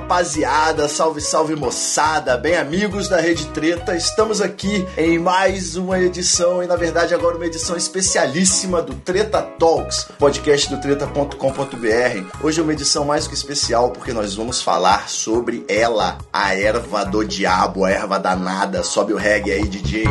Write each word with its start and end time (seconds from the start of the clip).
Rapaziada, 0.00 0.88
salve, 0.88 1.20
salve 1.20 1.54
moçada, 1.54 2.36
bem 2.36 2.56
amigos 2.56 3.06
da 3.08 3.20
Rede 3.20 3.46
Treta, 3.48 3.94
estamos 3.94 4.40
aqui 4.40 4.86
em 4.96 5.18
mais 5.18 5.76
uma 5.76 6.00
edição 6.00 6.62
e 6.62 6.66
na 6.66 6.74
verdade 6.74 7.14
agora 7.14 7.36
uma 7.36 7.44
edição 7.46 7.76
especialíssima 7.76 8.80
do 8.80 8.94
Treta 8.94 9.42
Talks, 9.42 10.06
podcast 10.18 10.70
do 10.70 10.80
treta.com.br. 10.80 12.36
Hoje 12.42 12.60
é 12.60 12.62
uma 12.62 12.72
edição 12.72 13.04
mais 13.04 13.28
que 13.28 13.34
especial 13.34 13.90
porque 13.90 14.12
nós 14.12 14.34
vamos 14.34 14.62
falar 14.62 15.08
sobre 15.08 15.64
ela, 15.68 16.16
a 16.32 16.54
erva 16.54 17.04
do 17.04 17.22
diabo, 17.22 17.84
a 17.84 17.90
erva 17.90 18.18
danada. 18.18 18.82
Sobe 18.82 19.12
o 19.12 19.16
reggae 19.18 19.52
aí, 19.52 19.68
DJ. 19.68 20.04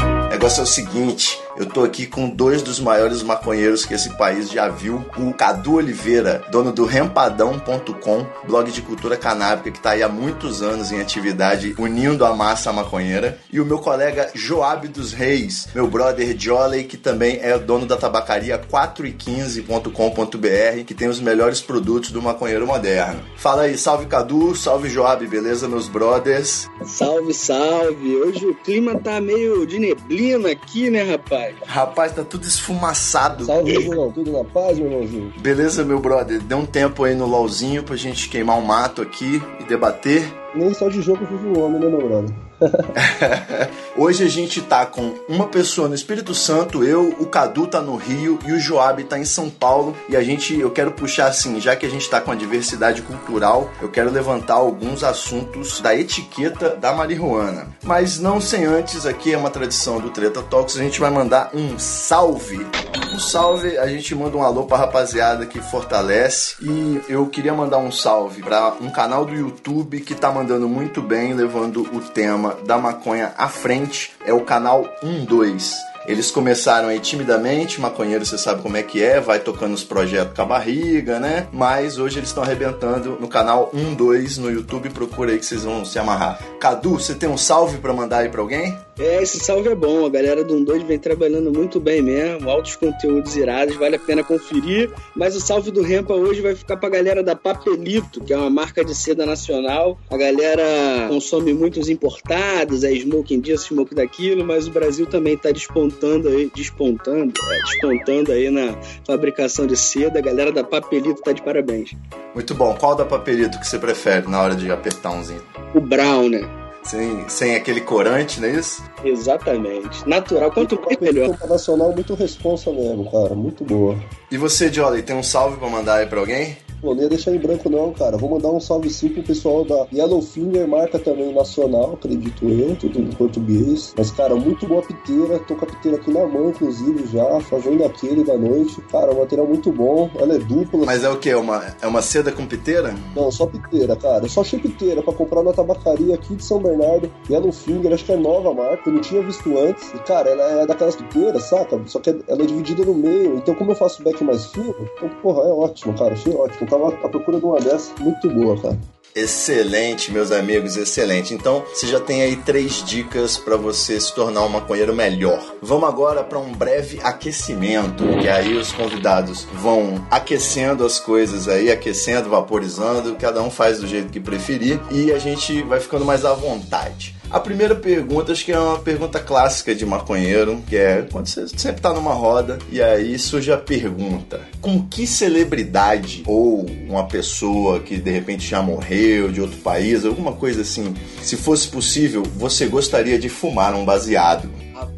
O 0.00 0.28
negócio 0.30 0.60
é 0.60 0.64
o 0.64 0.66
seguinte, 0.66 1.43
eu 1.56 1.66
tô 1.66 1.84
aqui 1.84 2.06
com 2.06 2.28
dois 2.28 2.62
dos 2.62 2.80
maiores 2.80 3.22
maconheiros 3.22 3.84
que 3.84 3.94
esse 3.94 4.10
país 4.16 4.50
já 4.50 4.68
viu, 4.68 5.04
o 5.16 5.32
Cadu 5.32 5.74
Oliveira, 5.74 6.42
dono 6.50 6.72
do 6.72 6.84
rempadão.com, 6.84 8.26
blog 8.46 8.70
de 8.70 8.82
cultura 8.82 9.16
canábica 9.16 9.70
que 9.70 9.80
tá 9.80 9.90
aí 9.90 10.02
há 10.02 10.08
muitos 10.08 10.62
anos 10.62 10.90
em 10.90 11.00
atividade, 11.00 11.74
unindo 11.78 12.24
a 12.24 12.34
massa 12.34 12.72
maconheira, 12.72 13.38
e 13.52 13.60
o 13.60 13.66
meu 13.66 13.78
colega 13.78 14.30
Joab 14.34 14.88
dos 14.88 15.12
Reis, 15.12 15.68
meu 15.74 15.86
brother 15.86 16.36
Jolly, 16.38 16.84
que 16.84 16.96
também 16.96 17.38
é 17.40 17.58
dono 17.58 17.86
da 17.86 17.96
tabacaria 17.96 18.58
4e15.com.br, 18.58 20.84
que 20.84 20.94
tem 20.94 21.08
os 21.08 21.20
melhores 21.20 21.60
produtos 21.60 22.10
do 22.10 22.22
maconheiro 22.22 22.66
moderno. 22.66 23.22
Fala 23.36 23.62
aí, 23.62 23.78
salve 23.78 24.06
Cadu, 24.06 24.54
salve 24.56 24.88
Joab, 24.88 25.26
beleza, 25.26 25.68
meus 25.68 25.88
brothers? 25.88 26.68
Salve, 26.84 27.32
salve! 27.32 28.16
Hoje 28.16 28.46
o 28.46 28.54
clima 28.54 28.98
tá 28.98 29.20
meio 29.20 29.66
de 29.66 29.78
neblina 29.78 30.50
aqui, 30.50 30.90
né, 30.90 31.02
rapaz? 31.02 31.43
Rapaz, 31.66 32.12
tá 32.12 32.24
tudo 32.24 32.46
esfumaçado. 32.46 33.44
Salve, 33.44 33.72
irmão. 33.72 34.12
Tudo 34.12 34.32
na 34.32 34.44
paz, 34.44 34.78
meu 34.78 34.90
irmãozinho? 34.90 35.32
Beleza, 35.40 35.84
meu 35.84 35.98
brother? 35.98 36.40
Deu 36.40 36.58
um 36.58 36.66
tempo 36.66 37.04
aí 37.04 37.14
no 37.14 37.26
LOLzinho 37.26 37.82
pra 37.82 37.96
gente 37.96 38.28
queimar 38.28 38.58
um 38.58 38.64
mato 38.64 39.02
aqui 39.02 39.42
e 39.60 39.64
debater. 39.64 40.32
Nem 40.54 40.72
só 40.72 40.88
de 40.88 41.02
jogo 41.02 41.24
vive 41.26 41.48
o 41.48 41.60
homem, 41.60 41.80
né, 41.80 41.88
meu 41.88 42.06
brother? 42.06 42.34
Hoje 43.96 44.24
a 44.24 44.28
gente 44.28 44.60
tá 44.60 44.84
com 44.84 45.14
uma 45.28 45.46
pessoa 45.46 45.88
no 45.88 45.94
Espírito 45.94 46.34
Santo, 46.34 46.82
eu, 46.82 47.14
o 47.20 47.26
Cadu 47.26 47.66
tá 47.66 47.80
no 47.80 47.96
Rio 47.96 48.38
e 48.44 48.52
o 48.52 48.58
Joab 48.58 49.02
tá 49.04 49.18
em 49.18 49.24
São 49.24 49.48
Paulo. 49.48 49.96
E 50.08 50.16
a 50.16 50.22
gente, 50.22 50.58
eu 50.58 50.70
quero 50.70 50.92
puxar 50.92 51.28
assim, 51.28 51.60
já 51.60 51.76
que 51.76 51.86
a 51.86 51.88
gente 51.88 52.08
tá 52.08 52.20
com 52.20 52.32
a 52.32 52.34
diversidade 52.34 53.02
cultural, 53.02 53.70
eu 53.80 53.88
quero 53.88 54.10
levantar 54.10 54.54
alguns 54.54 55.04
assuntos 55.04 55.80
da 55.80 55.94
etiqueta 55.94 56.70
da 56.70 56.92
marihuana. 56.92 57.68
Mas 57.82 58.18
não 58.18 58.40
sem 58.40 58.64
antes, 58.64 59.06
aqui 59.06 59.32
é 59.32 59.38
uma 59.38 59.50
tradição 59.50 60.00
do 60.00 60.10
Treta 60.10 60.42
Talks, 60.42 60.76
a 60.76 60.82
gente 60.82 61.00
vai 61.00 61.10
mandar 61.10 61.50
um 61.54 61.78
salve. 61.78 62.66
Um 63.12 63.18
salve, 63.18 63.78
a 63.78 63.86
gente 63.86 64.12
manda 64.14 64.36
um 64.36 64.42
alô 64.42 64.64
pra 64.64 64.76
rapaziada 64.76 65.46
que 65.46 65.60
fortalece. 65.60 66.56
E 66.60 67.00
eu 67.08 67.26
queria 67.26 67.54
mandar 67.54 67.78
um 67.78 67.92
salve 67.92 68.42
pra 68.42 68.74
um 68.80 68.90
canal 68.90 69.24
do 69.24 69.34
YouTube 69.34 70.00
que 70.00 70.14
tá 70.14 70.32
mandando 70.32 70.68
muito 70.68 71.00
bem, 71.00 71.32
levando 71.32 71.82
o 71.92 72.00
tema 72.00 72.53
da 72.64 72.78
maconha 72.78 73.32
à 73.36 73.48
frente. 73.48 74.12
É 74.24 74.32
o 74.32 74.40
canal 74.40 74.88
12. 75.02 75.74
Eles 76.06 76.30
começaram 76.30 76.88
aí 76.88 77.00
timidamente, 77.00 77.80
maconheiro 77.80 78.26
você 78.26 78.36
sabe 78.36 78.60
como 78.60 78.76
é 78.76 78.82
que 78.82 79.02
é, 79.02 79.20
vai 79.20 79.38
tocando 79.38 79.72
os 79.72 79.82
projetos 79.82 80.36
com 80.36 80.42
a 80.42 80.44
barriga, 80.44 81.18
né? 81.18 81.46
Mas 81.50 81.98
hoje 81.98 82.18
eles 82.18 82.28
estão 82.28 82.42
arrebentando 82.42 83.16
no 83.18 83.26
canal 83.26 83.70
12 83.72 84.38
no 84.38 84.50
YouTube, 84.50 84.90
procura 84.90 85.32
aí 85.32 85.38
que 85.38 85.46
vocês 85.46 85.64
vão 85.64 85.82
se 85.82 85.98
amarrar. 85.98 86.38
Cadu, 86.60 87.00
você 87.00 87.14
tem 87.14 87.28
um 87.28 87.38
salve 87.38 87.78
pra 87.78 87.94
mandar 87.94 88.18
aí 88.18 88.28
pra 88.28 88.42
alguém? 88.42 88.78
É, 88.98 89.22
esse 89.22 89.40
salve 89.40 89.68
é 89.68 89.74
bom. 89.74 90.06
A 90.06 90.08
galera 90.08 90.44
do 90.44 90.64
12 90.64 90.84
vem 90.84 90.98
trabalhando 90.98 91.52
muito 91.52 91.80
bem 91.80 92.00
mesmo. 92.00 92.48
Altos 92.48 92.76
conteúdos 92.76 93.36
irados, 93.36 93.76
vale 93.76 93.96
a 93.96 93.98
pena 93.98 94.22
conferir. 94.22 94.90
Mas 95.16 95.34
o 95.34 95.40
salve 95.40 95.70
do 95.70 95.82
Rempa 95.82 96.14
hoje 96.14 96.40
vai 96.40 96.54
ficar 96.54 96.76
pra 96.76 96.88
galera 96.88 97.22
da 97.22 97.34
Papelito, 97.34 98.20
que 98.20 98.32
é 98.32 98.36
uma 98.36 98.50
marca 98.50 98.84
de 98.84 98.94
seda 98.94 99.26
nacional. 99.26 99.98
A 100.10 100.16
galera 100.16 100.64
consome 101.08 101.52
muitos 101.52 101.88
importados, 101.88 102.84
é 102.84 102.92
smoking 102.92 103.40
disso, 103.40 103.68
smoke 103.68 103.94
daquilo, 103.94 104.44
mas 104.44 104.68
o 104.68 104.70
Brasil 104.70 105.06
também 105.06 105.36
tá 105.36 105.50
despontando 105.50 106.28
aí, 106.28 106.50
despontando, 106.54 107.32
é, 107.50 107.62
despontando 107.64 108.32
aí 108.32 108.50
na 108.50 108.78
fabricação 109.04 109.66
de 109.66 109.76
seda. 109.76 110.18
A 110.18 110.22
galera 110.22 110.52
da 110.52 110.62
Papelito 110.62 111.20
tá 111.20 111.32
de 111.32 111.42
parabéns. 111.42 111.92
Muito 112.34 112.54
bom. 112.54 112.74
Qual 112.78 112.94
da 112.94 113.04
papelito 113.04 113.58
que 113.58 113.66
você 113.66 113.78
prefere 113.78 114.28
na 114.28 114.40
hora 114.40 114.54
de 114.54 114.70
apertar 114.70 115.10
umzinho? 115.10 115.42
O 115.74 115.80
Brown, 115.80 116.28
né? 116.28 116.63
Sem, 116.84 117.28
sem 117.28 117.56
aquele 117.56 117.80
corante, 117.80 118.40
não 118.40 118.48
é 118.48 118.52
isso? 118.52 118.84
Exatamente. 119.02 120.06
Natural, 120.06 120.52
quanto 120.52 120.80
mais 120.82 120.98
melhor. 121.00 121.28
Internacional, 121.30 121.92
muito 121.92 122.14
responsa 122.14 122.70
mesmo, 122.70 123.10
cara. 123.10 123.34
Muito 123.34 123.64
boa. 123.64 123.98
E 124.30 124.36
você, 124.36 124.70
Jolly, 124.72 125.02
tem 125.02 125.16
um 125.16 125.22
salve 125.22 125.56
pra 125.56 125.68
mandar 125.68 125.96
aí 125.96 126.06
pra 126.06 126.20
alguém? 126.20 126.58
Pô, 126.84 126.94
não 126.94 127.02
ia 127.02 127.08
deixar 127.08 127.34
em 127.34 127.38
branco 127.38 127.70
não, 127.70 127.94
cara. 127.94 128.18
Vou 128.18 128.28
mandar 128.28 128.50
um 128.50 128.60
salve 128.60 128.90
sim 128.90 129.08
pro 129.08 129.22
pessoal 129.22 129.64
da 129.64 129.86
Yellowfinger, 129.90 130.68
marca 130.68 130.98
também 130.98 131.32
nacional, 131.32 131.94
acredito 131.94 132.46
eu, 132.46 132.76
tudo 132.76 133.00
em 133.00 133.08
português. 133.08 133.94
Mas, 133.96 134.10
cara, 134.10 134.36
muito 134.36 134.66
boa 134.66 134.82
piteira. 134.82 135.38
Tô 135.38 135.54
com 135.54 135.64
a 135.64 135.68
piteira 135.68 135.96
aqui 135.96 136.12
na 136.12 136.26
mão, 136.26 136.50
inclusive, 136.50 137.06
já, 137.10 137.40
fazendo 137.40 137.82
aquele 137.86 138.22
da 138.22 138.36
noite. 138.36 138.82
Cara, 138.92 139.14
um 139.14 139.20
material 139.20 139.46
muito 139.46 139.72
bom. 139.72 140.10
Ela 140.18 140.34
é 140.34 140.38
dupla. 140.38 140.84
Mas 140.84 141.02
é 141.02 141.08
o 141.08 141.18
que? 141.18 141.30
É 141.30 141.36
uma, 141.38 141.64
é 141.80 141.86
uma 141.86 142.02
seda 142.02 142.30
com 142.30 142.44
piteira? 142.46 142.94
Não, 143.16 143.32
só 143.32 143.46
piteira, 143.46 143.96
cara. 143.96 144.26
Eu 144.26 144.28
só 144.28 144.42
achei 144.42 144.58
piteira 144.58 145.02
pra 145.02 145.14
comprar 145.14 145.42
na 145.42 145.54
tabacaria 145.54 146.14
aqui 146.14 146.34
de 146.34 146.44
São 146.44 146.60
Bernardo. 146.60 147.10
Yellowfinger, 147.30 147.94
acho 147.94 148.04
que 148.04 148.12
é 148.12 148.16
nova 148.16 148.52
marca. 148.52 148.90
Eu 148.90 148.92
não 148.92 149.00
tinha 149.00 149.22
visto 149.22 149.56
antes. 149.58 149.88
E, 149.94 149.98
cara, 150.00 150.28
ela 150.28 150.62
é 150.62 150.66
daquelas 150.66 150.96
piteiras, 150.96 151.44
saca? 151.44 151.80
Só 151.86 151.98
que 151.98 152.10
ela 152.10 152.42
é 152.42 152.46
dividida 152.46 152.84
no 152.84 152.92
meio. 152.92 153.36
Então, 153.36 153.54
como 153.54 153.70
eu 153.70 153.74
faço 153.74 154.02
back 154.02 154.22
mais 154.22 154.48
fino, 154.48 154.74
então, 154.98 155.08
porra, 155.22 155.48
é 155.48 155.50
ótimo, 155.50 155.96
cara. 155.96 156.12
Achei 156.12 156.34
ótimo. 156.34 156.73
Tava 156.74 156.88
à 156.88 157.08
procura 157.08 157.38
de 157.38 157.44
uma 157.44 157.60
dessa 157.60 157.92
muito 158.00 158.28
boa, 158.28 158.60
cara. 158.60 158.76
Excelente, 159.14 160.10
meus 160.10 160.32
amigos, 160.32 160.76
excelente. 160.76 161.32
Então, 161.32 161.62
você 161.72 161.86
já 161.86 162.00
tem 162.00 162.22
aí 162.22 162.34
três 162.34 162.82
dicas 162.82 163.38
para 163.38 163.56
você 163.56 164.00
se 164.00 164.12
tornar 164.12 164.42
um 164.42 164.48
maconheiro 164.48 164.92
melhor. 164.92 165.40
Vamos 165.62 165.88
agora 165.88 166.24
para 166.24 166.36
um 166.36 166.52
breve 166.52 166.98
aquecimento, 167.00 168.02
que 168.20 168.28
aí 168.28 168.56
os 168.56 168.72
convidados 168.72 169.46
vão 169.54 170.04
aquecendo 170.10 170.84
as 170.84 170.98
coisas 170.98 171.46
aí, 171.46 171.70
aquecendo, 171.70 172.28
vaporizando, 172.28 173.14
cada 173.14 173.40
um 173.40 173.50
faz 173.50 173.78
do 173.78 173.86
jeito 173.86 174.10
que 174.10 174.18
preferir 174.18 174.80
e 174.90 175.12
a 175.12 175.18
gente 175.20 175.62
vai 175.62 175.78
ficando 175.78 176.04
mais 176.04 176.24
à 176.24 176.34
vontade. 176.34 177.14
A 177.30 177.40
primeira 177.40 177.74
pergunta, 177.74 178.32
acho 178.32 178.44
que 178.44 178.52
é 178.52 178.58
uma 178.58 178.78
pergunta 178.78 179.18
clássica 179.18 179.74
de 179.74 179.84
maconheiro, 179.84 180.62
que 180.68 180.76
é 180.76 181.06
quando 181.10 181.26
você 181.26 181.48
sempre 181.48 181.80
tá 181.80 181.92
numa 181.92 182.12
roda 182.12 182.58
e 182.70 182.80
aí 182.80 183.18
surge 183.18 183.50
a 183.50 183.56
pergunta: 183.56 184.40
com 184.60 184.86
que 184.86 185.06
celebridade 185.06 186.22
ou 186.26 186.64
uma 186.88 187.06
pessoa 187.06 187.80
que 187.80 187.96
de 187.96 188.10
repente 188.10 188.46
já 188.46 188.62
morreu 188.62 189.32
de 189.32 189.40
outro 189.40 189.58
país, 189.58 190.04
alguma 190.04 190.32
coisa 190.32 190.60
assim, 190.60 190.94
se 191.22 191.36
fosse 191.36 191.68
possível, 191.68 192.22
você 192.36 192.66
gostaria 192.66 193.18
de 193.18 193.28
fumar 193.28 193.74
um 193.74 193.84
baseado? 193.84 194.48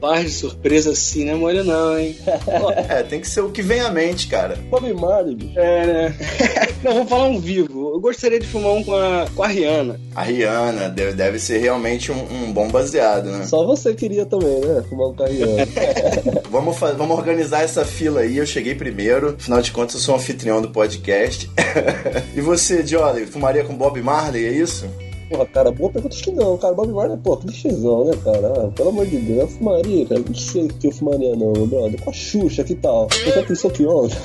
Rapaz, 0.00 0.24
de 0.24 0.30
surpresa 0.30 0.90
assim, 0.90 1.24
não 1.24 1.32
é 1.32 1.36
molho 1.36 1.64
não, 1.64 1.98
hein? 1.98 2.16
É, 2.88 3.02
tem 3.02 3.20
que 3.20 3.28
ser 3.28 3.40
o 3.40 3.50
que 3.50 3.62
vem 3.62 3.80
à 3.80 3.90
mente, 3.90 4.28
cara. 4.28 4.56
Bob 4.70 4.92
Marley, 4.94 5.34
bicho. 5.34 5.58
É, 5.58 5.86
né? 5.86 6.16
não, 6.84 6.92
vamos 6.94 7.08
falar 7.08 7.28
um 7.28 7.40
vivo. 7.40 7.92
Eu 7.94 8.00
gostaria 8.00 8.38
de 8.38 8.46
fumar 8.46 8.72
um 8.72 8.84
com 8.84 8.94
a, 8.94 9.26
com 9.34 9.42
a 9.42 9.46
Rihanna. 9.48 9.98
A 10.14 10.22
Rihanna 10.22 10.88
deve, 10.90 11.12
deve 11.12 11.38
ser 11.38 11.58
realmente 11.58 12.12
um, 12.12 12.16
um 12.30 12.52
bom 12.52 12.68
baseado, 12.68 13.30
né? 13.30 13.46
Só 13.46 13.64
você 13.66 13.94
queria 13.94 14.26
também, 14.26 14.60
né? 14.60 14.84
Fumar 14.88 15.08
um 15.08 15.14
carriano. 15.14 15.56
Vamos, 16.50 16.76
fa- 16.78 16.92
vamos 16.92 17.16
organizar 17.16 17.62
essa 17.62 17.84
fila 17.84 18.20
aí. 18.20 18.36
Eu 18.38 18.46
cheguei 18.46 18.74
primeiro. 18.74 19.34
Afinal 19.38 19.60
de 19.62 19.70
contas, 19.72 19.94
eu 19.96 20.00
sou 20.00 20.14
um 20.14 20.18
anfitrião 20.18 20.60
do 20.62 20.68
podcast. 20.70 21.50
e 22.34 22.40
você, 22.40 22.86
Jolly, 22.86 23.26
fumaria 23.26 23.64
com 23.64 23.74
Bob 23.74 24.00
Marley, 24.00 24.44
é 24.46 24.50
isso? 24.52 24.86
Porra, 25.28 25.46
cara, 25.46 25.70
boa 25.72 25.90
pergunta. 25.90 26.14
Acho 26.14 26.24
que 26.24 26.30
não, 26.30 26.56
cara. 26.56 26.74
Bob 26.74 26.92
Marley, 26.92 27.18
pô, 27.18 27.36
clichêzão, 27.36 28.04
né, 28.04 28.12
cara? 28.22 28.52
Ah, 28.56 28.70
pelo 28.74 28.90
amor 28.90 29.06
de 29.06 29.18
Deus, 29.18 29.40
eu 29.40 29.48
fumaria, 29.48 30.06
cara. 30.06 30.20
Não 30.20 30.34
sei 30.34 30.64
o 30.64 30.68
que 30.68 30.86
eu 30.86 30.92
fumaria, 30.92 31.34
não, 31.34 31.52
meu 31.52 31.66
brother. 31.66 32.00
Com 32.02 32.10
a 32.10 32.12
Xuxa, 32.12 32.62
que 32.62 32.74
tal? 32.74 33.08
Eu 33.26 33.32
já 33.32 33.42
pensou 33.42 33.70
que 33.70 33.84
ontem. 33.86 34.16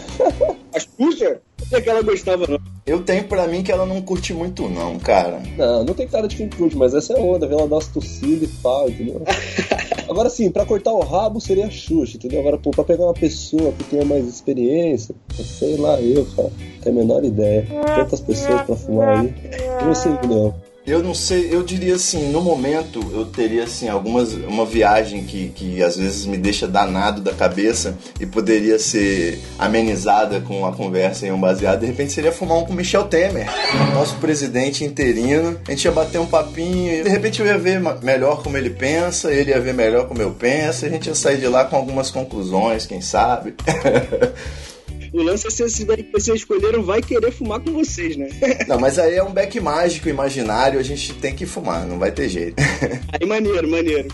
A 0.75 0.79
Xuxa? 0.79 1.41
Não 1.71 1.77
é 1.77 1.81
que 1.81 1.89
ela 1.89 2.01
gostava, 2.01 2.47
não. 2.47 2.59
Eu 2.85 3.03
tenho 3.03 3.23
pra 3.25 3.47
mim 3.47 3.63
que 3.63 3.71
ela 3.71 3.85
não 3.85 4.01
curte 4.01 4.33
muito, 4.33 4.67
não, 4.69 4.99
cara. 4.99 5.41
Não, 5.57 5.83
não 5.83 5.93
tem 5.93 6.07
cara 6.07 6.27
de 6.27 6.35
quem 6.35 6.49
curte, 6.49 6.75
mas 6.75 6.93
essa 6.93 7.13
é 7.13 7.19
a 7.19 7.23
onda, 7.23 7.47
vê 7.47 7.53
ela 7.53 7.67
dar 7.67 7.75
umas 7.75 7.87
tossidas 7.87 8.49
e 8.49 8.53
pau, 8.61 8.89
entendeu? 8.89 9.21
Agora 10.09 10.29
sim, 10.29 10.51
pra 10.51 10.65
cortar 10.65 10.91
o 10.91 10.99
rabo 10.99 11.39
seria 11.39 11.67
a 11.67 11.69
Xuxa, 11.69 12.17
entendeu? 12.17 12.41
Agora, 12.41 12.57
pô, 12.57 12.71
pra 12.71 12.83
pegar 12.83 13.05
uma 13.05 13.13
pessoa 13.13 13.71
que 13.71 13.83
tenha 13.85 14.03
mais 14.03 14.27
experiência, 14.27 15.15
sei 15.31 15.77
lá, 15.77 16.01
eu, 16.01 16.25
cara, 16.35 16.49
não 16.49 16.81
tenho 16.81 16.95
a 16.95 16.99
menor 16.99 17.23
ideia. 17.23 17.65
Tantas 17.95 18.19
pessoas 18.19 18.61
pra 18.63 18.75
fumar 18.75 19.19
aí. 19.19 19.33
Eu 19.79 19.87
não 19.87 19.95
sei, 19.95 20.11
não. 20.27 20.53
Eu 20.91 21.01
não 21.01 21.13
sei, 21.13 21.47
eu 21.49 21.63
diria 21.63 21.95
assim, 21.95 22.29
no 22.33 22.41
momento 22.41 22.99
eu 23.13 23.25
teria 23.25 23.63
assim 23.63 23.87
algumas 23.87 24.33
uma 24.33 24.65
viagem 24.65 25.23
que, 25.23 25.47
que 25.47 25.81
às 25.81 25.95
vezes 25.95 26.25
me 26.25 26.37
deixa 26.37 26.67
danado 26.67 27.21
da 27.21 27.31
cabeça 27.31 27.97
e 28.19 28.25
poderia 28.25 28.77
ser 28.77 29.39
amenizada 29.57 30.41
com 30.41 30.59
uma 30.59 30.73
conversa 30.73 31.25
em 31.25 31.31
um 31.31 31.39
baseado, 31.39 31.79
de 31.79 31.85
repente 31.85 32.11
seria 32.11 32.33
fumar 32.33 32.57
um 32.57 32.65
com 32.65 32.73
Michel 32.73 33.05
Temer, 33.05 33.47
nosso 33.93 34.17
presidente 34.17 34.83
interino. 34.83 35.57
A 35.65 35.71
gente 35.71 35.85
ia 35.85 35.93
bater 35.93 36.19
um 36.19 36.25
papinho 36.25 36.91
e 36.91 37.03
de 37.03 37.09
repente 37.09 37.39
eu 37.39 37.45
ia 37.45 37.57
ver 37.57 37.79
melhor 38.03 38.43
como 38.43 38.57
ele 38.57 38.69
pensa, 38.69 39.31
ele 39.31 39.51
ia 39.51 39.61
ver 39.61 39.73
melhor 39.73 40.09
como 40.09 40.21
eu 40.21 40.31
penso, 40.31 40.83
e 40.83 40.89
a 40.89 40.91
gente 40.91 41.07
ia 41.07 41.15
sair 41.15 41.37
de 41.37 41.47
lá 41.47 41.63
com 41.63 41.77
algumas 41.77 42.11
conclusões, 42.11 42.85
quem 42.85 42.99
sabe. 42.99 43.55
O 45.13 45.21
lance 45.21 45.45
é 45.45 45.49
se 45.49 45.63
esse 45.63 45.83
daí 45.83 46.03
que 46.03 46.11
vocês 46.11 46.37
escolheram 46.37 46.83
vai 46.83 47.01
querer 47.01 47.31
fumar 47.31 47.59
com 47.59 47.73
vocês, 47.73 48.15
né? 48.15 48.29
Não, 48.67 48.79
mas 48.79 48.97
aí 48.97 49.15
é 49.15 49.23
um 49.23 49.31
beck 49.31 49.59
mágico 49.59 50.07
imaginário, 50.07 50.79
a 50.79 50.83
gente 50.83 51.13
tem 51.15 51.35
que 51.35 51.45
fumar, 51.45 51.85
não 51.85 51.99
vai 51.99 52.11
ter 52.11 52.29
jeito. 52.29 52.55
Aí 53.11 53.27
maneiro, 53.27 53.67
maneiro. 53.69 54.07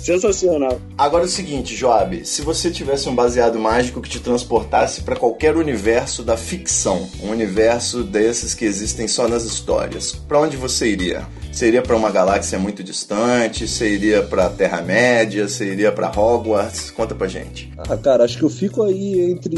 Sensacional. 0.00 0.80
Agora 0.96 1.24
é 1.24 1.26
o 1.26 1.28
seguinte, 1.28 1.74
Joab, 1.74 2.24
se 2.24 2.42
você 2.42 2.70
tivesse 2.70 3.08
um 3.08 3.14
baseado 3.14 3.58
mágico 3.58 4.00
que 4.00 4.08
te 4.08 4.20
transportasse 4.20 5.02
para 5.02 5.16
qualquer 5.16 5.56
universo 5.56 6.22
da 6.22 6.36
ficção, 6.36 7.08
um 7.22 7.30
universo 7.30 8.02
desses 8.02 8.54
que 8.54 8.64
existem 8.64 9.08
só 9.08 9.26
nas 9.26 9.44
histórias, 9.44 10.12
para 10.12 10.40
onde 10.40 10.56
você 10.56 10.88
iria? 10.88 11.26
Iria 11.60 11.80
para 11.80 11.96
uma 11.96 12.10
galáxia 12.10 12.58
muito 12.58 12.82
distante? 12.82 13.64
Iria 13.84 14.22
para 14.22 14.48
Terra 14.48 14.82
Média? 14.82 15.46
Você 15.46 15.72
iria 15.72 15.92
para 15.92 16.08
Hogwarts? 16.08 16.90
Conta 16.90 17.14
pra 17.14 17.28
gente. 17.28 17.72
Ah, 17.78 17.96
cara, 17.96 18.24
acho 18.24 18.36
que 18.36 18.42
eu 18.42 18.50
fico 18.50 18.82
aí 18.82 19.30
entre 19.30 19.54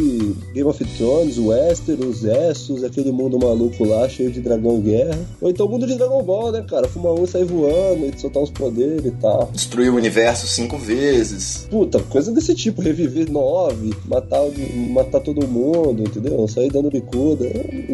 Game 0.52 0.68
of 0.68 0.84
Thrones, 0.96 1.38
Westeros, 1.38 2.24
Essos, 2.24 2.84
aquele 2.84 3.10
mundo 3.10 3.38
maluco 3.38 3.84
lá, 3.84 4.08
cheio 4.08 4.30
de 4.30 4.40
dragão 4.40 4.78
e 4.78 4.82
guerra. 4.82 5.18
Ou 5.40 5.50
então 5.50 5.66
o 5.66 5.68
mundo 5.68 5.86
de 5.86 5.94
Dragon 5.96 6.22
Ball, 6.22 6.52
né, 6.52 6.64
cara? 6.68 6.86
Fumar 6.88 7.12
um 7.12 7.24
e 7.24 7.26
sair 7.26 7.44
voando, 7.44 8.06
e 8.06 8.20
soltar 8.20 8.42
uns 8.42 8.50
poderes 8.50 9.04
e 9.04 9.10
tal. 9.12 9.50
Destruir 9.52 9.90
o 9.90 9.96
universo 9.96 10.46
cinco 10.46 10.76
vezes. 10.76 11.66
Puta, 11.70 12.00
coisa 12.00 12.30
desse 12.32 12.54
tipo, 12.54 12.82
reviver 12.82 13.30
nove, 13.30 13.94
matar, 14.04 14.42
matar 14.90 15.20
todo 15.20 15.48
mundo, 15.48 16.02
entendeu? 16.02 16.46
Sair 16.48 16.70
dando 16.70 16.90
bicuda, 16.90 17.46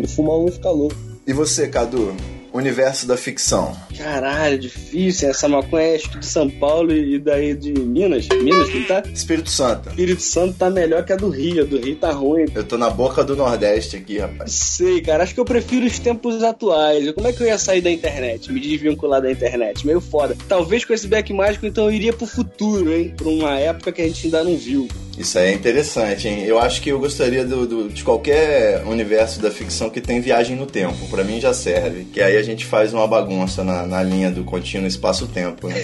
fumar 0.09 0.37
um 0.37 0.49
e 0.49 0.53
ficar 0.53 0.71
louco. 0.71 0.97
E 1.27 1.33
você, 1.33 1.69
Cadu? 1.69 2.13
Universo 2.53 3.07
da 3.07 3.17
ficção. 3.17 3.77
Caralho, 3.97 4.59
difícil. 4.59 5.31
Essa 5.31 5.49
maconha 5.49 5.95
é 5.95 5.97
de 5.97 6.27
São 6.27 6.49
Paulo 6.49 6.93
e 6.93 7.19
daí 7.19 7.55
de 7.55 7.73
Minas. 7.73 8.29
Minas, 8.29 8.69
que 8.69 8.85
tá? 8.85 9.03
Espírito 9.13 9.51
Santo. 9.51 9.89
Espírito 9.91 10.23
Santo 10.23 10.55
tá 10.55 10.71
melhor 10.71 11.05
que 11.05 11.13
a 11.13 11.17
do 11.17 11.29
Rio. 11.29 11.63
A 11.63 11.67
do 11.67 11.79
Rio 11.79 11.97
tá 11.97 12.11
ruim. 12.11 12.47
Eu 12.55 12.65
tô 12.65 12.77
na 12.77 12.91
boca 12.91 13.23
do 13.23 13.37
Nordeste 13.37 13.97
aqui, 13.97 14.19
rapaz. 14.19 14.53
Sei, 14.53 15.01
cara. 15.01 15.23
Acho 15.23 15.35
que 15.35 15.41
eu 15.41 15.45
prefiro 15.45 15.87
os 15.87 15.99
tempos 15.99 16.43
atuais. 16.43 17.11
Como 17.13 17.27
é 17.27 17.33
que 17.33 17.43
eu 17.43 17.47
ia 17.47 17.59
sair 17.59 17.81
da 17.81 17.91
internet? 17.91 18.53
Me 18.53 18.61
desvincular 18.61 19.21
da 19.23 19.31
internet? 19.31 19.87
Meio 19.87 20.01
foda. 20.01 20.37
Talvez 20.49 20.85
com 20.85 20.93
esse 20.93 21.07
back 21.07 21.33
mágico, 21.33 21.67
então 21.67 21.85
eu 21.85 21.93
iria 21.93 22.13
pro 22.13 22.27
futuro, 22.27 22.93
hein? 22.93 23.15
Pra 23.17 23.29
uma 23.29 23.59
época 23.59 23.93
que 23.93 24.03
a 24.03 24.07
gente 24.07 24.27
ainda 24.27 24.43
não 24.45 24.57
viu. 24.57 24.89
Isso 25.21 25.39
aí 25.39 25.49
é 25.51 25.53
interessante, 25.53 26.27
hein? 26.29 26.45
Eu 26.45 26.59
acho 26.59 26.81
que 26.81 26.89
eu 26.91 26.99
gostaria 26.99 27.45
do, 27.45 27.67
do- 27.67 27.89
de 27.91 28.03
qualquer 28.03 28.83
universo 28.87 29.39
da 29.41 29.51
ficção 29.51 29.91
que 29.91 30.01
tem 30.01 30.21
viagem 30.21 30.57
no 30.57 30.65
tempo. 30.67 31.07
Pra 31.09 31.23
mim 31.23 31.39
já 31.41 31.53
serve. 31.53 32.05
Que 32.05 32.23
aí 32.23 32.37
a 32.37 32.43
gente 32.43 32.65
faz 32.65 32.95
uma 32.95 33.07
bagunça 33.07 33.63
na, 33.63 33.87
na 33.87 34.03
linha 34.03 34.31
do 34.31 34.45
contínuo 34.45 34.87
espaço-tempo, 34.87 35.69
né? 35.69 35.75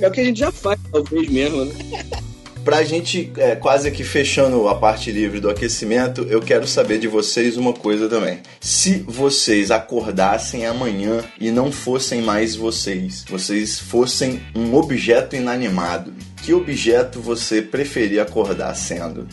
É 0.00 0.08
o 0.08 0.10
que 0.10 0.20
a 0.20 0.24
gente 0.24 0.38
já 0.40 0.50
faz, 0.50 0.80
talvez 0.90 1.28
mesmo, 1.28 1.64
né? 1.66 1.74
Pra 2.64 2.84
gente, 2.84 3.32
é, 3.38 3.56
quase 3.56 3.90
que 3.90 4.04
fechando 4.04 4.68
a 4.68 4.74
parte 4.76 5.10
livre 5.10 5.40
do 5.40 5.50
aquecimento, 5.50 6.24
eu 6.30 6.40
quero 6.40 6.64
saber 6.64 6.98
de 7.00 7.08
vocês 7.08 7.56
uma 7.56 7.72
coisa 7.72 8.08
também. 8.08 8.38
Se 8.60 9.04
vocês 9.06 9.72
acordassem 9.72 10.64
amanhã 10.64 11.24
e 11.40 11.50
não 11.50 11.72
fossem 11.72 12.22
mais 12.22 12.54
vocês, 12.54 13.24
vocês 13.28 13.80
fossem 13.80 14.40
um 14.54 14.74
objeto 14.76 15.34
inanimado, 15.34 16.12
que 16.42 16.52
objeto 16.52 17.20
você 17.20 17.62
preferia 17.62 18.22
acordar 18.22 18.74
sendo? 18.74 19.28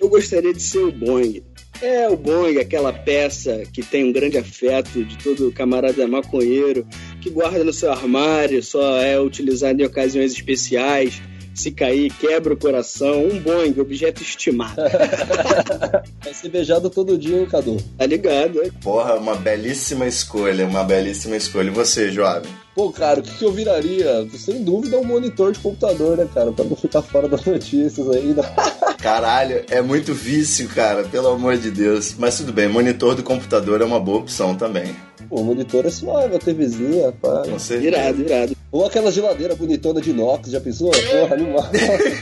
Eu 0.00 0.08
gostaria 0.08 0.52
de 0.54 0.62
ser 0.62 0.78
o 0.78 0.92
Boeing. 0.92 1.42
É, 1.80 2.08
o 2.08 2.16
Boeing, 2.16 2.58
aquela 2.58 2.92
peça 2.92 3.64
que 3.72 3.82
tem 3.82 4.04
um 4.04 4.12
grande 4.12 4.38
afeto 4.38 5.04
de 5.04 5.18
todo 5.18 5.50
camarada 5.50 6.06
maconheiro, 6.06 6.86
que 7.20 7.28
guarda 7.28 7.64
no 7.64 7.72
seu 7.72 7.90
armário, 7.90 8.62
só 8.62 8.98
é 8.98 9.20
utilizado 9.20 9.82
em 9.82 9.84
ocasiões 9.84 10.32
especiais. 10.32 11.20
Se 11.54 11.70
cair, 11.70 12.12
quebra 12.14 12.54
o 12.54 12.56
coração. 12.56 13.26
Um 13.26 13.38
Boeing, 13.38 13.78
objeto 13.78 14.22
estimado. 14.22 14.76
Vai 16.22 16.34
ser 16.34 16.48
beijado 16.48 16.88
todo 16.88 17.18
dia, 17.18 17.38
hein, 17.38 17.46
Cadu? 17.46 17.76
Tá 17.98 18.06
ligado? 18.06 18.62
é? 18.62 18.70
Porra, 18.82 19.14
uma 19.14 19.34
belíssima 19.34 20.06
escolha, 20.06 20.66
uma 20.66 20.82
belíssima 20.82 21.36
escolha. 21.36 21.68
E 21.68 21.70
você, 21.70 22.10
Joab? 22.10 22.48
Pô, 22.74 22.90
cara, 22.90 23.20
o 23.20 23.22
que, 23.22 23.34
que 23.36 23.44
eu 23.44 23.52
viraria? 23.52 24.26
Sem 24.34 24.64
dúvida 24.64 24.96
um 24.96 25.04
monitor 25.04 25.52
de 25.52 25.58
computador, 25.58 26.16
né, 26.16 26.26
cara? 26.32 26.52
Pra 26.52 26.64
não 26.64 26.74
ficar 26.74 27.02
fora 27.02 27.28
das 27.28 27.44
notícias 27.44 28.08
ainda. 28.10 28.42
Caralho, 28.98 29.62
é 29.68 29.82
muito 29.82 30.14
vício, 30.14 30.68
cara, 30.68 31.04
pelo 31.04 31.28
amor 31.28 31.58
de 31.58 31.70
Deus. 31.70 32.14
Mas 32.18 32.38
tudo 32.38 32.52
bem, 32.52 32.68
monitor 32.68 33.14
do 33.14 33.22
computador 33.22 33.82
é 33.82 33.84
uma 33.84 34.00
boa 34.00 34.20
opção 34.20 34.54
também. 34.54 34.96
Pô, 35.28 35.40
o 35.40 35.44
monitor 35.44 35.84
é 35.84 35.90
suave, 35.90 36.36
a 36.36 36.38
TVzinha, 36.38 37.12
pá. 37.12 37.42
Com 37.46 37.58
certeza. 37.58 37.88
Irado, 37.88 38.22
irado. 38.22 38.61
Ou 38.72 38.86
aquela 38.86 39.12
geladeira 39.12 39.54
bonitona 39.54 40.00
de 40.00 40.08
inox, 40.08 40.50
já 40.50 40.58
pensou? 40.58 40.90
Porra, 40.90 41.34
animal. 41.34 41.68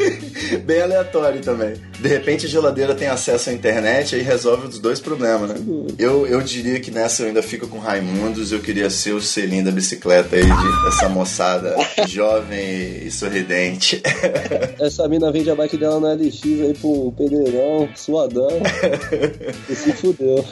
Bem 0.67 0.83
aleatório 0.83 1.41
também. 1.41 1.75
De 2.01 2.09
repente 2.09 2.47
a 2.47 2.49
geladeira 2.49 2.93
tem 2.93 3.07
acesso 3.07 3.51
à 3.51 3.53
internet 3.53 4.17
aí 4.17 4.23
resolve 4.23 4.67
os 4.67 4.81
dois 4.81 4.99
problemas, 4.99 5.51
né? 5.51 5.55
Eu, 5.97 6.27
eu 6.27 6.43
diria 6.43 6.81
que 6.81 6.91
nessa 6.91 7.23
eu 7.23 7.29
ainda 7.29 7.41
fico 7.41 7.69
com 7.69 7.79
Raimundos, 7.79 8.51
eu 8.51 8.59
queria 8.59 8.91
ser 8.91 9.13
o 9.13 9.21
selinho 9.21 9.65
da 9.65 9.71
bicicleta 9.71 10.35
aí 10.35 10.43
de, 10.43 10.85
dessa 10.85 11.09
moçada 11.09 11.77
jovem 12.09 13.07
e 13.07 13.11
sorridente. 13.13 14.03
Essa 14.81 15.07
mina 15.07 15.31
vende 15.31 15.51
a 15.51 15.55
bike 15.55 15.77
dela 15.77 16.01
na 16.01 16.15
LX 16.15 16.43
aí 16.45 16.75
pro 16.81 17.13
peneirão, 17.17 17.89
suadão. 17.95 18.61
e 19.69 19.75
se 19.77 19.93
fudeu. 19.93 20.45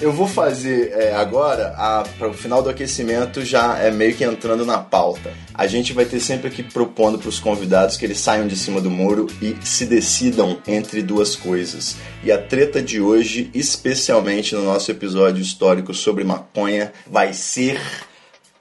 Eu 0.00 0.12
vou 0.12 0.26
fazer 0.26 0.92
é, 0.92 1.14
agora, 1.14 1.74
para 2.18 2.28
o 2.28 2.32
final 2.32 2.62
do 2.62 2.70
aquecimento, 2.70 3.44
já 3.44 3.78
é 3.78 3.90
meio 3.90 4.14
que 4.14 4.24
entrando 4.24 4.64
na 4.64 4.77
pauta. 4.78 5.32
A 5.54 5.66
gente 5.66 5.92
vai 5.92 6.04
ter 6.04 6.20
sempre 6.20 6.48
aqui 6.48 6.62
propondo 6.62 7.18
para 7.18 7.28
os 7.28 7.38
convidados 7.38 7.96
que 7.96 8.04
eles 8.04 8.18
saiam 8.18 8.46
de 8.46 8.56
cima 8.56 8.80
do 8.80 8.90
muro 8.90 9.26
e 9.42 9.56
se 9.62 9.86
decidam 9.86 10.58
entre 10.66 11.02
duas 11.02 11.36
coisas. 11.36 11.96
E 12.22 12.32
a 12.32 12.38
treta 12.38 12.82
de 12.82 13.00
hoje, 13.00 13.50
especialmente 13.54 14.54
no 14.54 14.64
nosso 14.64 14.90
episódio 14.90 15.42
histórico 15.42 15.92
sobre 15.94 16.24
maconha, 16.24 16.92
vai 17.06 17.32
ser 17.32 17.80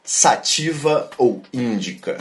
sativa 0.03 1.09
ou 1.17 1.41
índica. 1.53 2.17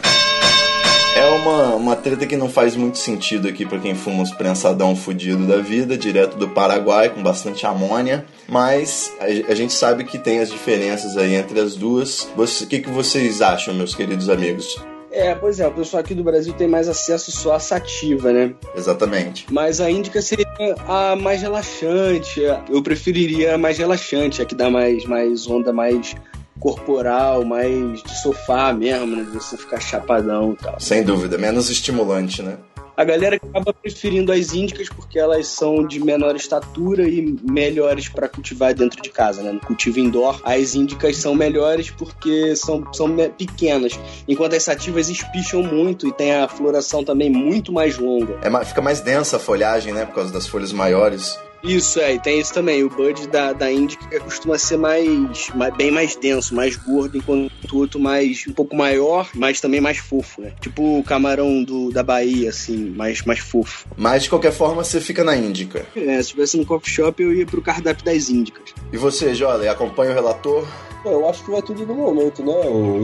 É 1.16 1.30
uma, 1.30 1.74
uma 1.76 1.96
treta 1.96 2.26
que 2.26 2.36
não 2.36 2.46
faz 2.46 2.76
muito 2.76 2.98
sentido 2.98 3.48
aqui 3.48 3.64
para 3.64 3.78
quem 3.78 3.94
fuma 3.94 4.22
uns 4.22 4.30
prensadão 4.32 4.94
fudido 4.94 5.46
da 5.46 5.56
vida, 5.56 5.96
direto 5.96 6.36
do 6.36 6.46
Paraguai, 6.46 7.08
com 7.08 7.22
bastante 7.22 7.64
amônia. 7.64 8.26
Mas 8.46 9.10
a, 9.18 9.24
a 9.50 9.54
gente 9.54 9.72
sabe 9.72 10.04
que 10.04 10.18
tem 10.18 10.40
as 10.40 10.50
diferenças 10.50 11.16
aí 11.16 11.34
entre 11.34 11.58
as 11.58 11.74
duas. 11.74 12.28
O 12.36 12.66
que, 12.66 12.80
que 12.80 12.90
vocês 12.90 13.40
acham, 13.40 13.72
meus 13.72 13.94
queridos 13.94 14.28
amigos? 14.28 14.76
É, 15.10 15.34
pois 15.34 15.58
é, 15.58 15.66
o 15.66 15.72
pessoal 15.72 16.02
aqui 16.02 16.14
do 16.14 16.22
Brasil 16.22 16.52
tem 16.52 16.68
mais 16.68 16.86
acesso 16.86 17.32
só 17.32 17.54
à 17.54 17.58
sativa, 17.58 18.30
né? 18.30 18.54
Exatamente. 18.76 19.46
Mas 19.50 19.80
a 19.80 19.90
índica 19.90 20.20
seria 20.20 20.46
a 20.86 21.16
mais 21.16 21.40
relaxante. 21.40 22.42
Eu 22.68 22.82
preferiria 22.82 23.54
a 23.54 23.58
mais 23.58 23.78
relaxante, 23.78 24.42
a 24.42 24.44
que 24.44 24.54
dá 24.54 24.68
mais, 24.70 25.06
mais 25.06 25.46
onda 25.46 25.72
mais 25.72 26.14
corporal, 26.58 27.44
mais 27.44 28.02
de 28.02 28.20
sofá 28.20 28.72
mesmo, 28.72 29.16
né? 29.16 29.24
De 29.24 29.30
você 29.30 29.56
ficar 29.56 29.80
chapadão 29.80 30.52
e 30.52 30.62
tal. 30.62 30.80
Sem 30.80 31.02
dúvida, 31.02 31.38
menos 31.38 31.70
estimulante, 31.70 32.42
né? 32.42 32.56
A 32.96 33.04
galera 33.04 33.36
acaba 33.36 33.74
preferindo 33.74 34.32
as 34.32 34.54
índicas 34.54 34.88
porque 34.88 35.18
elas 35.18 35.48
são 35.48 35.86
de 35.86 36.02
menor 36.02 36.34
estatura 36.34 37.06
e 37.06 37.36
melhores 37.42 38.08
para 38.08 38.26
cultivar 38.26 38.72
dentro 38.72 39.02
de 39.02 39.10
casa, 39.10 39.42
né? 39.42 39.52
No 39.52 39.60
cultivo 39.60 40.00
indoor, 40.00 40.40
as 40.42 40.74
índicas 40.74 41.18
são 41.18 41.34
melhores 41.34 41.90
porque 41.90 42.56
são, 42.56 42.90
são 42.94 43.14
pequenas, 43.36 44.00
enquanto 44.26 44.56
as 44.56 44.62
sativas 44.62 45.10
espicham 45.10 45.62
muito 45.62 46.08
e 46.08 46.12
tem 46.12 46.34
a 46.36 46.48
floração 46.48 47.04
também 47.04 47.28
muito 47.28 47.70
mais 47.70 47.98
longa. 47.98 48.38
É, 48.42 48.64
fica 48.64 48.80
mais 48.80 49.02
densa 49.02 49.36
a 49.36 49.40
folhagem, 49.40 49.92
né? 49.92 50.06
Por 50.06 50.14
causa 50.14 50.32
das 50.32 50.46
folhas 50.46 50.72
maiores. 50.72 51.38
Isso, 51.62 51.98
é, 52.00 52.14
e 52.14 52.18
tem 52.20 52.40
isso 52.40 52.52
também. 52.52 52.82
O 52.84 52.90
bud 52.90 53.26
da, 53.28 53.52
da 53.52 53.70
Índica 53.70 54.20
costuma 54.20 54.56
ser 54.58 54.76
mais, 54.76 55.48
mais- 55.54 55.74
bem 55.76 55.90
mais 55.90 56.14
denso, 56.16 56.54
mais 56.54 56.76
gordo, 56.76 57.16
enquanto 57.16 57.50
o 57.72 57.76
outro 57.78 57.98
mais, 57.98 58.44
um 58.48 58.52
pouco 58.52 58.76
maior, 58.76 59.28
mas 59.34 59.60
também 59.60 59.80
mais 59.80 59.98
fofo, 59.98 60.40
né? 60.42 60.52
Tipo 60.60 60.98
o 60.98 61.02
camarão 61.04 61.62
do, 61.64 61.90
da 61.90 62.02
Bahia, 62.02 62.50
assim, 62.50 62.90
mais, 62.90 63.22
mais 63.24 63.40
fofo. 63.40 63.86
Mas 63.96 64.24
de 64.24 64.30
qualquer 64.30 64.52
forma, 64.52 64.84
você 64.84 65.00
fica 65.00 65.24
na 65.24 65.36
índica. 65.36 65.84
É, 65.96 66.22
se 66.22 66.30
tivesse 66.30 66.56
no 66.56 66.64
coffee 66.66 66.90
shop, 66.92 67.22
eu 67.22 67.32
ia 67.32 67.46
pro 67.46 67.60
cardápio 67.62 68.04
das 68.04 68.28
Índicas. 68.30 68.72
E 68.92 68.96
você, 68.96 69.34
Jola, 69.34 69.68
acompanha 69.70 70.12
o 70.12 70.14
relator? 70.14 70.66
Eu 71.04 71.28
acho 71.28 71.44
que 71.44 71.50
vai 71.52 71.62
tudo 71.62 71.86
no 71.86 71.94
momento, 71.94 72.42
né, 72.44 72.52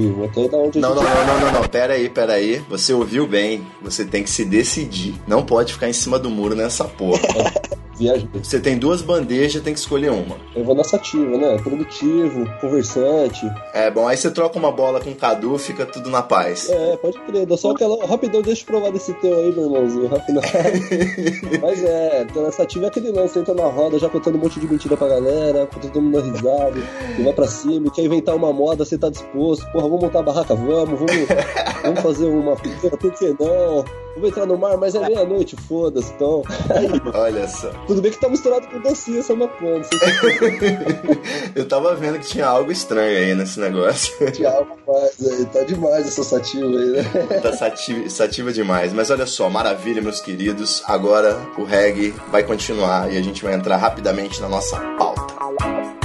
Ivo? 0.04 0.24
Até 0.24 0.48
da 0.48 0.56
onde 0.56 0.78
a 0.78 0.80
Não, 0.80 0.94
não, 0.94 1.02
gente... 1.04 1.14
não, 1.14 1.26
não, 1.26 1.40
não, 1.40 1.52
não. 1.60 1.68
Pera 1.68 1.94
aí, 1.94 2.08
pera 2.08 2.32
aí. 2.32 2.58
Você 2.68 2.92
ouviu 2.92 3.26
bem. 3.28 3.64
Você 3.80 4.04
tem 4.04 4.24
que 4.24 4.30
se 4.30 4.44
decidir. 4.44 5.14
Não 5.26 5.44
pode 5.46 5.72
ficar 5.72 5.88
em 5.88 5.92
cima 5.92 6.18
do 6.18 6.28
muro 6.28 6.56
nessa 6.56 6.84
porra. 6.84 7.20
Você 8.42 8.60
tem 8.60 8.78
duas 8.78 9.02
bandejas, 9.02 9.62
tem 9.62 9.72
que 9.72 9.80
escolher 9.80 10.10
uma. 10.10 10.36
Eu 10.54 10.64
vou 10.64 10.74
nessa 10.74 10.96
ativa, 10.96 11.36
né? 11.36 11.56
Produtivo, 11.58 12.48
conversante. 12.60 13.50
É 13.72 13.90
bom, 13.90 14.06
aí 14.08 14.16
você 14.16 14.30
troca 14.30 14.58
uma 14.58 14.72
bola 14.72 15.00
com 15.00 15.10
o 15.10 15.14
Cadu, 15.14 15.56
fica 15.58 15.86
tudo 15.86 16.10
na 16.10 16.22
paz. 16.22 16.68
É, 16.70 16.96
pode 16.96 17.18
crer. 17.20 17.46
Dá 17.46 17.56
só 17.56 17.70
aquela. 17.70 18.06
Rapidão, 18.06 18.42
deixa 18.42 18.62
eu 18.62 18.66
provar 18.66 18.90
desse 18.90 19.12
teu 19.14 19.38
aí, 19.38 19.52
meu 19.52 19.64
irmãozinho. 19.64 20.08
Rapidão. 20.08 20.42
Mas 21.60 21.84
é, 21.84 22.26
então 22.28 22.46
essa 22.46 22.62
ativa 22.62 22.86
é 22.86 22.88
aquele 22.88 23.10
lance, 23.10 23.38
entra 23.38 23.54
na 23.54 23.66
roda 23.66 23.98
já 23.98 24.08
contando 24.08 24.36
um 24.36 24.40
monte 24.40 24.58
de 24.58 24.66
mentira 24.66 24.96
pra 24.96 25.08
galera, 25.08 25.66
todo 25.66 26.00
mundo 26.00 26.20
dando 26.20 26.32
risada, 26.32 26.80
e 27.18 27.22
vai 27.22 27.32
pra 27.32 27.46
cima, 27.46 27.86
e 27.86 27.90
quer 27.90 28.02
inventar 28.02 28.34
uma 28.34 28.52
moda, 28.52 28.84
você 28.84 28.98
tá 28.98 29.10
disposto. 29.10 29.64
Porra, 29.72 29.88
vamos 29.88 30.02
montar 30.02 30.20
a 30.20 30.22
barraca, 30.22 30.54
vamos, 30.54 30.98
vamos, 30.98 31.28
vamos 31.82 32.00
fazer 32.00 32.26
uma 32.26 32.56
por 32.56 33.12
que 33.12 33.34
não? 33.38 33.84
Vamos 34.14 34.28
entrar 34.28 34.46
no 34.46 34.58
mar, 34.58 34.76
mas 34.76 34.94
é 34.94 35.00
meia-noite, 35.00 35.56
foda-se, 35.56 36.12
então. 36.12 36.42
Olha 37.14 37.48
só. 37.48 37.70
Tudo 37.92 38.00
bem 38.00 38.10
que 38.10 38.18
tá 38.18 38.30
misturado 38.30 38.66
com 38.68 38.78
não 38.78 38.94
sei 38.94 39.22
se 39.22 39.32
Eu 41.54 41.68
tava 41.68 41.94
vendo 41.94 42.18
que 42.18 42.26
tinha 42.26 42.46
algo 42.46 42.72
estranho 42.72 43.18
aí 43.18 43.34
nesse 43.34 43.60
negócio. 43.60 44.14
tem 44.32 44.46
algo 44.46 44.78
mais 44.88 45.14
aí. 45.20 45.44
Tá 45.44 45.62
demais 45.62 46.06
essa 46.06 46.24
sativa 46.24 46.64
aí, 46.64 46.90
né? 46.90 47.02
tá 47.42 47.52
sativa, 47.52 48.08
sativa 48.08 48.50
demais. 48.50 48.94
Mas 48.94 49.10
olha 49.10 49.26
só, 49.26 49.50
maravilha, 49.50 50.00
meus 50.00 50.22
queridos. 50.22 50.82
Agora 50.86 51.38
o 51.58 51.64
reggae 51.64 52.14
vai 52.30 52.42
continuar 52.42 53.12
e 53.12 53.18
a 53.18 53.22
gente 53.22 53.42
vai 53.42 53.52
entrar 53.52 53.76
rapidamente 53.76 54.40
na 54.40 54.48
nossa 54.48 54.80
pauta. 54.96 56.01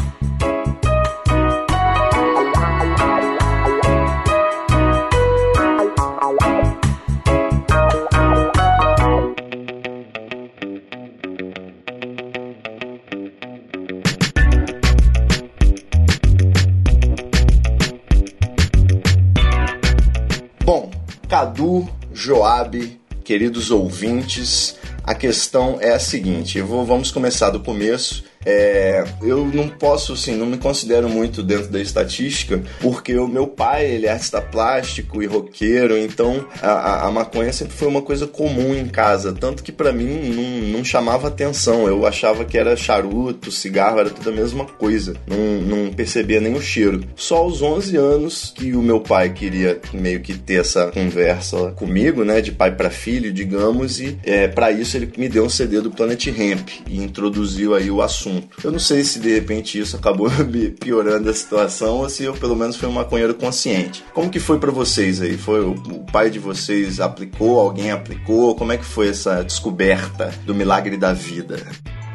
Cadu, 21.58 21.90
Joab, 22.14 23.00
queridos 23.24 23.72
ouvintes, 23.72 24.78
a 25.04 25.16
questão 25.16 25.80
é 25.82 25.92
a 25.92 26.00
seguinte: 26.00 26.62
vou, 26.62 26.86
vamos 26.86 27.10
começar 27.10 27.50
do 27.50 27.60
começo. 27.60 28.24
É, 28.50 29.04
eu 29.22 29.46
não 29.46 29.68
posso, 29.68 30.14
assim, 30.14 30.34
não 30.34 30.46
me 30.46 30.58
considero 30.58 31.10
muito 31.10 31.44
dentro 31.44 31.68
da 31.68 31.82
estatística, 31.82 32.62
porque 32.80 33.14
o 33.18 33.28
meu 33.28 33.46
pai, 33.46 33.86
ele 33.86 34.06
é 34.06 34.12
artista 34.12 34.40
plástico 34.42 35.22
e 35.22 35.26
roqueiro, 35.26 35.98
então 35.98 36.46
a, 36.62 37.08
a- 37.08 37.12
maconha 37.12 37.52
sempre 37.52 37.74
foi 37.74 37.90
uma 37.90 38.02
coisa 38.02 38.26
comum 38.26 38.74
em 38.74 38.86
casa, 38.88 39.34
tanto 39.34 39.62
que 39.64 39.72
pra 39.72 39.92
mim 39.92 40.06
não, 40.34 40.78
não 40.78 40.86
chamava 40.86 41.28
atenção, 41.28 41.88
eu 41.88 42.06
achava 42.08 42.46
que 42.46 42.58
era 42.58 42.78
charuto, 42.78 43.52
cigarro, 43.52 44.00
era 44.00 44.10
tudo 44.10 44.30
a 44.30 44.34
mesma 44.34 44.64
coisa, 44.64 45.16
não, 45.28 45.62
não 45.86 45.92
percebia 45.94 46.40
nem 46.40 46.54
o 46.56 46.62
cheiro. 46.62 47.04
Só 47.18 47.38
aos 47.38 47.62
11 47.62 47.98
anos 47.98 48.54
que 48.56 48.74
o 48.74 48.82
meu 48.82 49.02
pai 49.02 49.30
queria 49.34 49.80
meio 49.94 50.22
que 50.22 50.34
ter 50.38 50.62
essa 50.62 50.88
conversa 50.88 51.72
comigo, 51.72 52.24
né, 52.24 52.40
de 52.40 52.54
pai 52.54 52.72
pra 52.74 52.90
filho, 52.90 53.34
digamos, 53.34 54.00
e 54.00 54.18
é, 54.24 54.48
para 54.48 54.72
isso 54.72 54.96
ele 54.96 55.12
me 55.18 55.28
deu 55.28 55.44
um 55.44 55.50
CD 55.50 55.82
do 55.82 55.92
Planet 55.92 56.28
Hemp 56.28 56.70
e 56.88 56.98
introduziu 57.04 57.76
aí 57.76 57.92
o 57.92 58.02
assunto. 58.02 58.37
Eu 58.64 58.72
não 58.72 58.80
sei 58.80 59.04
se 59.04 59.20
de 59.20 59.34
repente 59.34 59.80
isso 59.80 59.96
acabou 59.96 60.30
piorando 60.80 61.30
a 61.30 61.34
situação 61.34 61.98
ou 61.98 62.10
se 62.10 62.24
eu 62.24 62.34
pelo 62.34 62.56
menos 62.56 62.76
fui 62.76 62.88
um 62.88 62.94
maconheiro 62.94 63.34
consciente. 63.34 64.04
Como 64.14 64.30
que 64.30 64.40
foi 64.40 64.60
pra 64.60 64.72
vocês 64.72 65.22
aí? 65.22 65.38
Foi 65.38 65.64
o, 65.64 65.72
o 65.72 66.06
pai 66.12 66.30
de 66.30 66.40
vocês 66.40 67.00
aplicou, 67.00 67.60
alguém 67.60 67.92
aplicou? 67.92 68.56
Como 68.56 68.72
é 68.72 68.78
que 68.78 68.86
foi 68.86 69.10
essa 69.10 69.44
descoberta 69.44 70.34
do 70.46 70.54
milagre 70.54 70.98
da 70.98 71.14
vida? 71.14 71.66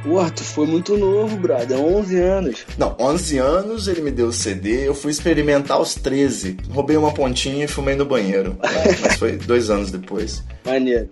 Porra, 0.02 0.30
tu 0.30 0.42
foi 0.42 0.66
muito 0.66 0.96
novo, 0.96 1.36
brother. 1.36 1.78
11 1.78 2.18
anos. 2.18 2.66
Não, 2.76 2.96
11 2.98 3.38
anos 3.38 3.86
ele 3.86 4.00
me 4.00 4.10
deu 4.10 4.28
o 4.28 4.32
CD, 4.32 4.88
eu 4.88 4.94
fui 4.94 5.12
experimentar 5.12 5.76
aos 5.76 5.94
13. 5.94 6.56
Roubei 6.70 6.96
uma 6.96 7.12
pontinha 7.12 7.64
e 7.64 7.68
fumei 7.68 7.94
no 7.94 8.04
banheiro. 8.04 8.56
Mas 9.00 9.16
foi 9.16 9.36
dois 9.36 9.70
anos 9.70 9.92
depois. 9.92 10.42
Maneiro. 10.66 11.08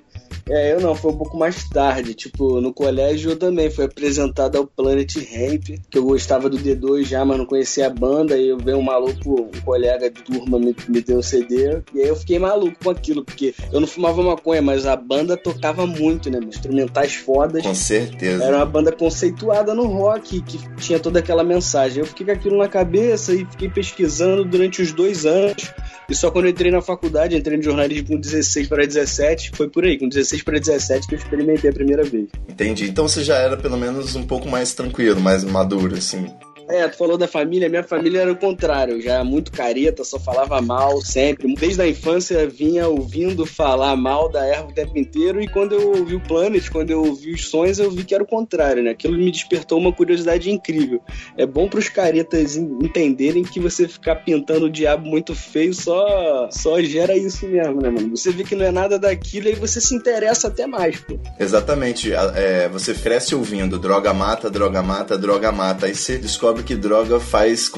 É, 0.48 0.72
eu 0.72 0.80
não, 0.80 0.94
foi 0.94 1.12
um 1.12 1.16
pouco 1.16 1.36
mais 1.36 1.68
tarde. 1.68 2.14
Tipo, 2.14 2.60
no 2.60 2.72
colégio 2.72 3.30
eu 3.30 3.36
também 3.36 3.70
fui 3.70 3.84
apresentado 3.84 4.56
ao 4.56 4.66
Planet 4.66 5.14
Ramp, 5.16 5.80
que 5.88 5.98
eu 5.98 6.04
gostava 6.04 6.48
do 6.48 6.58
D2 6.58 7.04
já, 7.04 7.24
mas 7.24 7.38
não 7.38 7.46
conhecia 7.46 7.86
a 7.86 7.90
banda. 7.90 8.36
E 8.36 8.48
eu 8.48 8.58
veio 8.58 8.78
um 8.78 8.82
maluco, 8.82 9.48
um 9.54 9.60
colega 9.62 10.10
de 10.10 10.22
turma 10.22 10.58
me, 10.58 10.74
me 10.88 11.00
deu 11.00 11.18
o 11.18 11.22
CD. 11.22 11.80
E 11.94 12.00
aí 12.00 12.08
eu 12.08 12.16
fiquei 12.16 12.38
maluco 12.38 12.76
com 12.82 12.90
aquilo, 12.90 13.24
porque 13.24 13.54
eu 13.72 13.80
não 13.80 13.86
fumava 13.86 14.22
maconha, 14.22 14.62
mas 14.62 14.86
a 14.86 14.96
banda 14.96 15.36
tocava 15.36 15.86
muito, 15.86 16.30
né? 16.30 16.40
Instrumentais 16.42 17.14
fodas. 17.14 17.62
Com 17.62 17.74
certeza. 17.74 18.44
Era 18.44 18.56
uma 18.56 18.66
banda 18.66 18.92
conceituada 18.92 19.74
no 19.74 19.86
rock, 19.86 20.40
que 20.42 20.58
tinha 20.76 20.98
toda 20.98 21.18
aquela 21.18 21.44
mensagem. 21.44 22.00
Eu 22.00 22.06
fiquei 22.06 22.26
com 22.26 22.32
aquilo 22.32 22.58
na 22.58 22.68
cabeça 22.68 23.32
e 23.32 23.44
fiquei 23.46 23.68
pesquisando 23.68 24.44
durante 24.44 24.82
os 24.82 24.92
dois 24.92 25.26
anos. 25.26 25.72
E 26.08 26.14
só 26.14 26.30
quando 26.30 26.46
eu 26.46 26.50
entrei 26.50 26.72
na 26.72 26.82
faculdade, 26.82 27.36
entrei 27.36 27.56
no 27.56 27.62
jornalismo 27.62 28.08
com 28.08 28.18
16 28.18 28.66
para 28.66 28.84
17, 28.84 29.52
foi 29.54 29.68
por 29.68 29.84
aí, 29.84 29.96
com 29.96 30.08
16 30.08 30.19
para 30.44 30.58
17 30.58 31.06
que 31.06 31.14
eu 31.14 31.18
experimentei 31.18 31.70
a 31.70 31.72
primeira 31.72 32.02
vez. 32.02 32.28
Entendi. 32.48 32.88
Então 32.88 33.08
você 33.08 33.22
já 33.24 33.36
era 33.36 33.56
pelo 33.56 33.76
menos 33.76 34.14
um 34.14 34.22
pouco 34.22 34.48
mais 34.48 34.72
tranquilo, 34.74 35.20
mais 35.20 35.44
maduro, 35.44 35.96
assim. 35.96 36.30
É, 36.72 36.88
tu 36.88 36.96
falou 36.96 37.18
da 37.18 37.26
família, 37.28 37.68
minha 37.68 37.82
família 37.82 38.20
era 38.20 38.32
o 38.32 38.36
contrário, 38.36 39.00
já 39.00 39.22
muito 39.24 39.50
careta, 39.52 40.04
só 40.04 40.18
falava 40.18 40.60
mal 40.60 41.00
sempre. 41.00 41.52
Desde 41.54 41.82
a 41.82 41.88
infância 41.88 42.46
vinha 42.48 42.88
ouvindo 42.88 43.44
falar 43.46 43.96
mal 43.96 44.28
da 44.30 44.44
erva 44.46 44.68
o 44.68 44.72
tempo 44.74 44.96
inteiro 44.98 45.40
e 45.42 45.48
quando 45.48 45.74
eu 45.74 45.88
ouvi 45.96 46.14
o 46.16 46.20
Planet, 46.20 46.68
quando 46.70 46.90
eu 46.90 47.04
ouvi 47.04 47.32
os 47.32 47.48
sons, 47.48 47.78
eu 47.78 47.90
vi 47.90 48.04
que 48.04 48.14
era 48.14 48.22
o 48.22 48.26
contrário, 48.26 48.82
né? 48.82 48.90
Aquilo 48.90 49.16
me 49.16 49.30
despertou 49.30 49.78
uma 49.78 49.92
curiosidade 49.92 50.50
incrível. 50.50 51.00
É 51.36 51.44
bom 51.46 51.68
pros 51.68 51.88
caretas 51.88 52.56
en- 52.56 52.78
entenderem 52.82 53.42
que 53.42 53.58
você 53.60 53.88
ficar 53.88 54.16
pintando 54.16 54.66
o 54.66 54.70
diabo 54.70 55.06
muito 55.06 55.34
feio 55.34 55.74
só, 55.74 56.48
só 56.50 56.80
gera 56.82 57.16
isso 57.16 57.46
mesmo, 57.46 57.80
né, 57.80 57.90
mano? 57.90 58.16
Você 58.16 58.30
vê 58.30 58.44
que 58.44 58.54
não 58.54 58.64
é 58.64 58.70
nada 58.70 58.98
daquilo 58.98 59.48
e 59.48 59.54
você 59.54 59.80
se 59.80 59.94
interessa 59.94 60.48
até 60.48 60.66
mais, 60.66 61.00
pô. 61.00 61.18
Exatamente. 61.38 62.12
é, 62.12 62.68
você 62.68 62.94
cresce 62.94 63.34
ouvindo 63.34 63.78
droga 63.78 64.12
mata, 64.14 64.50
droga 64.50 64.82
mata, 64.82 65.18
droga 65.18 65.50
mata. 65.50 65.86
Aí 65.86 65.94
você 65.94 66.18
descobre 66.18 66.59
que 66.62 66.74
droga 66.74 67.18
faz 67.18 67.70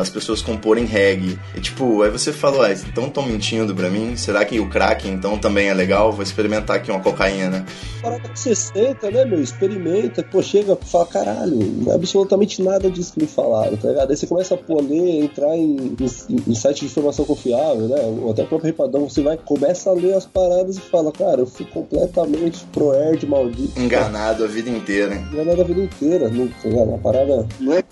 as 0.00 0.10
pessoas 0.10 0.42
comporem 0.42 0.84
reggae. 0.84 1.38
E 1.54 1.60
tipo, 1.60 2.02
aí 2.02 2.10
você 2.10 2.32
fala, 2.32 2.68
ah, 2.68 2.72
então 2.72 3.06
estão 3.06 3.24
mentindo 3.24 3.74
pra 3.74 3.88
mim? 3.88 4.16
Será 4.16 4.44
que 4.44 4.58
o 4.60 4.68
crack 4.68 5.08
então 5.08 5.38
também 5.38 5.68
é 5.68 5.74
legal? 5.74 6.12
Vou 6.12 6.22
experimentar 6.22 6.76
aqui 6.76 6.90
uma 6.90 7.00
cocaína. 7.00 7.64
Parada 8.02 8.28
que 8.28 8.38
você 8.38 8.54
senta, 8.54 9.10
né, 9.10 9.24
meu? 9.24 9.40
Experimenta, 9.40 10.22
pô, 10.22 10.42
chega 10.42 10.78
e 10.80 10.86
fala, 10.86 11.06
caralho, 11.06 11.56
não 11.56 11.92
é 11.92 11.94
absolutamente 11.94 12.62
nada 12.62 12.90
disso 12.90 13.14
que 13.14 13.22
me 13.22 13.26
falaram, 13.26 13.76
tá 13.76 13.88
ligado? 13.88 14.10
Aí 14.10 14.16
você 14.16 14.26
começa 14.26 14.54
a 14.54 14.58
pô, 14.58 14.80
ler, 14.80 15.24
entrar 15.24 15.56
em, 15.56 15.96
em, 15.98 16.36
em 16.46 16.54
site 16.54 16.80
de 16.80 16.86
informação 16.86 17.24
confiável, 17.24 17.88
né? 17.88 18.00
Ou 18.02 18.30
até 18.30 18.42
o 18.42 18.46
próprio 18.46 18.68
Repadão, 18.68 19.08
você 19.08 19.22
vai, 19.22 19.36
começa 19.36 19.90
a 19.90 19.94
ler 19.94 20.14
as 20.14 20.26
paradas 20.26 20.76
e 20.76 20.80
fala, 20.80 21.10
cara, 21.12 21.40
eu 21.40 21.46
fui 21.46 21.66
completamente 21.66 22.64
pro-erd 22.72 23.26
maldito. 23.26 23.80
Enganado 23.80 24.44
a 24.44 24.46
vida 24.46 24.70
inteira, 24.70 25.14
hein? 25.14 25.26
Enganado 25.32 25.62
a 25.62 25.64
vida 25.64 25.82
inteira, 25.82 26.28
não, 26.28 26.48
tá 26.48 26.68
ligado? 26.68 26.88
Uma 26.88 26.98
parada. 26.98 27.46
Não 27.60 27.72
é 27.72 27.82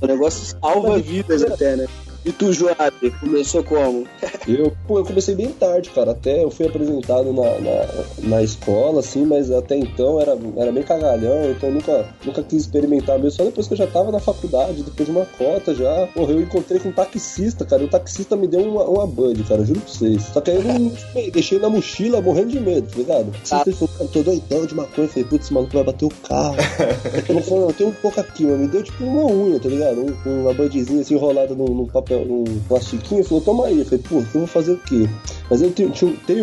o 0.00 0.06
negócio 0.06 0.56
salva 0.60 0.98
vidas 0.98 1.42
até, 1.42 1.76
né? 1.76 1.86
E 2.24 2.30
tu, 2.30 2.52
Joab, 2.52 2.92
começou 3.18 3.64
como? 3.64 4.06
Eu, 4.46 4.72
pô, 4.88 4.98
eu 4.98 5.04
comecei 5.04 5.34
bem 5.36 5.48
tarde, 5.52 5.90
cara. 5.90 6.10
Até 6.10 6.42
eu 6.42 6.50
fui 6.50 6.66
apresentado 6.66 7.32
na, 7.32 7.58
na, 7.60 8.04
na 8.18 8.42
escola, 8.42 8.98
assim, 8.98 9.24
mas 9.24 9.50
até 9.52 9.76
então 9.76 10.20
era, 10.20 10.36
era 10.56 10.72
bem 10.72 10.82
cagalhão, 10.82 11.48
então 11.50 11.68
eu 11.68 11.74
nunca, 11.76 12.08
nunca 12.24 12.42
quis 12.42 12.62
experimentar 12.62 13.16
mesmo. 13.18 13.30
Só 13.30 13.44
depois 13.44 13.68
que 13.68 13.74
eu 13.74 13.78
já 13.78 13.86
tava 13.86 14.10
na 14.10 14.18
faculdade, 14.18 14.82
depois 14.82 15.08
de 15.08 15.14
uma 15.14 15.24
cota 15.26 15.72
já, 15.74 16.08
porra, 16.08 16.32
eu 16.32 16.40
encontrei 16.42 16.80
com 16.80 16.88
um 16.88 16.92
taxista, 16.92 17.64
cara. 17.64 17.82
E 17.82 17.86
o 17.86 17.88
taxista 17.88 18.36
me 18.36 18.48
deu 18.48 18.62
uma, 18.62 18.82
uma 18.84 19.06
bud, 19.06 19.42
cara, 19.44 19.64
juro 19.64 19.80
pra 19.80 19.92
vocês. 19.92 20.22
Só 20.32 20.40
que 20.40 20.50
aí 20.50 20.56
eu 20.56 20.64
não 20.64 20.90
tipo, 20.90 21.30
deixei 21.32 21.58
na 21.60 21.68
mochila 21.70 22.20
morrendo 22.20 22.48
de 22.50 22.60
medo, 22.60 22.88
tá 22.90 22.96
ligado? 22.96 23.32
Taxista 23.32 23.62
ele 23.68 23.76
falou, 23.76 23.94
cara, 23.98 24.10
tô 24.12 24.22
doidão 24.22 24.66
de 24.66 24.74
maconha. 24.74 25.06
Eu 25.06 25.08
falei, 25.08 25.24
putz, 25.24 25.44
esse 25.44 25.54
maluco 25.54 25.72
vai 25.72 25.84
bater 25.84 26.04
o 26.04 26.10
carro. 26.28 26.56
Ele 27.28 27.42
falou, 27.42 27.66
não, 27.66 27.72
tem 27.72 27.86
um 27.86 27.92
pouco 27.92 28.20
aqui, 28.20 28.44
mano. 28.44 28.58
Me 28.58 28.68
deu 28.68 28.82
tipo 28.82 29.04
uma 29.04 29.24
unha, 29.24 29.58
tá 29.60 29.68
ligado? 29.68 30.00
Um- 30.26 30.42
uma 30.42 30.52
budzinha 30.52 31.00
assim 31.00 31.14
enrolada 31.14 31.54
num 31.54 31.86
papel 31.86 32.11
um 32.16 32.44
plastiquinho 32.68 33.20
e 33.20 33.24
falou, 33.24 33.42
toma 33.42 33.66
aí. 33.66 33.78
Eu 33.78 33.84
falei, 33.84 34.04
pô, 34.08 34.16
eu 34.16 34.22
vou 34.22 34.46
fazer 34.46 34.72
o 34.72 34.78
quê? 34.78 35.08
Mas 35.50 35.60
eu 35.60 35.70
tenho, 35.70 35.92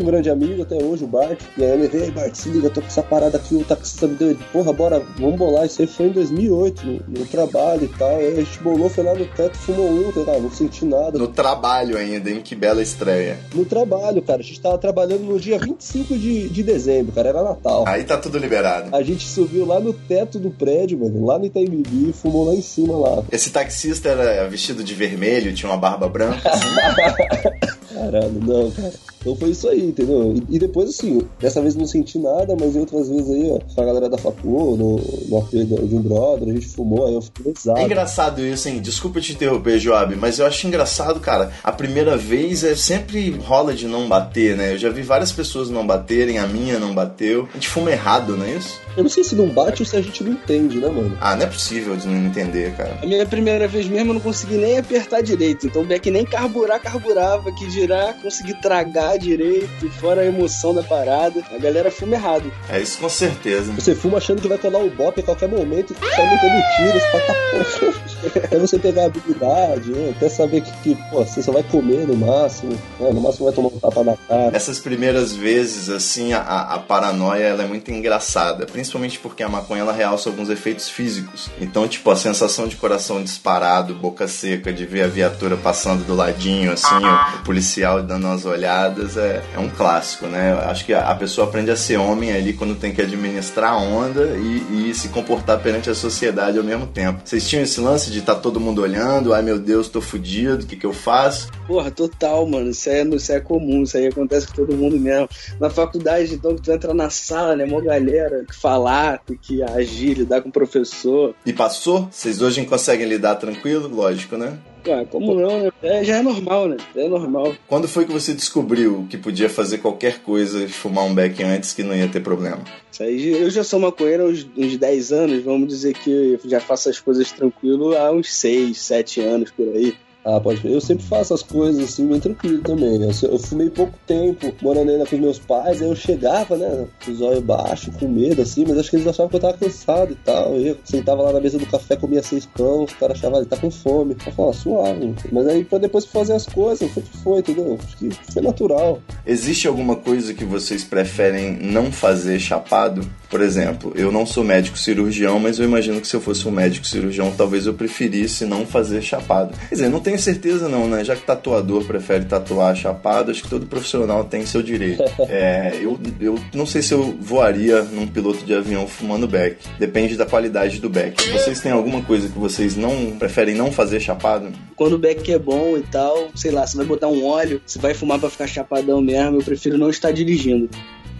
um 0.01 0.05
grande 0.05 0.29
amigo 0.29 0.61
até 0.61 0.75
hoje, 0.75 1.03
o 1.03 1.07
Bart, 1.07 1.39
e 1.57 1.63
aí 1.63 1.71
ele 1.71 1.87
veio, 1.87 2.11
Bart, 2.11 2.35
se 2.35 2.49
liga, 2.49 2.69
tô 2.69 2.81
com 2.81 2.87
essa 2.87 3.01
parada 3.01 3.37
aqui, 3.37 3.55
o 3.55 3.63
taxista 3.63 4.07
me 4.07 4.15
deu, 4.15 4.37
porra, 4.51 4.71
bora, 4.71 5.01
vamos 5.17 5.37
bolar. 5.37 5.65
Isso 5.65 5.81
aí 5.81 5.87
foi 5.87 6.07
em 6.07 6.11
2008, 6.11 6.85
no, 6.85 7.19
no 7.19 7.25
trabalho 7.25 7.85
e 7.85 7.87
tal. 7.87 8.17
Aí 8.17 8.33
a 8.33 8.35
gente 8.35 8.59
bolou, 8.59 8.89
foi 8.89 9.03
lá 9.03 9.15
no 9.15 9.25
teto, 9.25 9.57
fumou 9.57 9.89
um, 9.89 10.23
lá, 10.23 10.39
não 10.39 10.51
senti 10.51 10.85
nada. 10.85 11.17
No 11.17 11.27
trabalho 11.27 11.97
ainda, 11.97 12.29
hein? 12.29 12.41
Que 12.43 12.55
bela 12.55 12.81
estreia. 12.81 13.39
No 13.53 13.65
trabalho, 13.65 14.21
cara. 14.21 14.41
A 14.41 14.43
gente 14.43 14.59
tava 14.61 14.77
trabalhando 14.77 15.23
no 15.23 15.39
dia 15.39 15.57
25 15.57 16.17
de, 16.17 16.49
de 16.49 16.63
dezembro, 16.63 17.11
cara. 17.11 17.29
Era 17.29 17.43
Natal. 17.43 17.83
Aí 17.87 18.03
tá 18.03 18.17
tudo 18.17 18.37
liberado. 18.37 18.95
A 18.95 19.01
gente 19.01 19.27
subiu 19.27 19.65
lá 19.65 19.79
no 19.79 19.93
teto 19.93 20.39
do 20.39 20.49
prédio, 20.49 20.99
mano, 20.99 21.25
lá 21.25 21.37
no 21.37 21.45
Itaimibi, 21.45 22.09
e 22.09 22.13
fumou 22.13 22.45
lá 22.45 22.53
em 22.53 22.61
cima 22.61 22.97
lá. 22.97 23.23
Esse 23.31 23.49
taxista 23.49 24.09
era 24.09 24.47
vestido 24.47 24.83
de 24.83 24.93
vermelho, 24.93 25.51
tinha 25.59 25.71
uma 25.71 25.77
barba 25.77 26.07
branca. 26.07 26.41
Caralho, 27.93 28.39
não, 28.41 28.71
cara. 28.71 28.93
Então 29.21 29.35
foi 29.35 29.49
isso 29.49 29.67
aí, 29.67 29.85
entendeu? 29.85 30.33
E, 30.33 30.55
e 30.55 30.59
depois, 30.59 30.89
assim, 30.89 31.21
dessa 31.39 31.61
vez 31.61 31.75
não 31.75 31.85
senti 31.85 32.17
nada, 32.17 32.55
mas 32.59 32.75
em 32.75 32.79
outras 32.79 33.09
vezes 33.09 33.29
aí, 33.29 33.51
ó, 33.51 33.59
com 33.73 33.81
a 33.81 33.85
galera 33.85 34.09
da 34.09 34.17
Facu, 34.17 34.75
no, 34.77 34.95
no 35.27 35.37
AP 35.37 35.49
de 35.51 35.95
um 35.95 36.01
brother, 36.01 36.49
a 36.49 36.53
gente 36.53 36.67
fumou, 36.67 37.07
aí 37.07 37.13
eu 37.13 37.21
fiquei 37.21 37.51
pesado. 37.53 37.79
É 37.79 37.83
engraçado 37.83 38.45
isso, 38.45 38.69
hein? 38.69 38.79
Desculpa 38.79 39.19
te 39.19 39.33
interromper, 39.33 39.79
Joab, 39.79 40.15
mas 40.15 40.39
eu 40.39 40.45
acho 40.45 40.67
engraçado, 40.67 41.19
cara. 41.19 41.51
A 41.63 41.71
primeira 41.71 42.17
vez 42.17 42.63
é 42.63 42.75
sempre 42.75 43.31
rola 43.31 43.73
de 43.73 43.87
não 43.87 44.07
bater, 44.07 44.55
né? 44.55 44.73
Eu 44.73 44.77
já 44.77 44.89
vi 44.89 45.01
várias 45.01 45.31
pessoas 45.31 45.69
não 45.69 45.85
baterem, 45.85 46.37
a 46.37 46.47
minha 46.47 46.79
não 46.79 46.93
bateu. 46.93 47.47
A 47.51 47.53
gente 47.55 47.67
fuma 47.67 47.91
errado, 47.91 48.37
não 48.37 48.45
é 48.45 48.55
isso? 48.55 48.79
Eu 48.95 49.03
não 49.03 49.09
sei 49.09 49.23
se 49.23 49.35
não 49.35 49.47
bate 49.47 49.81
ou 49.81 49.85
se 49.85 49.95
a 49.95 50.01
gente 50.01 50.23
não 50.23 50.33
entende, 50.33 50.77
né, 50.77 50.87
mano? 50.87 51.17
Ah, 51.21 51.35
não 51.35 51.43
é 51.43 51.47
possível 51.47 51.95
de 51.95 52.07
não 52.07 52.25
entender, 52.25 52.75
cara. 52.75 52.97
A 53.01 53.05
minha 53.05 53.25
primeira 53.25 53.67
vez 53.67 53.87
mesmo 53.87 54.09
eu 54.09 54.13
não 54.15 54.21
consegui 54.21 54.57
nem 54.57 54.77
apertar 54.77 55.21
direito. 55.21 55.67
Então 55.67 55.83
o 55.83 55.85
Beck 55.85 56.09
nem 56.09 56.25
carburar, 56.25 56.81
carburava, 56.81 57.51
que 57.51 57.67
dirá 57.67 58.13
conseguir 58.21 58.55
tragar 58.61 59.08
direito, 59.17 59.89
fora 59.99 60.21
a 60.21 60.25
emoção 60.25 60.73
da 60.73 60.83
parada. 60.83 61.43
A 61.51 61.57
galera 61.57 61.91
fuma 61.91 62.15
errado. 62.15 62.51
É 62.69 62.79
isso 62.79 62.99
com 62.99 63.09
certeza. 63.09 63.71
Você 63.73 63.95
fuma 63.95 64.17
achando 64.17 64.41
que 64.41 64.47
vai 64.47 64.57
colar 64.57 64.79
o 64.79 64.89
bop 64.89 65.19
a 65.19 65.23
qualquer 65.23 65.49
momento 65.49 65.93
e 65.93 66.15
sai 66.15 66.29
metendo 66.29 66.63
tiros, 66.75 67.03
tá 67.11 67.19
porra. 67.51 68.39
Até 68.43 68.59
você 68.59 68.79
pegar 68.79 69.03
a 69.03 69.05
habilidade, 69.05 69.91
né? 69.91 70.13
até 70.15 70.27
saber 70.27 70.61
que, 70.61 70.71
que, 70.83 70.95
pô, 71.09 71.23
você 71.23 71.41
só 71.41 71.51
vai 71.51 71.63
comer 71.63 72.05
no 72.05 72.15
máximo, 72.15 72.73
né? 72.99 73.11
no 73.11 73.21
máximo 73.21 73.45
vai 73.45 73.53
tomar 73.53 73.69
um 73.69 73.79
tapa 73.79 74.03
na 74.03 74.17
cara. 74.27 74.55
Essas 74.55 74.79
primeiras 74.79 75.33
vezes, 75.33 75.89
assim, 75.89 76.33
a, 76.33 76.41
a 76.41 76.79
paranoia 76.79 77.45
ela 77.45 77.63
é 77.63 77.67
muito 77.67 77.89
engraçada, 77.91 78.65
principalmente 78.65 79.19
porque 79.19 79.41
a 79.41 79.49
maconha 79.49 79.81
ela 79.81 79.93
realça 79.93 80.29
alguns 80.29 80.49
efeitos 80.49 80.89
físicos. 80.89 81.49
Então, 81.61 81.87
tipo, 81.87 82.09
a 82.11 82.15
sensação 82.15 82.67
de 82.67 82.75
coração 82.75 83.23
disparado, 83.23 83.93
boca 83.95 84.27
seca, 84.27 84.73
de 84.73 84.85
ver 84.85 85.03
a 85.03 85.07
viatura 85.07 85.55
passando 85.55 86.05
do 86.05 86.15
ladinho, 86.15 86.71
assim, 86.71 86.95
o, 86.95 87.37
o 87.37 87.43
policial 87.43 88.03
dando 88.03 88.27
umas 88.27 88.45
olhadas, 88.45 88.98
é, 89.17 89.41
é 89.53 89.59
um 89.59 89.69
clássico, 89.69 90.27
né? 90.27 90.51
Eu 90.51 90.69
Acho 90.69 90.85
que 90.85 90.93
a, 90.93 91.09
a 91.09 91.15
pessoa 91.15 91.47
aprende 91.47 91.71
a 91.71 91.75
ser 91.75 91.97
homem 91.97 92.31
ali 92.31 92.53
quando 92.53 92.75
tem 92.75 92.93
que 92.93 93.01
administrar 93.01 93.73
a 93.73 93.77
onda 93.77 94.37
e, 94.37 94.89
e 94.89 94.93
se 94.93 95.09
comportar 95.09 95.59
perante 95.61 95.89
a 95.89 95.95
sociedade 95.95 96.57
ao 96.57 96.63
mesmo 96.63 96.87
tempo. 96.87 97.21
Vocês 97.23 97.47
tinham 97.47 97.63
esse 97.63 97.79
lance 97.79 98.11
de 98.11 98.19
estar 98.19 98.35
tá 98.35 98.41
todo 98.41 98.59
mundo 98.59 98.81
olhando, 98.81 99.33
ai 99.33 99.41
meu 99.41 99.59
Deus, 99.59 99.89
tô 99.89 100.01
fudido, 100.01 100.63
o 100.63 100.67
que 100.67 100.75
que 100.75 100.85
eu 100.85 100.93
faço? 100.93 101.49
Porra, 101.67 101.91
total, 101.91 102.47
mano. 102.47 102.69
Isso 102.69 102.89
é, 102.89 103.03
isso 103.03 103.31
é 103.31 103.39
comum, 103.39 103.83
isso 103.83 103.97
aí 103.97 104.07
acontece 104.07 104.47
com 104.47 104.53
todo 104.53 104.75
mundo 104.75 104.99
mesmo. 104.99 105.29
Na 105.59 105.69
faculdade, 105.69 106.33
então, 106.33 106.55
que 106.55 106.61
tu 106.61 106.71
entra 106.71 106.93
na 106.93 107.09
sala, 107.09 107.55
né? 107.55 107.65
Mó 107.65 107.79
galera 107.81 108.45
que 108.45 108.55
falar, 108.55 109.19
tem 109.19 109.37
que 109.37 109.61
agir, 109.63 110.15
lidar 110.15 110.41
com 110.41 110.49
o 110.49 110.51
professor. 110.51 111.35
E 111.45 111.53
passou? 111.53 112.07
Vocês 112.11 112.41
hoje 112.41 112.65
conseguem 112.65 113.07
lidar 113.07 113.35
tranquilo? 113.35 113.87
Lógico, 113.87 114.37
né? 114.37 114.57
Ah, 114.91 115.05
como 115.05 115.35
não, 115.35 115.63
né? 115.63 115.71
É, 115.81 116.03
já 116.03 116.17
é 116.17 116.21
normal, 116.21 116.67
né? 116.67 116.77
É 116.95 117.07
normal. 117.07 117.55
Quando 117.67 117.87
foi 117.87 118.05
que 118.05 118.11
você 118.11 118.33
descobriu 118.33 119.05
que 119.09 119.17
podia 119.17 119.49
fazer 119.49 119.79
qualquer 119.79 120.19
coisa, 120.19 120.67
fumar 120.67 121.05
um 121.05 121.13
beck 121.13 121.41
antes 121.43 121.73
que 121.73 121.83
não 121.83 121.95
ia 121.95 122.07
ter 122.07 122.21
problema? 122.21 122.63
Isso 122.91 123.03
aí, 123.03 123.27
eu 123.29 123.49
já 123.49 123.63
sou 123.63 123.79
maconheiro 123.79 124.23
há 124.23 124.25
uns, 124.27 124.47
uns 124.57 124.77
10 124.77 125.11
anos, 125.11 125.43
vamos 125.43 125.67
dizer 125.67 125.93
que 125.93 126.39
eu 126.43 126.49
já 126.49 126.59
faço 126.59 126.89
as 126.89 126.99
coisas 126.99 127.31
tranquilo 127.31 127.95
há 127.95 128.11
uns 128.11 128.33
6, 128.33 128.77
7 128.77 129.21
anos 129.21 129.51
por 129.51 129.67
aí. 129.67 129.95
Ah, 130.25 130.39
pode. 130.39 130.65
Eu 130.69 130.81
sempre 130.81 131.05
faço 131.05 131.33
as 131.33 131.41
coisas 131.41 131.81
assim, 131.83 132.07
bem 132.07 132.19
tranquilo 132.19 132.61
também. 132.61 133.01
Eu, 133.01 133.11
eu 133.29 133.39
fumei 133.39 133.69
pouco 133.69 133.93
tempo 134.05 134.53
morando 134.61 134.91
ainda 134.91 135.05
com 135.05 135.17
meus 135.17 135.39
pais, 135.39 135.81
aí 135.81 135.87
eu 135.87 135.95
chegava, 135.95 136.57
né, 136.57 136.87
com 137.03 137.11
os 137.11 137.21
olhos 137.21 137.43
baixos, 137.43 137.95
com 137.95 138.07
medo, 138.07 138.41
assim, 138.41 138.65
mas 138.67 138.77
acho 138.77 138.89
que 138.89 138.97
eles 138.97 139.07
achavam 139.07 139.29
que 139.29 139.37
eu 139.37 139.39
tava 139.39 139.57
cansado 139.57 140.11
e 140.11 140.15
tal. 140.15 140.55
Eu 140.55 140.77
sentava 140.83 141.23
lá 141.23 141.33
na 141.33 141.39
mesa 141.39 141.57
do 141.57 141.65
café, 141.65 141.95
comia 141.95 142.21
seis 142.21 142.45
pão, 142.45 142.83
os 142.83 142.93
caras 142.93 143.17
achavam, 143.17 143.39
ele 143.39 143.47
tá 143.47 143.57
com 143.57 143.71
fome. 143.71 144.15
Eu 144.25 144.33
falava, 144.33 144.57
suave. 144.57 145.15
Mas 145.31 145.47
aí 145.47 145.63
pra 145.63 145.77
depois 145.77 146.05
fazer 146.05 146.33
as 146.33 146.45
coisas, 146.45 146.91
foi 146.91 147.03
que 147.03 147.17
foi, 147.17 147.39
entendeu? 147.39 147.77
Acho 147.81 147.97
que 147.97 148.09
foi 148.31 148.41
natural. 148.41 149.01
Existe 149.25 149.67
alguma 149.67 149.95
coisa 149.95 150.33
que 150.33 150.43
vocês 150.43 150.83
preferem 150.83 151.57
não 151.61 151.91
fazer 151.91 152.39
chapado? 152.39 153.09
Por 153.29 153.41
exemplo, 153.41 153.93
eu 153.95 154.11
não 154.11 154.25
sou 154.25 154.43
médico 154.43 154.77
cirurgião, 154.77 155.39
mas 155.39 155.59
eu 155.59 155.65
imagino 155.65 156.01
que 156.01 156.07
se 156.07 156.15
eu 156.15 156.21
fosse 156.21 156.47
um 156.47 156.51
médico 156.51 156.85
cirurgião, 156.85 157.31
talvez 157.31 157.67
eu 157.67 157.73
preferisse 157.73 158.45
não 158.45 158.65
fazer 158.65 159.01
chapado. 159.01 159.55
Quer 159.69 159.75
dizer, 159.75 159.89
não 159.89 159.99
tenho 159.99 160.17
certeza 160.17 160.67
não, 160.67 160.87
né? 160.87 161.03
Já 161.03 161.15
que 161.15 161.21
tatuador 161.21 161.83
prefere 161.85 162.25
tatuar 162.25 162.75
chapado, 162.75 163.29
acho 163.29 163.43
que 163.43 163.49
todo 163.49 163.67
profissional 163.67 164.23
tem 164.23 164.45
seu 164.45 164.63
direito. 164.63 165.03
É, 165.29 165.77
eu, 165.81 165.99
eu 166.19 166.39
não 166.53 166.65
sei 166.65 166.81
se 166.81 166.93
eu 166.93 167.15
voaria 167.19 167.83
num 167.83 168.07
piloto 168.07 168.43
de 168.43 168.53
avião 168.53 168.87
fumando 168.87 169.27
beck. 169.27 169.57
Depende 169.77 170.17
da 170.17 170.25
qualidade 170.25 170.79
do 170.79 170.89
beck. 170.89 171.21
Vocês 171.31 171.59
têm 171.59 171.71
alguma 171.71 172.01
coisa 172.01 172.27
que 172.27 172.37
vocês 172.37 172.75
não 172.75 173.15
preferem 173.17 173.53
não 173.53 173.71
fazer 173.71 173.99
chapado? 173.99 174.51
Quando 174.75 174.93
o 174.93 174.97
beck 174.97 175.31
é 175.31 175.37
bom 175.37 175.77
e 175.77 175.83
tal, 175.83 176.29
sei 176.33 176.51
lá, 176.51 176.65
você 176.65 176.77
vai 176.77 176.85
botar 176.85 177.07
um 177.07 177.25
óleo, 177.25 177.61
você 177.65 177.77
vai 177.77 177.93
fumar 177.93 178.17
pra 178.17 178.29
ficar 178.29 178.47
chapadão 178.47 179.01
mesmo, 179.01 179.37
eu 179.37 179.43
prefiro 179.43 179.77
não 179.77 179.89
estar 179.89 180.11
dirigindo. 180.11 180.69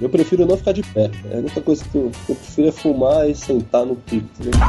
Eu 0.02 0.10
prefiro 0.10 0.46
não 0.46 0.58
ficar 0.58 0.72
de 0.72 0.82
pé. 0.82 1.12
É 1.30 1.36
a 1.36 1.40
única 1.40 1.62
coisa 1.62 1.84
que 1.84 1.98
eu, 1.98 2.12
eu 2.30 2.36
prefiro 2.36 2.68
é 2.68 2.72
fumar 2.72 3.30
e 3.30 3.36
sentar 3.36 3.86
no 3.86 3.96
pico. 3.96 4.28
Entendeu? 4.40 4.60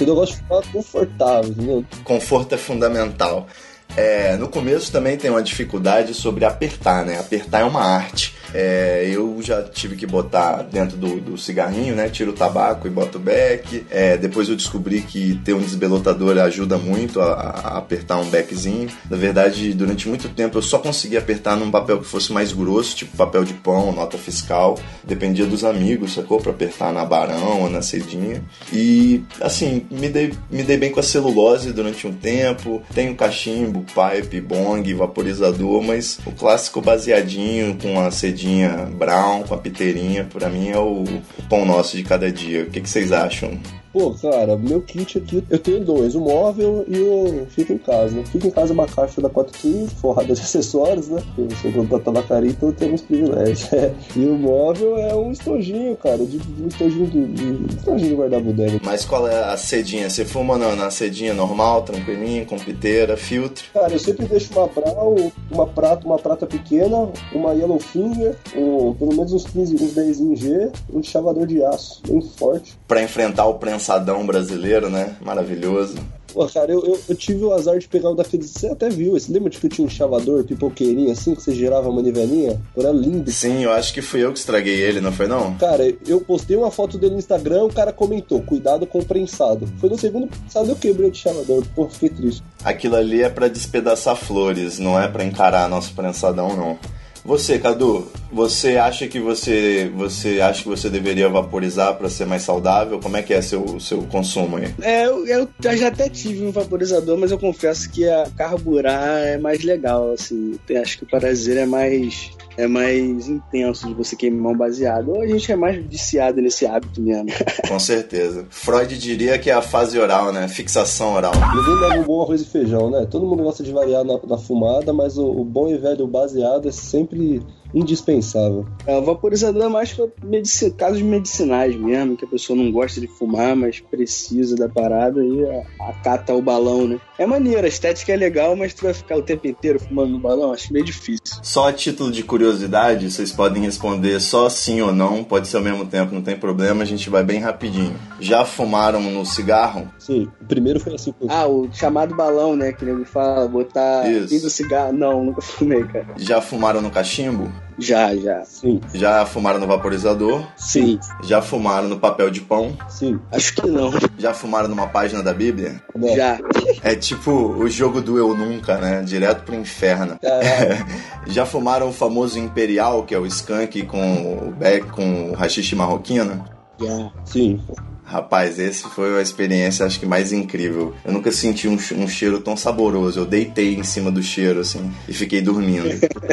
eu 0.08 0.14
gosto 0.14 0.36
de 0.36 0.42
fumar 0.42 0.72
confortável, 0.72 1.50
entendeu? 1.50 1.84
Conforto 2.04 2.54
é 2.54 2.58
fundamental. 2.58 3.46
É, 3.96 4.36
no 4.36 4.48
começo 4.48 4.92
também 4.92 5.16
tem 5.16 5.30
uma 5.30 5.42
dificuldade 5.42 6.14
sobre 6.14 6.44
apertar, 6.44 7.04
né? 7.04 7.18
Apertar 7.18 7.60
é 7.60 7.64
uma 7.64 7.82
arte. 7.82 8.38
É, 8.54 9.10
eu 9.12 9.38
já 9.42 9.62
tive 9.62 9.96
que 9.96 10.06
botar 10.06 10.62
dentro 10.62 10.96
do, 10.96 11.20
do, 11.20 11.38
cigarrinho, 11.38 11.94
né? 11.94 12.08
Tiro 12.08 12.30
o 12.30 12.34
tabaco 12.34 12.86
e 12.86 12.90
boto 12.90 13.18
o 13.18 13.20
beck. 13.20 13.84
É, 13.90 14.16
depois 14.16 14.48
eu 14.48 14.56
descobri 14.56 15.02
que 15.02 15.34
ter 15.44 15.52
um 15.52 15.60
desbelotador 15.60 16.38
ajuda 16.38 16.78
muito 16.78 17.20
a, 17.20 17.32
a, 17.32 17.78
apertar 17.78 18.18
um 18.18 18.28
beckzinho. 18.28 18.88
Na 19.10 19.16
verdade, 19.16 19.72
durante 19.74 20.08
muito 20.08 20.28
tempo 20.28 20.58
eu 20.58 20.62
só 20.62 20.78
conseguia 20.78 21.18
apertar 21.18 21.56
num 21.56 21.70
papel 21.70 21.98
que 21.98 22.06
fosse 22.06 22.32
mais 22.32 22.52
grosso, 22.52 22.96
tipo 22.96 23.16
papel 23.16 23.44
de 23.44 23.54
pão, 23.54 23.92
nota 23.92 24.16
fiscal. 24.16 24.78
Dependia 25.04 25.46
dos 25.46 25.64
amigos, 25.64 26.14
sacou? 26.14 26.40
Pra 26.40 26.52
apertar 26.52 26.92
na 26.92 27.04
barão 27.04 27.62
ou 27.62 27.70
na 27.70 27.82
cedinha. 27.82 28.42
E, 28.72 29.22
assim, 29.40 29.86
me 29.90 30.08
dei, 30.08 30.32
me 30.50 30.62
dei 30.62 30.76
bem 30.76 30.90
com 30.90 31.00
a 31.00 31.02
celulose 31.02 31.72
durante 31.72 32.06
um 32.06 32.12
tempo. 32.12 32.82
Tenho 32.94 33.14
cachimbo, 33.14 33.77
pipe, 33.82 34.40
bong, 34.40 34.92
vaporizador, 34.94 35.82
mas 35.82 36.18
o 36.26 36.32
clássico 36.32 36.80
baseadinho 36.80 37.76
com 37.76 38.00
a 38.00 38.10
cedinha 38.10 38.88
brown, 38.92 39.42
com 39.42 39.54
a 39.54 39.58
piteirinha, 39.58 40.24
pra 40.24 40.48
mim 40.48 40.68
é 40.68 40.78
o 40.78 41.04
pão 41.48 41.64
nosso 41.64 41.96
de 41.96 42.02
cada 42.02 42.30
dia. 42.30 42.62
O 42.62 42.70
que, 42.70 42.80
que 42.80 42.88
vocês 42.88 43.12
acham? 43.12 43.58
Pô, 43.92 44.12
cara, 44.12 44.56
meu 44.56 44.82
kit 44.82 45.18
aqui, 45.18 45.42
eu 45.48 45.58
tenho 45.58 45.84
dois, 45.84 46.14
o 46.14 46.20
móvel 46.20 46.84
e 46.86 46.98
o 46.98 47.46
Fica 47.48 47.72
em 47.72 47.78
Casa. 47.78 48.14
Né? 48.14 48.24
Fica 48.26 48.46
em 48.46 48.50
Casa 48.50 48.72
é 48.72 48.74
uma 48.74 48.86
caixa 48.86 49.20
da 49.20 49.30
415, 49.30 49.94
forrada 49.94 50.34
de 50.34 50.40
acessórios, 50.42 51.08
né? 51.08 51.22
Eu 51.36 51.50
sou 51.62 51.70
dono 51.72 51.88
da 51.88 51.98
tabacaria, 51.98 52.50
então 52.50 52.68
eu 52.68 52.74
tenho 52.74 52.94
uns 52.94 53.02
privilégios. 53.02 53.68
e 54.14 54.26
o 54.26 54.36
móvel 54.36 54.98
é 54.98 55.14
um 55.14 55.32
estojinho, 55.32 55.96
cara, 55.96 56.18
de, 56.18 56.38
de 56.38 56.62
um 56.62 56.68
estojinho 56.68 57.06
de, 57.06 57.26
de, 57.26 57.76
estojinho 57.76 58.10
de 58.10 58.14
guardar 58.14 58.40
bodega. 58.40 58.80
Mas 58.84 59.04
qual 59.04 59.26
é 59.26 59.44
a 59.44 59.56
cedinha? 59.56 60.10
Você 60.10 60.24
fuma 60.24 60.58
na, 60.58 60.76
na 60.76 60.90
cedinha 60.90 61.32
normal, 61.32 61.82
tranquilinho, 61.82 62.44
com 62.44 62.58
piteira, 62.58 63.16
filtro? 63.16 63.64
Cara, 63.72 63.92
eu 63.92 63.98
sempre 63.98 64.26
deixo 64.26 64.52
uma 64.52 64.66
brau, 64.66 65.16
uma 65.50 65.66
prata, 65.66 66.06
uma 66.06 66.18
prata 66.18 66.46
pequena, 66.46 67.08
uma 67.32 67.54
yellow 67.54 67.78
finger, 67.78 68.36
um, 68.54 68.92
pelo 68.94 69.14
menos 69.14 69.32
uns 69.32 69.44
15, 69.44 69.74
uns 69.76 69.94
10 69.94 70.20
em 70.20 70.36
G, 70.36 70.70
um 70.92 71.02
chavador 71.02 71.46
de 71.46 71.64
aço, 71.64 72.02
bem 72.06 72.20
forte. 72.20 72.78
Pra 72.86 73.02
enfrentar 73.02 73.46
o 73.46 73.54
prensadão 73.78 74.26
brasileiro, 74.26 74.90
né? 74.90 75.16
Maravilhoso. 75.20 75.96
Pô, 76.32 76.46
cara, 76.46 76.70
eu, 76.70 76.84
eu, 76.84 77.00
eu, 77.08 77.16
tive 77.16 77.42
o 77.42 77.52
azar 77.54 77.78
de 77.78 77.88
pegar 77.88 78.10
um 78.10 78.14
daqueles. 78.14 78.50
Você 78.50 78.66
até 78.66 78.90
viu, 78.90 79.12
você 79.12 79.32
lembra 79.32 79.48
de 79.48 79.58
que 79.58 79.66
eu 79.66 79.70
tinha 79.70 79.86
um 79.86 79.90
chavador, 79.90 80.44
pipoqueirinho 80.44 81.10
assim, 81.10 81.34
que 81.34 81.42
você 81.42 81.54
girava 81.54 81.88
a 81.88 81.92
manivelinha? 81.92 82.60
Era 82.76 82.90
lindo. 82.90 83.30
Sim, 83.30 83.64
eu 83.64 83.72
acho 83.72 83.94
que 83.94 84.02
fui 84.02 84.22
eu 84.22 84.32
que 84.32 84.38
estraguei 84.38 84.82
ele, 84.82 85.00
não 85.00 85.10
foi 85.10 85.26
não? 85.26 85.54
Cara, 85.54 85.90
eu 86.06 86.20
postei 86.20 86.56
uma 86.56 86.70
foto 86.70 86.98
dele 86.98 87.14
no 87.14 87.18
Instagram, 87.18 87.64
o 87.64 87.72
cara 87.72 87.92
comentou, 87.92 88.42
cuidado 88.42 88.86
com 88.86 88.98
o 88.98 89.04
prensado. 89.04 89.66
Foi 89.78 89.88
no 89.88 89.98
segundo 89.98 90.26
prensado 90.26 90.70
eu 90.70 90.76
quebrei 90.76 91.08
o 91.08 91.14
chavador, 91.14 91.64
pô, 91.74 91.88
fiquei 91.88 92.10
triste. 92.10 92.42
Aquilo 92.62 92.96
ali 92.96 93.22
é 93.22 93.30
para 93.30 93.48
despedaçar 93.48 94.14
flores, 94.14 94.78
não 94.78 95.00
é 95.00 95.08
para 95.08 95.24
encarar 95.24 95.68
nosso 95.68 95.94
prensadão, 95.94 96.54
não. 96.54 96.78
Você, 97.24 97.58
Cadu, 97.58 98.06
Você 98.32 98.76
acha 98.76 99.06
que 99.08 99.18
você 99.18 99.90
você 99.94 100.40
acha 100.40 100.62
que 100.62 100.68
você 100.68 100.90
deveria 100.90 101.28
vaporizar 101.28 101.94
para 101.94 102.08
ser 102.08 102.26
mais 102.26 102.42
saudável? 102.42 103.00
Como 103.00 103.16
é 103.16 103.22
que 103.22 103.32
é 103.32 103.40
seu 103.40 103.80
seu 103.80 104.02
consumo 104.02 104.56
aí? 104.56 104.74
É, 104.82 105.06
eu, 105.06 105.24
eu 105.26 105.76
já 105.76 105.88
até 105.88 106.08
tive 106.08 106.44
um 106.44 106.50
vaporizador, 106.50 107.16
mas 107.16 107.30
eu 107.30 107.38
confesso 107.38 107.90
que 107.90 108.08
a 108.08 108.28
carburar 108.36 109.18
é 109.22 109.38
mais 109.38 109.62
legal, 109.62 110.12
assim. 110.12 110.58
Acho 110.80 110.98
que 110.98 111.04
o 111.04 111.08
prazer 111.08 111.56
é 111.56 111.66
mais 111.66 112.30
é 112.58 112.66
mais 112.66 113.28
intenso 113.28 113.86
de 113.86 113.94
você 113.94 114.16
queimar 114.16 114.52
um 114.52 114.56
baseado. 114.56 115.10
Ou 115.10 115.22
a 115.22 115.26
gente 115.26 115.50
é 115.50 115.56
mais 115.56 115.80
viciado 115.86 116.42
nesse 116.42 116.66
hábito 116.66 117.00
mesmo. 117.00 117.28
Com 117.68 117.78
certeza. 117.78 118.46
Freud 118.50 118.98
diria 118.98 119.38
que 119.38 119.48
é 119.48 119.54
a 119.54 119.62
fase 119.62 119.96
oral, 119.96 120.32
né? 120.32 120.48
Fixação 120.48 121.14
oral. 121.14 121.32
Ninguém 121.54 121.88
leva 121.88 122.02
um 122.02 122.04
bom 122.04 122.22
arroz 122.22 122.42
e 122.42 122.44
feijão, 122.44 122.90
né? 122.90 123.06
Todo 123.08 123.26
mundo 123.26 123.44
gosta 123.44 123.62
de 123.62 123.70
variar 123.70 124.04
na, 124.04 124.18
na 124.26 124.36
fumada, 124.36 124.92
mas 124.92 125.16
o, 125.16 125.24
o 125.24 125.44
bom 125.44 125.68
e 125.68 125.78
velho 125.78 126.06
baseado 126.08 126.68
é 126.68 126.72
sempre 126.72 127.40
indispensável. 127.74 128.66
O 128.86 129.02
vaporizador 129.02 129.64
é 129.64 129.68
mais 129.68 129.92
para 129.92 130.06
medici- 130.24 130.70
casos 130.70 131.02
medicinais 131.02 131.76
mesmo, 131.76 132.16
que 132.16 132.24
a 132.24 132.28
pessoa 132.28 132.56
não 132.56 132.70
gosta 132.70 133.00
de 133.00 133.06
fumar, 133.06 133.54
mas 133.56 133.80
precisa 133.80 134.56
da 134.56 134.68
parada 134.68 135.24
e 135.24 135.44
a- 135.44 135.88
acata 135.90 136.34
o 136.34 136.42
balão, 136.42 136.86
né? 136.86 137.00
É 137.18 137.26
maneiro, 137.26 137.64
a 137.64 137.68
estética 137.68 138.12
é 138.12 138.16
legal, 138.16 138.54
mas 138.56 138.72
tu 138.74 138.84
vai 138.84 138.94
ficar 138.94 139.16
o 139.16 139.22
tempo 139.22 139.46
inteiro 139.46 139.78
fumando 139.80 140.10
no 140.12 140.18
balão, 140.18 140.52
acho 140.52 140.72
meio 140.72 140.84
difícil. 140.84 141.18
Só 141.42 141.68
a 141.68 141.72
título 141.72 142.10
de 142.10 142.22
curiosidade, 142.22 143.10
vocês 143.10 143.32
podem 143.32 143.62
responder 143.62 144.20
só 144.20 144.48
sim 144.48 144.80
ou 144.80 144.92
não, 144.92 145.24
pode 145.24 145.48
ser 145.48 145.56
ao 145.56 145.62
mesmo 145.62 145.84
tempo, 145.86 146.14
não 146.14 146.22
tem 146.22 146.36
problema, 146.36 146.82
a 146.82 146.86
gente 146.86 147.10
vai 147.10 147.24
bem 147.24 147.40
rapidinho. 147.40 147.94
Já 148.20 148.44
fumaram 148.44 149.00
no 149.00 149.24
cigarro? 149.26 149.88
Sim, 149.98 150.28
o 150.40 150.44
primeiro 150.46 150.78
foi 150.80 150.94
assim. 150.94 151.12
Ah, 151.28 151.46
o 151.46 151.68
chamado 151.72 152.14
balão, 152.14 152.54
né? 152.56 152.72
Que 152.72 152.84
ele 152.84 153.04
fala, 153.04 153.46
botar 153.48 154.08
Isso. 154.10 154.28
fim 154.28 154.40
do 154.40 154.50
cigarro. 154.50 154.92
Não, 154.92 155.24
nunca 155.24 155.40
fumei, 155.42 155.84
cara. 155.84 156.06
Já 156.16 156.40
fumaram 156.40 156.80
no 156.80 156.90
cachimbo? 156.90 157.50
Já, 157.78 158.14
já. 158.16 158.44
Sim, 158.44 158.80
Já 158.92 159.24
fumaram 159.24 159.60
no 159.60 159.66
vaporizador? 159.66 160.44
Sim. 160.56 160.98
Já 161.22 161.40
fumaram 161.40 161.88
no 161.88 161.98
papel 161.98 162.28
de 162.30 162.40
pão? 162.40 162.76
sim. 162.88 163.18
Acho 163.30 163.54
que 163.54 163.66
não. 163.66 163.90
Já 164.18 164.34
fumaram 164.34 164.68
numa 164.68 164.88
página 164.88 165.22
da 165.22 165.32
Bíblia? 165.32 165.80
né? 165.94 166.16
Já. 166.16 166.38
É 166.82 166.94
tipo 166.96 167.30
o 167.30 167.68
jogo 167.68 168.00
do 168.00 168.18
eu 168.18 168.34
nunca, 168.36 168.78
né? 168.78 169.02
Direto 169.02 169.44
pro 169.44 169.54
inferno. 169.54 170.18
Caralho. 170.20 170.86
Já 171.28 171.46
fumaram 171.46 171.88
o 171.88 171.92
famoso 171.92 172.38
Imperial, 172.38 173.04
que 173.04 173.14
é 173.14 173.18
o 173.18 173.26
skunk 173.26 173.82
com 173.86 174.48
o 174.48 174.50
beck 174.50 174.86
com 174.90 175.30
o 175.30 175.34
rachixe 175.34 175.74
marroquino? 175.76 176.44
Já. 176.80 177.10
Sim. 177.24 177.60
Rapaz, 178.08 178.58
esse 178.58 178.84
foi 178.84 179.18
a 179.18 179.22
experiência 179.22 179.84
acho 179.84 180.00
que 180.00 180.06
mais 180.06 180.32
incrível. 180.32 180.94
Eu 181.04 181.12
nunca 181.12 181.30
senti 181.30 181.68
um, 181.68 181.74
um 181.74 182.08
cheiro 182.08 182.40
tão 182.40 182.56
saboroso. 182.56 183.20
Eu 183.20 183.26
deitei 183.26 183.74
em 183.74 183.82
cima 183.82 184.10
do 184.10 184.22
cheiro, 184.22 184.60
assim, 184.60 184.90
e 185.06 185.12
fiquei 185.12 185.42
dormindo. 185.42 185.88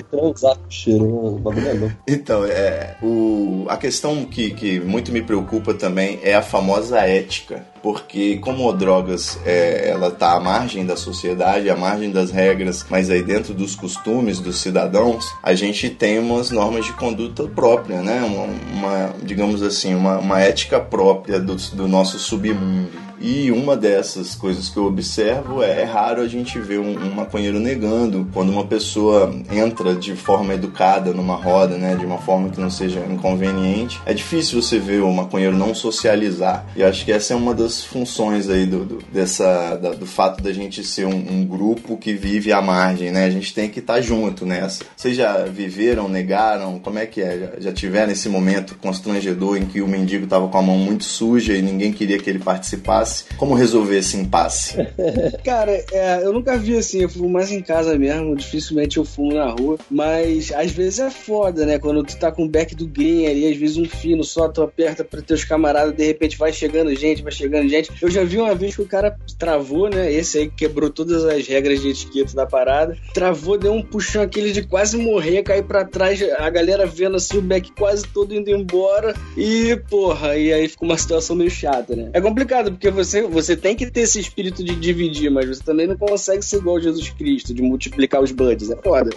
Transar 0.10 0.56
com 0.58 0.68
o 0.68 0.72
cheiro, 0.72 1.32
né? 1.34 1.40
bagulho 1.42 1.68
é. 1.68 1.98
Então, 2.08 2.46
é, 2.46 2.96
o, 3.04 3.66
a 3.68 3.76
questão 3.76 4.24
que, 4.24 4.52
que 4.52 4.80
muito 4.80 5.12
me 5.12 5.22
preocupa 5.22 5.74
também 5.74 6.18
é 6.24 6.34
a 6.34 6.42
famosa 6.42 7.00
ética. 7.02 7.66
Porque 7.86 8.38
como 8.38 8.74
drogas, 8.74 9.38
é, 9.46 9.92
ela 9.92 10.10
tá 10.10 10.32
à 10.32 10.40
margem 10.40 10.84
da 10.84 10.98
sociedade, 10.98 11.70
à 11.70 11.76
margem 11.76 12.10
das 12.10 12.32
regras, 12.32 12.84
mas 12.90 13.12
aí 13.12 13.22
dentro 13.22 13.54
dos 13.54 13.76
costumes 13.76 14.40
dos 14.40 14.58
cidadãos, 14.58 15.32
a 15.44 15.54
gente 15.54 15.92
tem 15.92 16.18
umas 16.18 16.50
normas 16.50 16.86
de 16.86 16.94
conduta 16.94 17.44
própria, 17.44 18.02
né? 18.02 18.24
Uma, 18.24 18.48
uma, 18.74 19.16
digamos 19.22 19.62
assim, 19.62 19.94
uma, 19.94 20.18
uma 20.18 20.42
ética 20.42 20.80
própria 20.80 21.40
do, 21.40 21.56
do 21.76 21.88
nosso 21.88 22.18
submundo. 22.18 22.90
E 23.28 23.52
uma 23.52 23.76
dessas 23.76 24.36
coisas 24.36 24.70
que 24.70 24.78
eu 24.78 24.86
observo 24.86 25.64
é, 25.64 25.82
é 25.82 25.84
raro 25.84 26.22
a 26.22 26.28
gente 26.28 26.60
ver 26.60 26.80
um, 26.80 26.96
um 26.96 27.16
maconheiro 27.16 27.60
negando 27.60 28.28
quando 28.32 28.52
uma 28.52 28.66
pessoa 28.68 29.34
entra 29.52 29.96
de 29.96 30.16
forma 30.16 30.54
educada 30.54 31.12
numa 31.12 31.34
roda, 31.36 31.76
né, 31.76 31.96
de 31.96 32.06
uma 32.06 32.20
forma 32.20 32.50
que 32.50 32.62
não 32.62 32.70
seja 32.70 33.00
inconveniente. 33.10 34.00
É 34.06 34.14
difícil 34.14 34.62
você 34.62 34.78
ver 34.78 35.02
o 35.02 35.12
maconheiro 35.12 35.58
não 35.58 35.74
socializar. 35.74 36.68
E 36.76 36.84
acho 36.84 37.04
que 37.04 37.12
essa 37.12 37.34
é 37.34 37.36
uma 37.36 37.56
das 37.56 37.84
funções 37.84 38.48
aí 38.48 38.68
do, 38.68 38.86
do 38.86 39.00
dessa 39.12 39.76
da- 39.76 39.94
do 39.96 40.06
fato 40.06 40.44
da 40.44 40.54
gente 40.54 40.84
ser 40.84 41.08
um, 41.08 41.16
um 41.16 41.44
grupo 41.46 41.98
que 41.98 42.14
vive 42.14 42.54
à 42.54 42.62
margem, 42.62 43.12
né? 43.12 43.26
A 43.26 43.30
gente 43.32 43.56
tem 43.56 43.68
que 43.70 43.80
estar 43.80 44.02
junto 44.02 44.46
nessa. 44.46 44.84
Vocês 44.96 45.18
já 45.18 45.46
viveram, 45.46 46.08
negaram? 46.08 46.78
Como 46.78 47.00
é 47.00 47.08
que 47.08 47.22
é? 47.24 47.40
Já, 47.56 47.70
já 47.70 47.74
tiveram 47.74 48.12
esse 48.12 48.30
momento 48.30 48.76
constrangedor 48.80 49.58
em 49.58 49.66
que 49.66 49.82
o 49.82 49.88
mendigo 49.88 50.28
tava 50.28 50.48
com 50.48 50.58
a 50.60 50.62
mão 50.62 50.78
muito 50.78 51.06
suja 51.06 51.54
e 51.54 51.62
ninguém 51.64 51.92
queria 51.92 52.20
que 52.20 52.30
ele 52.30 52.38
participasse? 52.40 53.15
Como 53.38 53.56
resolver 53.56 53.98
esse 53.98 54.18
impasse? 54.18 54.76
Cara, 55.44 55.72
é, 55.92 56.22
eu 56.24 56.34
nunca 56.34 56.58
vi 56.58 56.78
assim, 56.78 57.02
eu 57.02 57.10
fumo 57.10 57.30
mais 57.30 57.52
em 57.52 57.62
casa 57.62 57.98
mesmo, 57.98 58.36
dificilmente 58.36 58.98
eu 58.98 59.06
fumo 59.06 59.34
na 59.34 59.50
rua, 59.52 59.78
mas 59.90 60.52
às 60.52 60.72
vezes 60.72 61.00
é 61.00 61.10
foda, 61.10 61.66
né? 61.66 61.80
Quando 61.80 62.04
tu 62.04 62.18
tá 62.18 62.32
com 62.32 62.46
o 62.46 62.50
back 62.50 62.76
do 62.76 62.88
green 62.88 63.28
ali, 63.28 63.52
às 63.52 63.58
vezes 63.58 63.78
um 63.78 63.86
fino 63.86 64.24
só, 64.24 64.48
tu 64.50 64.62
aperta 64.62 65.04
pra 65.04 65.22
teus 65.22 65.44
camaradas, 65.44 65.96
de 65.96 66.06
repente 66.06 66.38
vai 66.38 66.52
chegando 66.52 66.96
gente, 66.96 67.24
vai 67.24 67.32
chegando 67.32 67.70
gente. 67.70 67.92
Eu 68.02 68.10
já 68.10 68.24
vi 68.24 68.38
uma 68.38 68.56
vez 68.56 68.76
que 68.76 68.82
o 68.82 68.88
cara 68.88 69.18
travou, 69.38 69.90
né? 69.90 70.12
Esse 70.12 70.40
aí 70.40 70.50
quebrou 70.50 70.90
todas 70.90 71.24
as 71.24 71.48
regras 71.48 71.82
de 71.82 71.90
etiqueta 71.90 72.34
da 72.36 72.46
parada, 72.46 72.98
travou, 73.14 73.58
deu 73.58 73.74
um 73.74 73.82
puxão 73.82 74.22
aquele 74.22 74.52
de 74.52 74.64
quase 74.64 74.98
morrer, 74.98 75.44
cair 75.44 75.64
pra 75.64 75.86
trás, 75.86 76.22
a 76.38 76.50
galera 76.50 76.86
vendo 76.86 77.16
assim 77.16 77.38
o 77.38 77.42
back 77.42 77.72
quase 77.72 78.08
todo 78.08 78.34
indo 78.34 78.50
embora 78.50 79.14
e, 79.38 79.76
porra, 79.90 80.38
e 80.38 80.52
aí 80.52 80.68
ficou 80.68 80.88
uma 80.88 80.98
situação 80.98 81.36
meio 81.36 81.50
chata, 81.50 81.96
né? 81.96 82.10
É 82.14 82.22
complicado, 82.22 82.72
porque 82.72 82.90
você, 82.90 83.05
você 83.30 83.56
tem 83.56 83.76
que 83.76 83.90
ter 83.90 84.02
esse 84.02 84.20
espírito 84.20 84.64
de 84.64 84.76
dividir, 84.76 85.30
mas 85.30 85.48
você 85.48 85.64
também 85.64 85.88
não 85.88 85.98
consegue 85.98 86.44
ser 86.44 86.58
igual 86.58 86.80
Jesus 86.80 87.10
Cristo, 87.10 87.54
de 87.54 87.62
multiplicar 87.62 88.22
os 88.22 88.32
buds. 88.32 88.70
É 88.70 88.76
foda. 88.76 89.10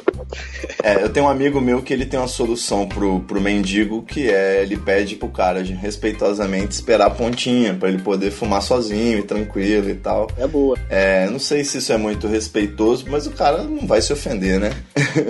É, 0.82 1.02
eu 1.02 1.08
tenho 1.08 1.26
um 1.26 1.28
amigo 1.28 1.60
meu 1.60 1.82
que 1.82 1.92
ele 1.92 2.06
tem 2.06 2.18
uma 2.18 2.28
solução 2.28 2.86
pro, 2.86 3.20
pro 3.20 3.40
mendigo 3.40 4.02
que 4.02 4.28
é 4.28 4.62
ele 4.62 4.76
pede 4.76 5.16
pro 5.16 5.28
cara 5.28 5.62
de, 5.62 5.72
respeitosamente 5.72 6.72
esperar 6.72 7.06
a 7.06 7.10
pontinha 7.10 7.74
pra 7.74 7.88
ele 7.88 7.98
poder 7.98 8.30
fumar 8.30 8.62
sozinho 8.62 9.18
e 9.18 9.22
tranquilo 9.22 9.88
e 9.90 9.94
tal. 9.94 10.28
É 10.36 10.46
boa. 10.46 10.76
É, 10.88 11.28
não 11.30 11.38
sei 11.38 11.64
se 11.64 11.78
isso 11.78 11.92
é 11.92 11.96
muito 11.96 12.26
respeitoso, 12.26 13.06
mas 13.08 13.26
o 13.26 13.30
cara 13.30 13.62
não 13.62 13.86
vai 13.86 14.00
se 14.00 14.12
ofender, 14.12 14.60
né? 14.60 14.72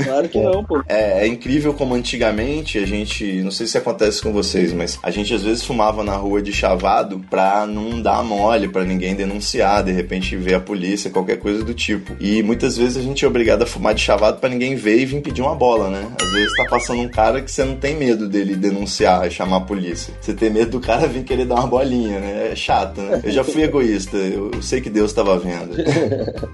Claro 0.05 0.29
que 0.29 0.40
não, 0.40 0.64
pô. 0.64 0.83
É, 0.88 1.25
é 1.25 1.27
incrível 1.27 1.75
como 1.75 1.94
antigamente 1.94 2.79
a 2.79 2.87
gente, 2.87 3.42
não 3.42 3.51
sei 3.51 3.66
se 3.66 3.79
acontece 3.79 4.23
com 4.23 4.33
vocês, 4.33 4.73
mas 4.73 4.99
a 5.03 5.11
gente 5.11 5.33
às 5.33 5.42
vezes 5.42 5.64
fumava 5.64 6.03
na 6.03 6.16
rua 6.16 6.42
de 6.42 6.53
chavado 6.53 7.21
pra 7.31 7.66
não 7.66 8.01
dar 8.01 8.23
mole, 8.38 8.68
pra 8.68 8.85
ninguém 8.85 9.14
denunciar, 9.14 9.83
de 9.85 9.92
repente 9.92 10.37
ver 10.37 10.55
a 10.55 10.61
polícia, 10.61 11.11
qualquer 11.11 11.38
coisa 11.38 11.64
do 11.64 11.74
tipo. 11.74 12.16
E 12.20 12.42
muitas 12.42 12.77
vezes 12.77 12.96
a 12.96 13.03
gente 13.03 13.24
é 13.24 13.29
obrigado 13.29 13.62
a 13.62 13.66
fumar 13.66 13.94
de 13.94 14.01
chavado 14.01 14.38
pra 14.38 14.48
ninguém 14.48 14.74
ver 14.74 14.98
e 14.98 15.07
vir 15.07 15.20
pedir 15.22 15.42
uma 15.42 15.55
bola, 15.55 15.88
né? 15.88 16.07
Às 16.20 16.31
vezes 16.31 16.53
tá 16.57 16.64
passando 16.68 17.01
um 17.03 17.09
cara 17.09 17.40
que 17.42 17.51
você 17.51 17.64
não 17.64 17.77
tem 17.77 17.94
medo 17.94 18.29
dele 18.29 18.57
denunciar 18.57 19.27
e 19.27 19.31
chamar 19.31 19.59
a 19.59 19.61
polícia. 19.61 20.12
Você 20.20 20.33
tem 20.33 20.51
medo 20.51 20.72
do 20.72 20.81
cara 20.81 21.07
vir 21.07 21.24
querer 21.24 21.44
dar 21.44 21.57
uma 21.57 21.66
bolinha, 21.66 22.18
né? 22.18 22.51
É 22.53 22.57
chato, 22.57 23.01
né? 23.01 23.20
Eu 23.24 23.31
já 23.31 23.44
fui 23.44 23.62
egoísta, 23.62 24.16
eu 24.16 24.48
eu 24.59 24.62
sei 24.62 24.81
que 24.81 24.90
Deus 24.90 25.12
tava 25.12 25.38
vendo. 25.38 25.77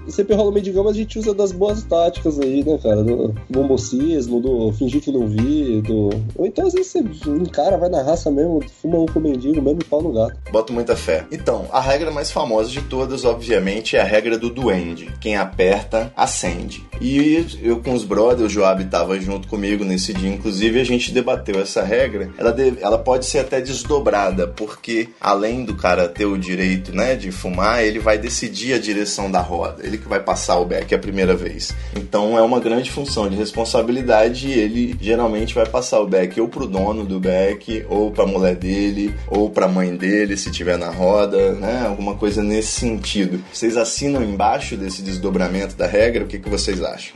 Sempre 0.07 0.35
rola 0.35 0.51
mendigão, 0.51 0.83
mas 0.83 0.95
a 0.95 0.99
gente 0.99 1.17
usa 1.17 1.33
das 1.33 1.51
boas 1.51 1.83
táticas 1.83 2.39
aí, 2.39 2.63
né, 2.63 2.77
cara? 2.81 3.03
Do 3.03 3.33
bombocismo, 3.49 4.39
do 4.39 4.71
fingir 4.73 5.01
que 5.01 5.11
não 5.11 5.27
vi, 5.27 5.81
do. 5.81 6.09
Ou 6.35 6.45
então 6.45 6.67
às 6.67 6.73
vezes 6.73 6.91
você 6.91 7.29
encara, 7.29 7.77
vai 7.77 7.89
na 7.89 8.01
raça 8.01 8.29
mesmo, 8.29 8.61
fuma 8.81 8.99
um 8.99 9.05
com 9.05 9.19
o 9.19 9.21
mendigo, 9.21 9.61
mesmo 9.61 9.79
e 9.81 9.85
pau 9.85 10.01
no 10.01 10.13
gato. 10.13 10.35
Boto 10.51 10.73
muita 10.73 10.95
fé. 10.95 11.25
Então, 11.31 11.65
a 11.77 11.81
regra 11.81 12.09
mais 12.11 12.31
famosa 12.31 12.69
de 12.69 12.81
todas, 12.81 13.25
obviamente, 13.25 13.97
é 13.97 14.01
a 14.01 14.05
regra 14.05 14.37
do 14.37 14.49
duende. 14.49 15.09
Quem 15.19 15.35
aperta, 15.35 16.11
acende. 16.15 16.83
E 17.01 17.45
eu 17.61 17.81
com 17.81 17.93
os 17.93 18.03
brothers, 18.05 18.49
o 18.51 18.53
Joab 18.53 18.83
tava 18.85 19.19
junto 19.19 19.47
comigo 19.47 19.83
nesse 19.83 20.13
dia, 20.13 20.29
inclusive 20.29 20.79
a 20.79 20.83
gente 20.85 21.11
debateu 21.11 21.59
essa 21.59 21.83
regra. 21.83 22.29
Ela, 22.37 22.51
deve- 22.53 22.81
ela 22.81 22.97
pode 22.97 23.25
ser 23.25 23.39
até 23.39 23.59
desdobrada, 23.59 24.47
porque 24.47 25.09
além 25.19 25.65
do 25.65 25.75
cara 25.75 26.07
ter 26.07 26.25
o 26.25 26.37
direito, 26.37 26.95
né, 26.95 27.15
de 27.15 27.31
fumar, 27.31 27.83
ele 27.83 27.99
vai 27.99 28.17
decidir 28.17 28.73
a 28.73 28.79
direção 28.79 29.29
da 29.29 29.41
roda. 29.41 29.85
Ele 29.85 29.97
que 29.97 30.07
vai 30.07 30.19
passar 30.21 30.57
o 30.59 30.65
beck 30.65 30.93
a 30.95 30.99
primeira 30.99 31.35
vez. 31.35 31.73
Então 31.95 32.37
é 32.37 32.41
uma 32.41 32.59
grande 32.59 32.89
função 32.89 33.27
de 33.29 33.35
responsabilidade 33.35 34.47
e 34.47 34.53
ele 34.53 34.95
geralmente 35.01 35.53
vai 35.53 35.65
passar 35.65 35.99
o 35.99 36.07
beck 36.07 36.39
ou 36.39 36.47
pro 36.47 36.67
dono 36.67 37.03
do 37.03 37.19
beck, 37.19 37.85
ou 37.89 38.11
pra 38.11 38.25
mulher 38.25 38.55
dele, 38.55 39.13
ou 39.27 39.49
pra 39.49 39.67
mãe 39.67 39.95
dele, 39.95 40.37
se 40.37 40.49
tiver 40.51 40.77
na 40.77 40.89
roda, 40.89 41.51
né? 41.65 41.85
Alguma 41.87 42.15
coisa 42.15 42.43
nesse 42.43 42.71
sentido. 42.79 43.43
Vocês 43.51 43.75
assinam 43.77 44.23
embaixo 44.23 44.77
desse 44.77 45.01
desdobramento 45.01 45.75
da 45.75 45.87
regra? 45.87 46.23
O 46.23 46.27
que, 46.27 46.39
que 46.39 46.49
vocês 46.49 46.81
acham? 46.81 47.15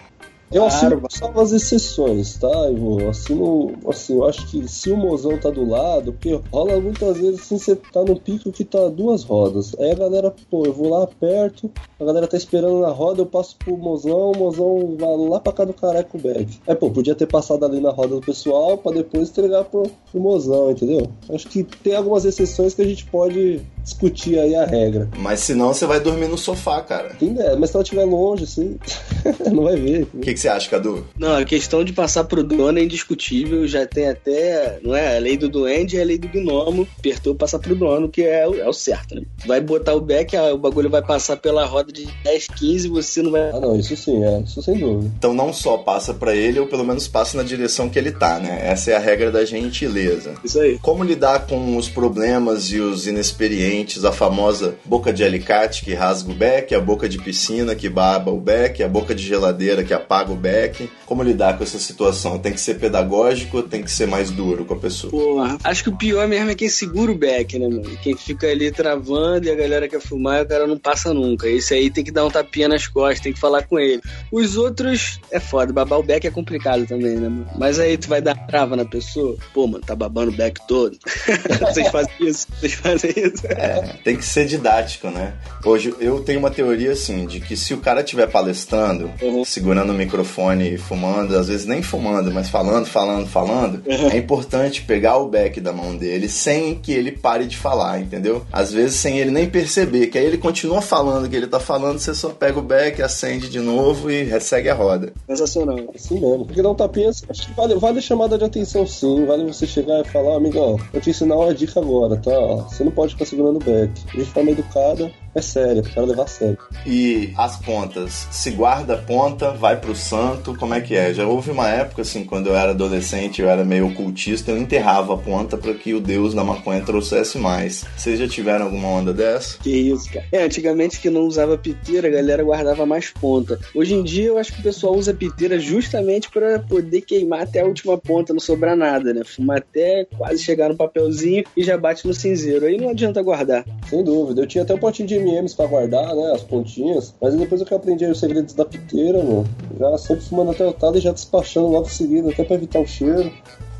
Eu 0.51 0.65
assino 0.65 0.97
Claro. 0.97 1.07
salvo 1.11 1.41
as 1.41 1.51
exceções, 1.51 2.35
tá, 2.37 2.71
Ivo? 2.71 2.99
Eu 2.99 3.09
assino, 3.11 3.71
assim, 3.87 4.15
eu 4.15 4.25
acho 4.25 4.47
que 4.47 4.67
se 4.67 4.89
o 4.89 4.97
mozão 4.97 5.37
tá 5.37 5.51
do 5.51 5.63
lado, 5.63 6.11
porque 6.13 6.39
rola 6.51 6.79
muitas 6.81 7.17
vezes 7.19 7.41
assim, 7.41 7.59
você 7.59 7.75
tá 7.75 8.03
num 8.03 8.15
pico 8.15 8.51
que 8.51 8.63
tá 8.65 8.87
duas 8.89 9.23
rodas. 9.23 9.75
Aí 9.79 9.91
a 9.91 9.95
galera, 9.95 10.33
pô, 10.49 10.65
eu 10.65 10.73
vou 10.73 10.89
lá 10.89 11.05
perto, 11.05 11.69
a 11.99 12.03
galera 12.03 12.25
tá 12.25 12.35
esperando 12.35 12.79
na 12.81 12.89
roda, 12.89 13.21
eu 13.21 13.27
passo 13.27 13.55
pro 13.57 13.77
mozão, 13.77 14.31
o 14.31 14.37
mozão 14.37 14.95
vai 14.99 15.15
lá 15.29 15.39
pra 15.39 15.53
cá 15.53 15.65
do 15.65 15.73
careco 15.73 16.17
back. 16.17 16.59
Aí, 16.67 16.73
pô, 16.75 16.89
podia 16.89 17.13
ter 17.13 17.27
passado 17.27 17.63
ali 17.63 17.79
na 17.79 17.91
roda 17.91 18.15
do 18.15 18.21
pessoal 18.21 18.75
pra 18.75 18.91
depois 18.91 19.29
entregar 19.29 19.65
pro, 19.65 19.83
pro 20.11 20.19
mozão, 20.19 20.71
entendeu? 20.71 21.11
Acho 21.31 21.47
que 21.47 21.63
tem 21.63 21.95
algumas 21.95 22.25
exceções 22.25 22.73
que 22.73 22.81
a 22.81 22.85
gente 22.85 23.05
pode 23.05 23.61
discutir 23.83 24.37
aí 24.39 24.55
a 24.55 24.65
regra. 24.65 25.09
Mas 25.17 25.39
senão 25.41 25.73
você 25.73 25.85
vai 25.85 25.99
dormir 25.99 26.27
no 26.27 26.37
sofá, 26.37 26.81
cara. 26.81 27.09
Quem 27.17 27.33
der, 27.33 27.57
mas 27.57 27.69
se 27.69 27.75
ela 27.75 27.83
estiver 27.83 28.05
longe, 28.05 28.43
assim, 28.43 28.77
não 29.51 29.63
vai 29.63 29.75
ver. 29.75 30.07
O 30.13 30.19
que, 30.19 30.33
que 30.33 30.39
você 30.39 30.47
acha, 30.47 30.69
Cadu? 30.69 31.05
Não, 31.17 31.35
a 31.37 31.45
questão 31.45 31.83
de 31.83 31.93
passar 31.93 32.23
pro 32.25 32.43
dono 32.43 32.79
é 32.79 32.83
indiscutível, 32.83 33.67
já 33.67 33.85
tem 33.85 34.07
até, 34.09 34.79
não 34.83 34.95
é? 34.95 35.17
A 35.17 35.19
lei 35.19 35.37
do 35.37 35.49
duende 35.49 35.95
e 35.95 36.01
a 36.01 36.05
lei 36.05 36.17
do 36.17 36.27
gnomo. 36.27 36.87
Apertou 36.99 37.33
passar 37.35 37.59
pro 37.59 37.75
dono, 37.75 38.09
que 38.09 38.21
é, 38.23 38.47
o- 38.47 38.55
é 38.55 38.67
o 38.67 38.73
certo, 38.73 39.15
né? 39.15 39.21
Vai 39.45 39.59
botar 39.61 39.93
o 39.95 40.01
back, 40.01 40.35
o 40.37 40.57
bagulho 40.57 40.89
vai 40.89 41.01
passar 41.01 41.37
pela 41.37 41.65
roda 41.65 41.91
de 41.91 42.07
10, 42.23 42.47
15 42.47 42.87
e 42.87 42.89
você 42.89 43.21
não 43.21 43.31
vai. 43.31 43.49
Ah, 43.49 43.59
não, 43.59 43.77
isso 43.79 43.95
sim, 43.95 44.23
é, 44.23 44.39
isso 44.41 44.61
sem 44.61 44.77
dúvida. 44.77 45.11
Então 45.17 45.33
não 45.33 45.51
só 45.53 45.77
passa 45.77 46.13
pra 46.13 46.35
ele, 46.35 46.59
ou 46.59 46.67
pelo 46.67 46.83
menos 46.85 47.07
passa 47.07 47.37
na 47.37 47.43
direção 47.43 47.89
que 47.89 47.97
ele 47.97 48.11
tá, 48.11 48.39
né? 48.39 48.59
Essa 48.63 48.91
é 48.91 48.95
a 48.95 48.99
regra 48.99 49.31
da 49.31 49.43
gentileza. 49.45 50.33
Isso 50.43 50.59
aí. 50.59 50.77
Como 50.79 51.03
lidar 51.03 51.47
com 51.47 51.75
os 51.77 51.89
problemas 51.89 52.71
e 52.71 52.79
os 52.79 53.07
inexperientes, 53.07 53.68
a 54.03 54.11
famosa 54.11 54.75
boca 54.83 55.13
de 55.13 55.23
alicate 55.23 55.83
que 55.83 55.93
rasga 55.93 56.31
o 56.31 56.33
beck, 56.33 56.73
a 56.73 56.79
boca 56.79 57.07
de 57.07 57.17
piscina 57.17 57.75
que 57.75 57.87
baba 57.87 58.31
o 58.31 58.39
beck, 58.39 58.81
a 58.81 58.87
boca 58.87 59.13
de 59.13 59.23
geladeira 59.23 59.83
que 59.83 59.93
apaga 59.93 60.31
o 60.31 60.35
beck. 60.35 60.89
Como 61.05 61.23
lidar 61.23 61.57
com 61.57 61.63
essa 61.63 61.77
situação? 61.77 62.39
Tem 62.39 62.51
que 62.51 62.59
ser 62.59 62.75
pedagógico 62.75 63.57
ou 63.57 63.63
tem 63.63 63.83
que 63.83 63.91
ser 63.91 64.07
mais 64.07 64.31
duro 64.31 64.65
com 64.65 64.73
a 64.73 64.77
pessoa? 64.77 65.11
Porra, 65.11 65.57
acho 65.63 65.83
que 65.83 65.89
o 65.89 65.97
pior 65.97 66.27
mesmo 66.27 66.49
é 66.49 66.55
quem 66.55 66.69
segura 66.69 67.11
o 67.11 67.17
back, 67.17 67.57
né, 67.57 67.67
mano? 67.67 67.97
Quem 68.01 68.15
fica 68.15 68.47
ali 68.47 68.71
travando 68.71 69.45
e 69.45 69.51
a 69.51 69.55
galera 69.55 69.87
quer 69.87 70.01
fumar 70.01 70.39
e 70.39 70.43
o 70.43 70.47
cara 70.47 70.67
não 70.67 70.77
passa 70.77 71.13
nunca. 71.13 71.47
Esse 71.47 71.73
aí 71.73 71.89
tem 71.89 72.03
que 72.03 72.11
dar 72.11 72.25
um 72.25 72.31
tapinha 72.31 72.67
nas 72.67 72.87
costas, 72.87 73.21
tem 73.21 73.33
que 73.33 73.39
falar 73.39 73.63
com 73.63 73.79
ele. 73.79 74.01
Os 74.31 74.57
outros 74.57 75.19
é 75.31 75.39
foda, 75.39 75.71
babar 75.71 75.99
o 75.99 76.03
back 76.03 76.25
é 76.25 76.31
complicado 76.31 76.85
também, 76.85 77.15
né, 77.15 77.29
mano? 77.29 77.47
Mas 77.57 77.79
aí 77.79 77.97
tu 77.97 78.07
vai 78.09 78.21
dar 78.21 78.35
trava 78.47 78.75
na 78.75 78.85
pessoa, 78.85 79.37
pô, 79.53 79.67
mano, 79.67 79.83
tá 79.85 79.95
babando 79.95 80.31
o 80.31 80.35
back 80.35 80.59
todo. 80.67 80.97
Vocês 81.59 81.87
fazem 81.89 82.13
isso? 82.19 82.47
Vocês 82.59 82.73
fazem 82.73 83.11
isso? 83.11 83.43
É, 83.59 83.81
tem 84.03 84.15
que 84.15 84.25
ser 84.25 84.45
didático, 84.45 85.07
né? 85.09 85.33
Hoje 85.63 85.93
eu 85.99 86.21
tenho 86.21 86.39
uma 86.39 86.49
teoria 86.51 86.91
assim 86.91 87.25
de 87.25 87.39
que 87.39 87.55
se 87.57 87.73
o 87.73 87.77
cara 87.79 88.01
estiver 88.01 88.27
palestrando, 88.29 89.09
Uhum. 89.21 89.43
segurando 89.43 89.91
o 89.91 89.93
microfone 89.95 90.73
e 90.75 90.77
fumando, 90.77 91.35
às 91.37 91.47
vezes 91.47 91.65
nem 91.65 91.81
fumando, 91.81 92.31
mas 92.31 92.49
falando, 92.49 92.85
falando, 92.85 93.27
falando, 93.27 93.81
é 94.11 94.17
importante 94.17 94.81
pegar 94.83 95.17
o 95.17 95.27
back 95.27 95.59
da 95.59 95.71
mão 95.73 95.95
dele 95.95 96.29
sem 96.29 96.75
que 96.75 96.91
ele 96.91 97.11
pare 97.11 97.45
de 97.45 97.57
falar, 97.57 97.99
entendeu? 97.99 98.45
Às 98.51 98.71
vezes 98.71 98.95
sem 98.95 99.19
ele 99.19 99.31
nem 99.31 99.49
perceber, 99.49 100.07
que 100.07 100.17
aí 100.17 100.25
ele 100.25 100.37
continua 100.37 100.81
falando 100.81 101.25
o 101.25 101.29
que 101.29 101.35
ele 101.35 101.47
tá 101.47 101.59
falando, 101.59 101.99
você 101.99 102.13
só 102.13 102.29
pega 102.29 102.59
o 102.59 102.61
back, 102.61 103.01
acende 103.01 103.49
de 103.49 103.59
novo 103.59 104.09
e 104.11 104.39
segue 104.39 104.69
a 104.69 104.73
roda. 104.73 105.11
Sensacional. 105.27 105.77
Assim 105.95 106.19
mesmo. 106.19 106.45
Porque 106.45 106.61
dar 106.61 106.69
um 106.69 106.75
tapinha, 106.75 107.09
acho 107.09 107.47
que 107.47 107.53
vale, 107.53 107.75
vale 107.75 108.01
chamada 108.01 108.37
de 108.37 108.43
atenção 108.45 108.85
sim. 108.85 109.25
Vale 109.25 109.45
você 109.45 109.65
chegar 109.67 110.01
e 110.01 110.07
falar, 110.07 110.35
amigão, 110.37 110.77
vou 110.91 111.01
te 111.01 111.09
ensinar 111.09 111.35
uma 111.35 111.53
dica 111.53 111.79
agora, 111.79 112.15
tá? 112.17 112.31
Você 112.69 112.83
não 112.83 112.91
pode 112.91 113.13
ficar 113.13 113.25
segurando 113.25 113.48
o 113.57 113.59
back. 113.59 114.17
De 114.17 114.25
forma 114.25 114.51
educada, 114.51 115.11
é 115.35 115.81
pro 115.81 115.93
cara 115.93 116.07
levar 116.07 116.23
a 116.23 116.27
sério. 116.27 116.57
E 116.85 117.33
as 117.37 117.57
pontas, 117.57 118.27
se 118.31 118.51
guarda 118.51 118.95
a 118.95 118.97
ponta, 118.97 119.51
vai 119.51 119.77
pro 119.77 119.95
santo, 119.95 120.55
como 120.55 120.73
é 120.73 120.81
que 120.81 120.95
é? 120.95 121.13
Já 121.13 121.25
houve 121.25 121.51
uma 121.51 121.69
época, 121.69 122.01
assim, 122.01 122.23
quando 122.23 122.47
eu 122.47 122.55
era 122.55 122.71
adolescente, 122.71 123.41
eu 123.41 123.49
era 123.49 123.63
meio 123.63 123.87
ocultista, 123.87 124.51
eu 124.51 124.57
enterrava 124.57 125.13
a 125.13 125.17
ponta 125.17 125.57
para 125.57 125.73
que 125.73 125.93
o 125.93 125.99
deus 125.99 126.33
da 126.33 126.43
maconha 126.43 126.81
trouxesse 126.81 127.37
mais. 127.37 127.85
Vocês 127.95 128.19
já 128.19 128.27
tiveram 128.27 128.65
alguma 128.65 128.87
onda 128.87 129.13
dessa? 129.13 129.57
Que 129.59 129.69
isso, 129.69 130.11
cara. 130.11 130.25
É, 130.31 130.43
antigamente 130.43 130.99
que 130.99 131.09
não 131.09 131.21
usava 131.21 131.57
piteira, 131.57 132.07
a 132.07 132.11
galera 132.11 132.43
guardava 132.43 132.85
mais 132.85 133.09
ponta. 133.09 133.59
Hoje 133.75 133.93
em 133.93 134.03
dia 134.03 134.27
eu 134.27 134.37
acho 134.37 134.53
que 134.53 134.59
o 134.59 134.63
pessoal 134.63 134.95
usa 134.95 135.13
piteira 135.13 135.59
justamente 135.59 136.29
pra 136.29 136.59
poder 136.59 137.01
queimar 137.01 137.41
até 137.41 137.61
a 137.61 137.65
última 137.65 137.97
ponta, 137.97 138.33
não 138.33 138.39
sobrar 138.39 138.75
nada, 138.75 139.13
né? 139.13 139.23
Fumar 139.23 139.57
até 139.57 140.05
quase 140.17 140.43
chegar 140.43 140.69
no 140.69 140.75
papelzinho 140.75 141.43
e 141.55 141.63
já 141.63 141.77
bate 141.77 142.07
no 142.07 142.13
cinzeiro. 142.13 142.65
Aí 142.65 142.77
não 142.77 142.89
adianta 142.89 143.21
guardar. 143.21 143.65
Sem 143.89 144.03
dúvida. 144.03 144.41
Eu 144.41 144.47
tinha 144.47 144.63
até 144.63 144.73
um 144.73 144.77
potinho 144.79 145.07
de 145.07 145.18
M&M's 145.19 145.53
pra 145.53 145.67
guardar, 145.67 146.15
né? 146.15 146.31
As 146.33 146.43
pontinhas. 146.43 147.13
Mas 147.21 147.35
depois 147.35 147.63
que 147.63 147.73
eu 147.73 147.77
aprendi 147.77 148.05
os 148.05 148.19
segredos 148.19 148.53
da 148.53 148.65
piteira, 148.65 149.23
mano. 149.23 149.45
Já 149.79 149.97
sempre 149.97 150.23
fumando 150.23 150.51
até 150.51 150.65
o 150.65 150.73
talo 150.73 150.97
e 150.97 151.01
já 151.01 151.11
despachando 151.11 151.67
logo 151.67 151.87
em 151.87 151.91
seguida, 151.91 152.29
até 152.29 152.43
pra 152.43 152.55
evitar 152.55 152.79
o 152.79 152.87
cheiro. 152.87 153.31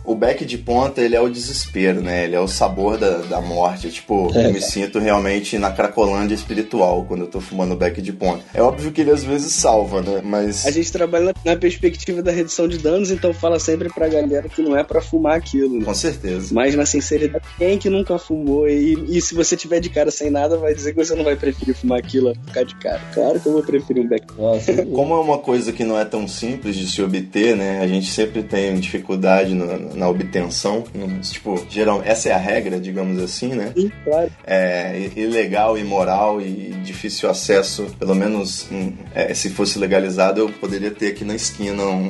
O 0.10 0.16
beck 0.16 0.44
de 0.44 0.58
ponta, 0.58 1.02
ele 1.02 1.16
é 1.16 1.22
o 1.22 1.30
desespero, 1.30 2.02
né? 2.02 2.24
Ele 2.26 2.36
é 2.36 2.40
o 2.40 2.48
sabor 2.48 2.98
da, 2.98 3.18
da 3.20 3.40
morte. 3.40 3.90
Tipo, 3.92 4.32
É. 4.36 4.48
eu 4.48 4.54
me 4.54 4.60
sinto 4.60 4.98
realmente 4.98 5.58
na 5.60 5.72
cracolândia 5.72 6.34
espiritual 6.34 7.06
quando 7.08 7.22
eu 7.22 7.28
tô 7.28 7.40
fumando 7.40 7.74
o 7.74 7.76
beck 7.76 8.02
de 8.02 8.12
ponta. 8.12 8.44
É 8.54 8.60
óbvio 8.62 8.92
que 8.92 9.02
ele 9.02 9.12
às 9.12 9.24
vezes 9.24 9.54
salva, 9.54 10.02
né? 10.02 10.22
Mas... 10.24 10.66
A 10.66 10.72
gente 10.72 10.92
trabalha 10.92 11.34
na- 11.46 11.56
perspectiva 11.56 12.24
da 12.24 12.32
redução 12.32 12.68
de 12.68 12.78
danos, 12.80 13.12
então 13.12 13.34
fala 13.34 13.60
sempre 13.60 13.88
pra 13.90 14.08
galera 14.08 14.50
que 14.50 14.62
não 14.64 14.76
é 14.76 14.84
pra 14.84 15.00
fumar 15.02 15.36
aquilo, 15.38 15.78
né? 15.78 15.86
Com 15.86 15.94
certeza. 15.94 16.54
Mas 16.56 16.74
na 16.74 16.86
sinceridade, 16.88 17.44
quem 17.58 17.78
que 17.78 17.90
nunca 17.90 18.18
fumou? 18.18 18.68
E, 18.68 18.94
e 19.16 19.22
se 19.22 19.36
você 19.36 19.56
tiver 19.56 19.80
de 19.80 19.90
cara 19.90 20.10
sem 20.10 20.30
nada, 20.32 20.58
vai 20.58 20.74
dizer 20.74 20.94
que 20.94 20.98
você 21.06 21.14
não 21.14 21.24
vai 21.24 21.36
preferir 21.36 21.76
fumar 21.76 22.00
aquilo 22.00 22.30
a 22.30 22.34
ficar 22.34 22.64
de 22.64 22.74
cara. 22.78 23.02
Claro 23.14 23.40
que 23.40 23.46
eu 23.48 23.54
vou 23.54 23.62
preferir 23.62 24.04
um 24.04 24.08
back. 24.08 24.26
Dúvida. 24.36 24.86
Como 24.88 25.14
é 25.14 25.20
uma 25.20 25.38
coisa 25.38 25.72
que 25.72 25.84
não 25.84 26.00
é 26.00 26.06
tão 26.06 26.28
simples 26.28 26.76
de 26.76 26.88
se 26.90 27.00
obter, 27.02 27.56
né? 27.56 27.82
A 27.82 27.88
gente 27.88 28.10
sempre 28.10 28.42
tem 28.42 28.74
dificuldade 28.80 29.54
no- 29.54 29.99
na 30.00 30.08
obtenção. 30.08 30.84
Tipo, 31.22 31.64
geral, 31.70 32.02
essa 32.06 32.30
é 32.30 32.32
a 32.32 32.38
regra, 32.38 32.80
digamos 32.80 33.22
assim, 33.22 33.50
né? 33.50 33.74
Sim, 33.76 33.92
claro. 34.04 34.32
É 34.48 35.10
ilegal, 35.16 35.78
imoral 35.78 36.42
e 36.42 36.72
difícil 36.84 37.30
acesso. 37.30 37.86
Pelo 38.00 38.16
menos 38.16 38.66
hum, 38.72 38.94
é, 39.14 39.34
se 39.34 39.50
fosse 39.50 39.78
legalizado, 39.78 40.40
eu 40.40 40.50
poderia 40.50 40.90
ter 40.92 41.08
aqui 41.10 41.26
na 41.26 41.36
esquina 41.36 41.84
um, 41.84 42.08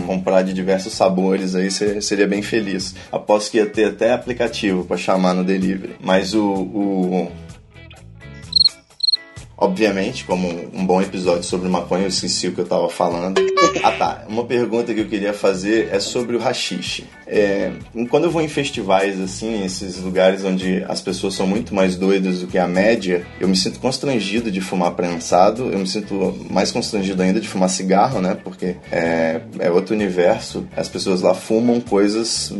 um- 0.00 0.02
comprar 0.06 0.42
de 0.42 0.54
diversos 0.54 0.92
sabores. 0.94 1.54
Aí 1.54 1.70
se- 1.70 2.00
seria 2.00 2.26
bem 2.26 2.40
feliz. 2.42 2.94
Aposto 3.10 3.50
que 3.50 3.58
ia 3.58 3.66
ter 3.66 3.86
até 3.86 4.12
aplicativo 4.12 4.84
para 4.84 4.96
chamar 4.96 5.34
no 5.34 5.42
delivery. 5.44 5.96
Mas 6.00 6.32
o- 6.34 6.44
o 6.52 7.32
Obviamente, 9.56 10.24
como 10.24 10.48
um 10.74 10.84
bom 10.84 11.00
episódio 11.00 11.44
sobre 11.44 11.68
maconha, 11.68 12.02
eu 12.02 12.08
esqueci 12.08 12.48
o 12.48 12.52
que 12.52 12.60
eu 12.60 12.66
tava 12.66 12.88
falando. 12.88 13.40
Ah 13.84 13.92
tá, 13.92 14.24
uma 14.28 14.44
pergunta 14.44 14.92
que 14.92 14.98
eu 15.00 15.06
queria 15.08 15.32
fazer 15.32 15.88
é 15.92 16.00
sobre 16.00 16.34
o 16.34 16.38
rachixe. 16.40 17.04
É, 17.32 17.72
quando 18.10 18.24
eu 18.24 18.30
vou 18.30 18.42
em 18.42 18.48
festivais, 18.48 19.18
assim, 19.18 19.64
esses 19.64 19.96
lugares 19.96 20.44
onde 20.44 20.84
as 20.86 21.00
pessoas 21.00 21.32
são 21.34 21.46
muito 21.46 21.74
mais 21.74 21.96
doidas 21.96 22.40
do 22.40 22.46
que 22.46 22.58
a 22.58 22.68
média, 22.68 23.26
eu 23.40 23.48
me 23.48 23.56
sinto 23.56 23.80
constrangido 23.80 24.50
de 24.50 24.60
fumar 24.60 24.92
prensado, 24.92 25.70
eu 25.72 25.78
me 25.78 25.86
sinto 25.86 26.36
mais 26.50 26.70
constrangido 26.70 27.22
ainda 27.22 27.40
de 27.40 27.48
fumar 27.48 27.70
cigarro, 27.70 28.20
né? 28.20 28.36
Porque 28.44 28.76
é, 28.90 29.40
é 29.58 29.70
outro 29.70 29.94
universo. 29.94 30.66
As 30.76 30.90
pessoas 30.90 31.22
lá 31.22 31.32
fumam 31.32 31.80
coisas 31.80 32.52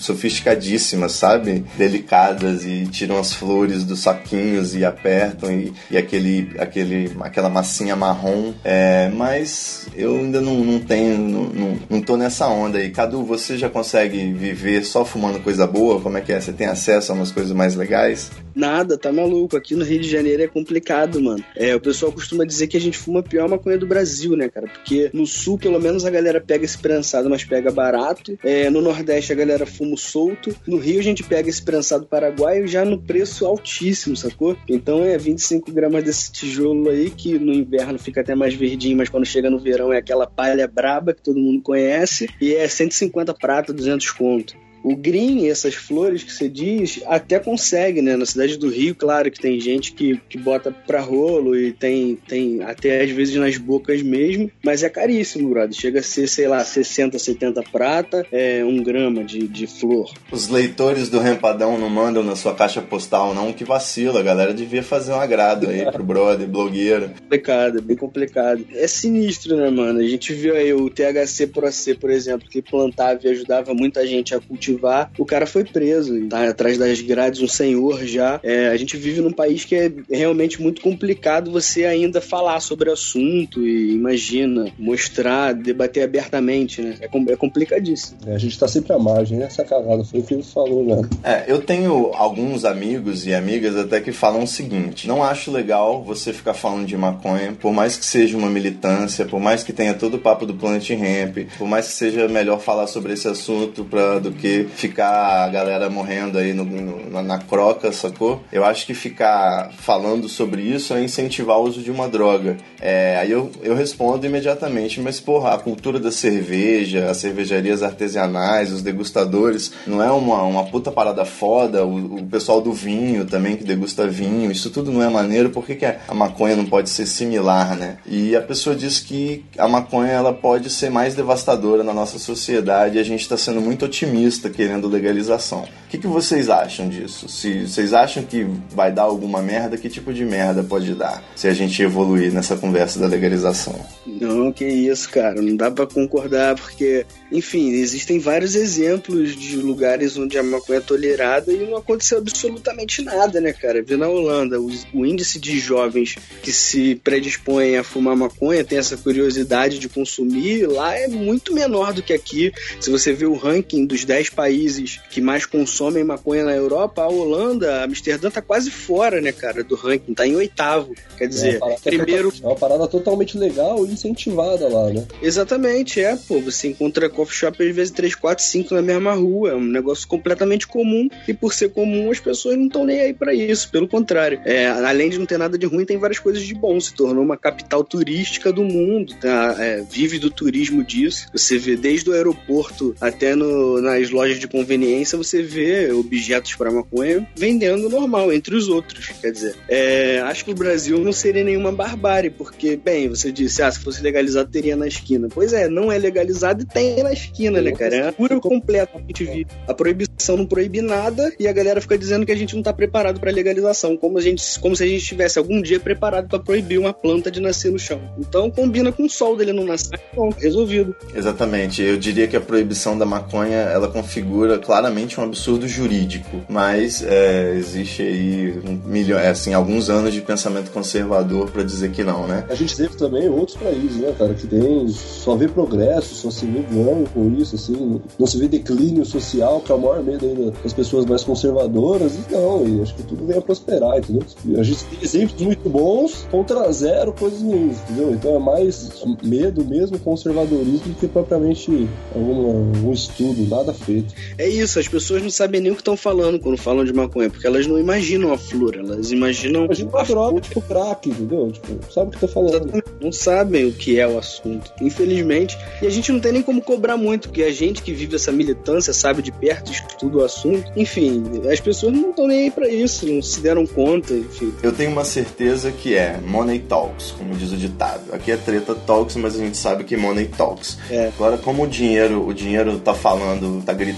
sofisticadíssimas, 0.00 1.12
sabe? 1.12 1.66
Delicadas 1.76 2.64
e 2.64 2.86
tiram 2.86 3.18
as 3.18 3.34
flores 3.34 3.84
dos 3.84 4.00
saquinhos 4.00 4.74
e 4.74 4.86
apertam 4.86 5.52
e, 5.52 5.70
e 5.90 5.98
aquele, 5.98 6.50
aquele, 6.58 7.12
aquela 7.20 7.50
massinha 7.50 7.94
marrom. 7.94 8.54
É, 8.64 9.10
mas 9.10 9.86
eu 9.94 10.16
ainda 10.16 10.40
não, 10.40 10.64
não 10.64 10.80
tenho, 10.80 11.18
não, 11.18 11.44
não, 11.44 11.78
não 11.90 12.00
tô 12.00 12.16
nessa 12.16 12.46
onda 12.48 12.78
aí. 12.78 12.88
Cadu, 12.88 13.22
você 13.22 13.58
já 13.58 13.68
consegue 13.68 13.97
viver 14.06 14.84
só 14.84 15.04
fumando 15.04 15.40
coisa 15.40 15.66
boa? 15.66 16.00
Como 16.00 16.18
é 16.18 16.20
que 16.20 16.32
é? 16.32 16.40
Você 16.40 16.52
tem 16.52 16.66
acesso 16.66 17.10
a 17.10 17.14
umas 17.14 17.32
coisas 17.32 17.52
mais 17.52 17.74
legais? 17.74 18.30
Nada, 18.58 18.98
tá 18.98 19.12
maluco. 19.12 19.56
Aqui 19.56 19.76
no 19.76 19.84
Rio 19.84 20.00
de 20.00 20.10
Janeiro 20.10 20.42
é 20.42 20.48
complicado, 20.48 21.22
mano. 21.22 21.44
É, 21.54 21.76
o 21.76 21.80
pessoal 21.80 22.10
costuma 22.10 22.44
dizer 22.44 22.66
que 22.66 22.76
a 22.76 22.80
gente 22.80 22.98
fuma 22.98 23.20
a 23.20 23.22
pior 23.22 23.48
maconha 23.48 23.78
do 23.78 23.86
Brasil, 23.86 24.36
né, 24.36 24.48
cara? 24.48 24.66
Porque 24.66 25.10
no 25.12 25.24
sul, 25.28 25.56
pelo 25.56 25.80
menos, 25.80 26.04
a 26.04 26.10
galera 26.10 26.40
pega 26.40 26.64
esse 26.64 26.76
prensado, 26.76 27.30
mas 27.30 27.44
pega 27.44 27.70
barato. 27.70 28.36
É, 28.42 28.68
no 28.68 28.80
Nordeste, 28.80 29.32
a 29.32 29.36
galera 29.36 29.64
fuma 29.64 29.96
solto. 29.96 30.52
No 30.66 30.76
Rio, 30.76 30.98
a 30.98 31.04
gente 31.04 31.22
pega 31.22 31.48
esse 31.48 31.62
prensado 31.62 32.04
paraguaio 32.06 32.66
já 32.66 32.84
no 32.84 33.00
preço 33.00 33.46
altíssimo, 33.46 34.16
sacou? 34.16 34.56
Então 34.68 35.04
é 35.04 35.16
25 35.16 35.70
gramas 35.70 36.02
desse 36.02 36.32
tijolo 36.32 36.90
aí, 36.90 37.10
que 37.10 37.38
no 37.38 37.52
inverno 37.52 37.96
fica 37.96 38.22
até 38.22 38.34
mais 38.34 38.54
verdinho, 38.54 38.96
mas 38.96 39.08
quando 39.08 39.24
chega 39.24 39.48
no 39.48 39.60
verão 39.60 39.92
é 39.92 39.98
aquela 39.98 40.26
palha 40.26 40.66
braba 40.66 41.14
que 41.14 41.22
todo 41.22 41.38
mundo 41.38 41.62
conhece. 41.62 42.28
E 42.40 42.56
é 42.56 42.66
150 42.66 43.32
prata, 43.34 43.72
200 43.72 44.10
conto. 44.10 44.67
O 44.82 44.96
green, 44.96 45.48
essas 45.48 45.74
flores 45.74 46.22
que 46.22 46.32
você 46.32 46.48
diz, 46.48 47.00
até 47.06 47.38
consegue, 47.38 48.00
né? 48.00 48.16
Na 48.16 48.26
cidade 48.26 48.56
do 48.56 48.68
Rio, 48.68 48.94
claro 48.94 49.30
que 49.30 49.40
tem 49.40 49.60
gente 49.60 49.92
que, 49.92 50.20
que 50.28 50.38
bota 50.38 50.70
pra 50.70 51.00
rolo 51.00 51.56
e 51.56 51.72
tem, 51.72 52.16
tem 52.16 52.62
até 52.62 53.02
às 53.02 53.10
vezes 53.10 53.34
nas 53.36 53.56
bocas 53.58 54.02
mesmo, 54.02 54.50
mas 54.64 54.82
é 54.82 54.88
caríssimo, 54.88 55.50
brother. 55.50 55.74
Chega 55.74 56.00
a 56.00 56.02
ser, 56.02 56.26
sei 56.28 56.48
lá, 56.48 56.64
60, 56.64 57.18
70 57.18 57.62
prata, 57.70 58.26
é 58.32 58.64
um 58.64 58.82
grama 58.82 59.24
de, 59.24 59.46
de 59.48 59.66
flor. 59.66 60.12
Os 60.30 60.48
leitores 60.48 61.08
do 61.08 61.18
Rempadão 61.18 61.78
não 61.78 61.90
mandam 61.90 62.22
na 62.22 62.36
sua 62.36 62.54
caixa 62.54 62.80
postal, 62.80 63.34
não, 63.34 63.52
que 63.52 63.64
vacila. 63.64 64.20
A 64.20 64.22
galera 64.22 64.54
devia 64.54 64.82
fazer 64.82 65.12
um 65.12 65.20
agrado 65.20 65.68
aí 65.68 65.90
pro 65.90 66.04
brother, 66.04 66.48
blogueiro. 66.48 67.10
Complicado, 67.28 67.78
é 67.78 67.80
bem 67.80 67.96
complicado. 67.96 68.64
É 68.72 68.86
sinistro, 68.86 69.56
né, 69.56 69.70
mano? 69.70 70.00
A 70.00 70.06
gente 70.06 70.32
viu 70.32 70.54
aí 70.54 70.72
o 70.72 70.88
THC 70.88 71.46
Pro 71.46 71.70
C, 71.70 71.94
por 71.94 72.10
exemplo, 72.10 72.48
que 72.48 72.62
plantava 72.62 73.20
e 73.24 73.28
ajudava 73.28 73.74
muita 73.74 74.06
gente 74.06 74.34
a 74.34 74.40
cultivar 74.40 74.67
cultivar, 74.68 75.10
o 75.18 75.24
cara 75.24 75.46
foi 75.46 75.64
preso. 75.64 76.28
Tá 76.28 76.48
atrás 76.48 76.76
das 76.76 77.00
grades 77.00 77.40
um 77.40 77.48
senhor 77.48 78.04
já. 78.04 78.40
É, 78.42 78.68
a 78.68 78.76
gente 78.76 78.96
vive 78.96 79.20
num 79.20 79.32
país 79.32 79.64
que 79.64 79.74
é 79.74 79.92
realmente 80.10 80.60
muito 80.60 80.80
complicado 80.82 81.50
você 81.50 81.84
ainda 81.84 82.20
falar 82.20 82.60
sobre 82.60 82.90
o 82.90 82.92
assunto 82.92 83.64
e 83.66 83.92
imagina, 83.92 84.70
mostrar, 84.78 85.54
debater 85.54 86.04
abertamente, 86.04 86.82
né? 86.82 86.96
É, 87.00 87.32
é 87.32 87.36
complicadíssimo. 87.36 88.18
É, 88.26 88.34
a 88.34 88.38
gente 88.38 88.58
tá 88.58 88.68
sempre 88.68 88.92
à 88.92 88.98
margem, 88.98 89.38
né? 89.38 89.46
Essa 89.46 89.64
cagada 89.64 90.04
foi 90.04 90.20
o 90.20 90.22
que 90.22 90.34
ele 90.34 90.42
falou, 90.42 90.84
né? 90.84 91.08
É, 91.22 91.44
eu 91.46 91.60
tenho 91.60 92.10
alguns 92.14 92.64
amigos 92.64 93.26
e 93.26 93.34
amigas 93.34 93.76
até 93.76 94.00
que 94.00 94.12
falam 94.12 94.42
o 94.42 94.46
seguinte: 94.46 95.08
não 95.08 95.22
acho 95.22 95.50
legal 95.50 96.02
você 96.02 96.32
ficar 96.32 96.54
falando 96.54 96.86
de 96.86 96.96
maconha, 96.96 97.56
por 97.58 97.72
mais 97.72 97.96
que 97.96 98.04
seja 98.04 98.36
uma 98.36 98.50
militância, 98.50 99.24
por 99.24 99.40
mais 99.40 99.62
que 99.62 99.72
tenha 99.72 99.94
todo 99.94 100.14
o 100.14 100.18
papo 100.18 100.44
do 100.44 100.54
Planet 100.54 100.90
Ramp, 100.90 101.48
por 101.56 101.66
mais 101.66 101.86
que 101.86 101.92
seja 101.92 102.28
melhor 102.28 102.60
falar 102.60 102.86
sobre 102.86 103.12
esse 103.12 103.28
assunto 103.28 103.84
pra, 103.84 104.18
do 104.18 104.32
que 104.32 104.57
ficar 104.64 105.44
a 105.44 105.48
galera 105.48 105.90
morrendo 105.90 106.38
aí 106.38 106.52
no, 106.52 106.64
no, 106.64 107.10
na, 107.10 107.22
na 107.22 107.38
croca, 107.38 107.92
sacou? 107.92 108.42
Eu 108.52 108.64
acho 108.64 108.86
que 108.86 108.94
ficar 108.94 109.70
falando 109.78 110.28
sobre 110.28 110.62
isso 110.62 110.94
é 110.94 111.02
incentivar 111.02 111.58
o 111.58 111.64
uso 111.64 111.82
de 111.82 111.90
uma 111.90 112.08
droga. 112.08 112.56
É, 112.80 113.18
aí 113.18 113.30
eu, 113.30 113.50
eu 113.62 113.74
respondo 113.74 114.26
imediatamente, 114.26 115.00
mas 115.00 115.20
porra, 115.20 115.54
a 115.54 115.58
cultura 115.58 115.98
da 115.98 116.10
cerveja, 116.10 117.10
as 117.10 117.18
cervejarias 117.18 117.82
artesanais, 117.82 118.72
os 118.72 118.82
degustadores, 118.82 119.72
não 119.86 120.02
é 120.02 120.10
uma, 120.10 120.42
uma 120.42 120.64
puta 120.64 120.90
parada 120.90 121.24
foda, 121.24 121.84
o, 121.84 122.16
o 122.16 122.26
pessoal 122.26 122.60
do 122.60 122.72
vinho 122.72 123.24
também 123.24 123.56
que 123.56 123.64
degusta 123.64 124.06
vinho, 124.06 124.50
isso 124.50 124.70
tudo 124.70 124.92
não 124.92 125.02
é 125.02 125.08
maneiro, 125.08 125.50
por 125.50 125.64
que, 125.64 125.74
que 125.74 125.86
a 125.86 126.14
maconha 126.14 126.56
não 126.56 126.64
pode 126.64 126.90
ser 126.90 127.06
similar, 127.06 127.76
né? 127.76 127.98
E 128.06 128.36
a 128.36 128.40
pessoa 128.40 128.74
diz 128.74 129.00
que 129.00 129.44
a 129.56 129.68
maconha 129.68 130.12
ela 130.12 130.32
pode 130.32 130.70
ser 130.70 130.90
mais 130.90 131.14
devastadora 131.14 131.82
na 131.82 131.92
nossa 131.92 132.18
sociedade 132.18 132.96
e 132.96 133.00
a 133.00 133.04
gente 133.04 133.20
está 133.20 133.36
sendo 133.36 133.60
muito 133.60 133.84
otimista 133.84 134.47
querendo 134.50 134.88
legalização. 134.88 135.62
O 135.88 135.90
que, 135.90 135.96
que 135.96 136.06
vocês 136.06 136.50
acham 136.50 136.86
disso? 136.86 137.28
Se 137.28 137.66
vocês 137.66 137.94
acham 137.94 138.22
que 138.22 138.46
vai 138.70 138.92
dar 138.92 139.04
alguma 139.04 139.40
merda, 139.40 139.78
que 139.78 139.88
tipo 139.88 140.12
de 140.12 140.22
merda 140.22 140.62
pode 140.62 140.94
dar 140.94 141.24
se 141.34 141.48
a 141.48 141.54
gente 141.54 141.82
evoluir 141.82 142.30
nessa 142.30 142.56
conversa 142.56 142.98
da 142.98 143.06
legalização? 143.06 143.74
Não, 144.06 144.52
que 144.52 144.66
isso, 144.66 145.08
cara, 145.08 145.40
não 145.40 145.56
dá 145.56 145.70
para 145.70 145.86
concordar 145.86 146.56
porque, 146.56 147.06
enfim, 147.32 147.70
existem 147.70 148.18
vários 148.18 148.54
exemplos 148.54 149.34
de 149.34 149.56
lugares 149.56 150.16
onde 150.18 150.36
a 150.36 150.42
maconha 150.42 150.78
é 150.78 150.82
tolerada 150.82 151.52
e 151.52 151.66
não 151.66 151.78
aconteceu 151.78 152.18
absolutamente 152.18 153.02
nada, 153.02 153.40
né, 153.40 153.52
cara? 153.52 153.82
Vi 153.82 153.96
na 153.96 154.08
Holanda, 154.08 154.60
o, 154.60 154.70
o 154.92 155.06
índice 155.06 155.38
de 155.38 155.58
jovens 155.58 156.16
que 156.42 156.52
se 156.52 156.96
predispõem 156.96 157.78
a 157.78 157.84
fumar 157.84 158.16
maconha, 158.16 158.64
tem 158.64 158.78
essa 158.78 158.96
curiosidade 158.96 159.78
de 159.78 159.88
consumir, 159.88 160.66
lá 160.66 160.94
é 160.94 161.08
muito 161.08 161.54
menor 161.54 161.92
do 161.92 162.02
que 162.02 162.12
aqui. 162.12 162.52
Se 162.80 162.90
você 162.90 163.12
vê 163.12 163.24
o 163.24 163.34
ranking 163.34 163.86
dos 163.86 164.04
10 164.04 164.30
países 164.38 165.00
que 165.10 165.20
mais 165.20 165.44
consomem 165.44 166.04
maconha 166.04 166.44
na 166.44 166.54
Europa, 166.54 167.02
a 167.02 167.08
Holanda, 167.08 167.82
Amsterdã 167.82 168.30
tá 168.30 168.40
quase 168.40 168.70
fora, 168.70 169.20
né, 169.20 169.32
cara, 169.32 169.64
do 169.64 169.74
ranking, 169.74 170.14
tá 170.14 170.24
em 170.24 170.36
oitavo. 170.36 170.94
Quer 171.16 171.26
dizer, 171.26 171.58
é 171.60 171.76
primeiro. 171.82 172.32
É 172.40 172.46
uma 172.46 172.54
parada 172.54 172.86
totalmente 172.86 173.36
legal 173.36 173.84
e 173.84 173.90
incentivada 173.90 174.68
lá, 174.68 174.90
né? 174.90 175.04
Exatamente, 175.20 176.00
é, 176.00 176.14
pô. 176.14 176.40
Você 176.40 176.68
encontra 176.68 177.10
coffee 177.10 177.34
shop 177.34 177.68
às 177.68 177.74
vezes 177.74 177.90
3, 177.90 178.14
4, 178.14 178.44
5 178.44 178.74
na 178.74 178.82
mesma 178.82 179.12
rua. 179.14 179.50
É 179.50 179.54
um 179.56 179.64
negócio 179.64 180.06
completamente 180.06 180.68
comum 180.68 181.08
e 181.26 181.34
por 181.34 181.52
ser 181.52 181.70
comum 181.70 182.08
as 182.12 182.20
pessoas 182.20 182.56
não 182.56 182.66
estão 182.66 182.84
nem 182.84 183.00
aí 183.00 183.12
para 183.12 183.34
isso. 183.34 183.68
Pelo 183.72 183.88
contrário, 183.88 184.40
é, 184.44 184.68
além 184.68 185.10
de 185.10 185.18
não 185.18 185.26
ter 185.26 185.38
nada 185.38 185.58
de 185.58 185.66
ruim, 185.66 185.84
tem 185.84 185.98
várias 185.98 186.20
coisas 186.20 186.44
de 186.44 186.54
bom. 186.54 186.78
Se 186.78 186.94
tornou 186.94 187.24
uma 187.24 187.36
capital 187.36 187.82
turística 187.82 188.52
do 188.52 188.62
mundo, 188.62 189.14
tá? 189.20 189.56
É, 189.58 189.82
vive 189.82 190.20
do 190.20 190.30
turismo 190.30 190.84
disso. 190.84 191.26
Você 191.32 191.58
vê 191.58 191.74
desde 191.74 192.08
o 192.08 192.12
aeroporto 192.12 192.94
até 193.00 193.34
no, 193.34 193.80
nas 193.80 194.10
lojas 194.10 194.27
de 194.36 194.48
conveniência, 194.48 195.16
você 195.16 195.42
vê 195.42 195.92
objetos 195.92 196.54
para 196.54 196.70
maconha 196.70 197.26
vendendo 197.36 197.88
normal 197.88 198.32
entre 198.32 198.54
os 198.54 198.68
outros. 198.68 199.08
Quer 199.20 199.30
dizer, 199.30 199.54
é, 199.68 200.20
acho 200.20 200.44
que 200.44 200.50
o 200.50 200.54
Brasil 200.54 200.98
não 200.98 201.12
seria 201.12 201.44
nenhuma 201.44 201.72
barbárie, 201.72 202.30
porque, 202.30 202.76
bem, 202.76 203.08
você 203.08 203.30
disse, 203.30 203.62
ah, 203.62 203.70
se 203.70 203.80
fosse 203.80 204.02
legalizado 204.02 204.50
teria 204.50 204.76
na 204.76 204.86
esquina. 204.86 205.28
Pois 205.32 205.52
é, 205.52 205.68
não 205.68 205.90
é 205.90 205.98
legalizado 205.98 206.62
e 206.62 206.66
tem 206.66 207.02
na 207.02 207.12
esquina, 207.12 207.60
né, 207.60 207.72
cara? 207.72 207.96
É 207.96 208.12
pura 208.12 208.38
completa 208.40 208.92
que 208.92 208.98
a 208.98 209.06
gente 209.06 209.24
vive. 209.24 209.46
A 209.66 209.74
proibição 209.74 210.36
não 210.36 210.46
proíbe 210.46 210.80
nada 210.80 211.32
e 211.38 211.46
a 211.46 211.52
galera 211.52 211.80
fica 211.80 211.96
dizendo 211.96 212.26
que 212.26 212.32
a 212.32 212.36
gente 212.36 212.56
não 212.56 212.62
tá 212.62 212.72
preparado 212.72 213.20
para 213.20 213.30
legalização, 213.30 213.96
como 213.96 214.18
a 214.18 214.20
gente, 214.20 214.42
como 214.60 214.74
se 214.76 214.84
a 214.84 214.86
gente 214.86 215.02
estivesse 215.02 215.38
algum 215.38 215.60
dia 215.62 215.78
preparado 215.78 216.28
para 216.28 216.38
proibir 216.38 216.78
uma 216.78 216.92
planta 216.92 217.30
de 217.30 217.40
nascer 217.40 217.70
no 217.70 217.78
chão. 217.78 218.00
Então 218.18 218.50
combina 218.50 218.90
com 218.90 219.04
o 219.04 219.10
sol 219.10 219.36
dele 219.36 219.52
não 219.52 219.64
nascer, 219.64 220.00
bom, 220.14 220.30
resolvido. 220.30 220.94
Exatamente. 221.14 221.82
Eu 221.82 221.96
diria 221.96 222.26
que 222.26 222.36
a 222.36 222.40
proibição 222.40 222.96
da 222.96 223.04
maconha 223.04 223.56
ela 223.56 223.88
configura 224.18 224.58
claramente 224.58 225.20
um 225.20 225.24
absurdo 225.24 225.68
jurídico, 225.68 226.40
mas 226.48 227.02
é, 227.02 227.54
existe 227.54 228.02
aí 228.02 228.60
um 228.66 228.88
milhão, 228.88 229.18
é, 229.18 229.28
assim, 229.28 229.54
alguns 229.54 229.88
anos 229.88 230.12
de 230.12 230.20
pensamento 230.20 230.70
conservador 230.70 231.50
para 231.50 231.62
dizer 231.62 231.90
que 231.92 232.02
não, 232.02 232.26
né? 232.26 232.44
A 232.48 232.54
gente 232.54 232.76
teve 232.76 232.96
também 232.96 233.28
outros 233.28 233.56
países, 233.56 233.96
né, 233.96 234.12
cara, 234.18 234.34
que 234.34 234.46
tem 234.46 234.88
só 234.88 235.36
vê 235.36 235.46
progresso, 235.48 236.14
só 236.14 236.30
se 236.30 236.46
vê 236.46 236.60
ganho 236.62 237.06
com 237.14 237.30
isso, 237.38 237.54
assim, 237.54 238.00
não 238.18 238.26
se 238.26 238.38
vê 238.38 238.48
declínio 238.48 239.04
social, 239.04 239.60
que 239.60 239.70
é 239.70 239.74
o 239.74 239.78
maior 239.78 240.02
medo 240.02 240.26
ainda 240.26 240.52
das 240.62 240.72
pessoas 240.72 241.04
mais 241.06 241.22
conservadoras, 241.22 242.14
e 242.14 242.32
não, 242.32 242.66
e 242.66 242.82
acho 242.82 242.94
que 242.94 243.02
tudo 243.04 243.26
vem 243.26 243.38
a 243.38 243.40
prosperar, 243.40 243.98
entendeu? 243.98 244.22
A 244.58 244.62
gente 244.62 244.84
tem 244.84 244.98
exemplos 245.02 245.40
muito 245.40 245.68
bons 245.68 246.26
contra 246.30 246.70
zero 246.72 247.12
coisas 247.12 247.40
ruins, 247.40 247.76
entendeu? 247.82 248.12
Então 248.12 248.36
é 248.36 248.38
mais 248.38 248.90
medo 249.22 249.64
mesmo, 249.64 249.98
conservadorismo, 249.98 250.88
do 250.88 250.94
que 250.94 251.06
propriamente 251.06 251.88
algum, 252.14 252.76
algum 252.76 252.92
estudo, 252.92 253.46
nada 253.48 253.72
feito. 253.72 254.07
É 254.36 254.48
isso, 254.48 254.78
as 254.78 254.88
pessoas 254.88 255.22
não 255.22 255.30
sabem 255.30 255.60
nem 255.60 255.72
o 255.72 255.74
que 255.74 255.80
estão 255.80 255.96
falando 255.96 256.38
quando 256.38 256.56
falam 256.56 256.84
de 256.84 256.92
maconha, 256.92 257.30
porque 257.30 257.46
elas 257.46 257.66
não 257.66 257.78
imaginam 257.78 258.32
a 258.32 258.38
flor, 258.38 258.76
elas 258.76 259.10
imaginam. 259.10 259.64
Imagina 259.64 259.90
uma 259.90 260.04
droga, 260.04 260.40
tipo 260.40 260.60
crack, 260.62 261.08
entendeu? 261.08 261.50
Tipo, 261.52 261.92
sabe 261.92 262.08
o 262.08 262.10
que 262.12 262.20
tá 262.20 262.28
falando. 262.28 262.82
Não 263.00 263.12
sabem 263.12 263.66
o 263.66 263.72
que 263.72 263.98
é 263.98 264.06
o 264.06 264.18
assunto, 264.18 264.72
infelizmente. 264.80 265.56
E 265.82 265.86
a 265.86 265.90
gente 265.90 266.10
não 266.12 266.20
tem 266.20 266.32
nem 266.32 266.42
como 266.42 266.60
cobrar 266.60 266.96
muito, 266.96 267.28
porque 267.28 267.42
a 267.42 267.52
gente 267.52 267.82
que 267.82 267.92
vive 267.92 268.16
essa 268.16 268.32
militância 268.32 268.92
sabe 268.92 269.22
de 269.22 269.30
perto, 269.30 269.70
estuda 269.70 270.18
o 270.18 270.24
assunto. 270.24 270.70
Enfim, 270.76 271.22
as 271.50 271.60
pessoas 271.60 271.92
não 271.92 272.10
estão 272.10 272.26
nem 272.26 272.44
aí 272.44 272.50
pra 272.50 272.68
isso, 272.68 273.06
não 273.06 273.22
se 273.22 273.40
deram 273.40 273.66
conta, 273.66 274.14
enfim. 274.14 274.52
Eu 274.62 274.72
tenho 274.72 274.90
uma 274.90 275.04
certeza 275.04 275.70
que 275.70 275.94
é 275.94 276.18
Money 276.24 276.60
Talks, 276.60 277.12
como 277.12 277.34
diz 277.34 277.52
o 277.52 277.56
ditado. 277.56 278.12
Aqui 278.12 278.32
é 278.32 278.36
treta 278.36 278.74
talks, 278.74 279.16
mas 279.16 279.34
a 279.34 279.38
gente 279.38 279.56
sabe 279.56 279.84
que 279.84 279.96
Money 279.96 280.26
Talks. 280.26 280.78
É. 280.90 281.08
Agora, 281.08 281.36
como 281.38 281.64
o 281.64 281.66
dinheiro, 281.66 282.26
o 282.26 282.32
dinheiro 282.32 282.78
tá 282.78 282.94
falando, 282.94 283.62
tá 283.62 283.72
gritando 283.72 283.97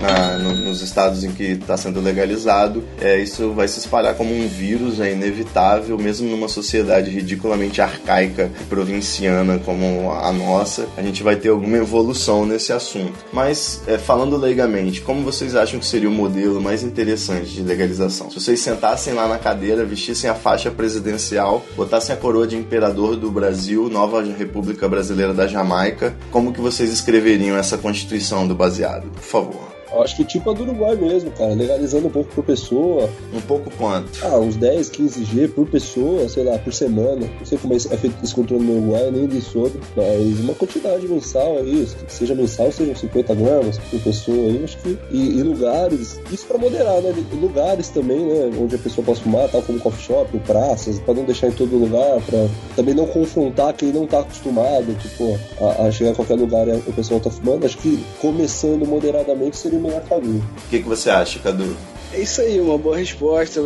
na- 0.00 0.38
no- 0.38 0.56
nos 0.56 0.82
estados 0.82 1.24
em 1.24 1.30
que 1.32 1.42
está 1.44 1.76
sendo 1.76 2.00
legalizado, 2.00 2.82
é, 3.00 3.18
isso 3.18 3.52
vai 3.52 3.68
se 3.68 3.78
espalhar 3.78 4.14
como 4.14 4.34
um 4.34 4.46
vírus, 4.48 5.00
é 5.00 5.12
inevitável, 5.12 5.98
mesmo 5.98 6.28
numa 6.28 6.48
sociedade 6.48 7.10
ridiculamente 7.10 7.80
arcaica 7.80 8.50
provinciana 8.68 9.58
como 9.64 10.10
a 10.12 10.32
nossa, 10.32 10.86
a 10.96 11.02
gente 11.02 11.22
vai 11.22 11.36
ter 11.36 11.48
alguma 11.48 11.76
evolução 11.76 12.46
nesse 12.46 12.72
assunto. 12.72 13.12
Mas, 13.32 13.82
é, 13.86 13.98
falando 13.98 14.36
leigamente, 14.36 15.00
como 15.00 15.22
vocês 15.22 15.54
acham 15.56 15.78
que 15.80 15.86
seria 15.86 16.08
o 16.08 16.12
modelo 16.12 16.60
mais 16.60 16.82
interessante 16.82 17.50
de 17.50 17.62
legalização? 17.62 18.30
Se 18.30 18.40
vocês 18.40 18.60
sentassem 18.60 19.12
lá 19.14 19.28
na 19.28 19.38
cadeira, 19.38 19.84
vestissem 19.84 20.30
a 20.30 20.34
faixa 20.34 20.70
presidencial, 20.70 21.64
botassem 21.76 22.14
a 22.14 22.18
coroa 22.18 22.46
de 22.46 22.56
imperador 22.56 23.16
do 23.16 23.30
Brasil, 23.30 23.88
nova 23.88 24.22
República 24.22 24.88
Brasileira 24.88 25.34
da 25.34 25.46
Jamaica, 25.46 26.14
como 26.30 26.52
que 26.52 26.60
vocês 26.60 26.90
escreveriam 26.92 27.56
essa 27.56 27.76
constituição 27.76 28.46
do 28.46 28.54
baseado? 28.54 29.04
Por 29.16 29.22
favor. 29.24 29.75
Eu 29.96 30.02
acho 30.02 30.16
que 30.16 30.24
tipo 30.24 30.50
a 30.50 30.52
do 30.52 30.62
Uruguai 30.62 30.94
mesmo, 30.96 31.30
cara, 31.30 31.54
legalizando 31.54 32.06
um 32.08 32.10
pouco 32.10 32.30
por 32.34 32.44
pessoa, 32.44 33.08
Um 33.34 33.40
pouco 33.40 33.70
quanto? 33.78 34.10
ah, 34.22 34.38
uns 34.38 34.56
10, 34.56 34.90
15 34.90 35.24
G 35.24 35.48
por 35.48 35.66
pessoa, 35.66 36.28
sei 36.28 36.44
lá, 36.44 36.58
por 36.58 36.72
semana. 36.72 37.26
Não 37.38 37.46
sei 37.46 37.56
como 37.58 37.74
é 37.74 37.78
feito 37.78 38.16
esse 38.22 38.34
controle 38.34 38.64
no 38.64 38.78
Uruguai, 38.78 39.10
nem 39.10 39.26
li 39.26 39.40
sobre, 39.40 39.80
mas 39.96 40.40
uma 40.40 40.54
quantidade 40.54 41.06
mensal 41.08 41.58
aí, 41.58 41.86
seja 42.08 42.34
mensal, 42.34 42.70
sejam 42.70 42.94
50 42.94 43.34
gramas 43.34 43.78
por 43.78 44.00
pessoa 44.00 44.36
aí, 44.36 44.62
acho 44.64 44.76
que. 44.78 44.98
E, 45.10 45.38
e 45.38 45.42
lugares, 45.42 46.20
isso 46.30 46.46
pra 46.46 46.58
moderar, 46.58 47.00
né? 47.00 47.14
Lugares 47.40 47.88
também, 47.88 48.18
né? 48.20 48.50
Onde 48.60 48.74
a 48.74 48.78
pessoa 48.78 49.04
possa 49.04 49.22
fumar, 49.22 49.48
tal 49.48 49.62
como 49.62 49.78
coffee 49.80 50.04
shop, 50.06 50.38
praças, 50.40 50.98
pra 51.00 51.14
não 51.14 51.24
deixar 51.24 51.48
em 51.48 51.52
todo 51.52 51.76
lugar, 51.76 52.20
pra 52.22 52.46
também 52.74 52.94
não 52.94 53.06
confrontar 53.06 53.72
quem 53.74 53.92
não 53.92 54.06
tá 54.06 54.20
acostumado, 54.20 54.94
tipo, 54.98 55.38
a, 55.60 55.86
a 55.86 55.90
chegar 55.90 56.10
em 56.10 56.14
qualquer 56.14 56.36
lugar 56.36 56.68
e 56.68 56.72
o 56.72 56.92
pessoal 56.92 57.20
tá 57.20 57.30
fumando. 57.30 57.64
Acho 57.64 57.78
que 57.78 58.04
começando 58.20 58.86
moderadamente 58.86 59.56
seria 59.56 59.78
melhor 59.86 60.02
caminho. 60.02 60.44
O 60.66 60.70
que, 60.70 60.82
que 60.82 60.88
você 60.88 61.10
acha, 61.10 61.38
Cadu? 61.38 61.76
É 62.16 62.20
isso 62.20 62.40
aí, 62.40 62.58
uma 62.58 62.78
boa 62.78 62.96
resposta. 62.96 63.60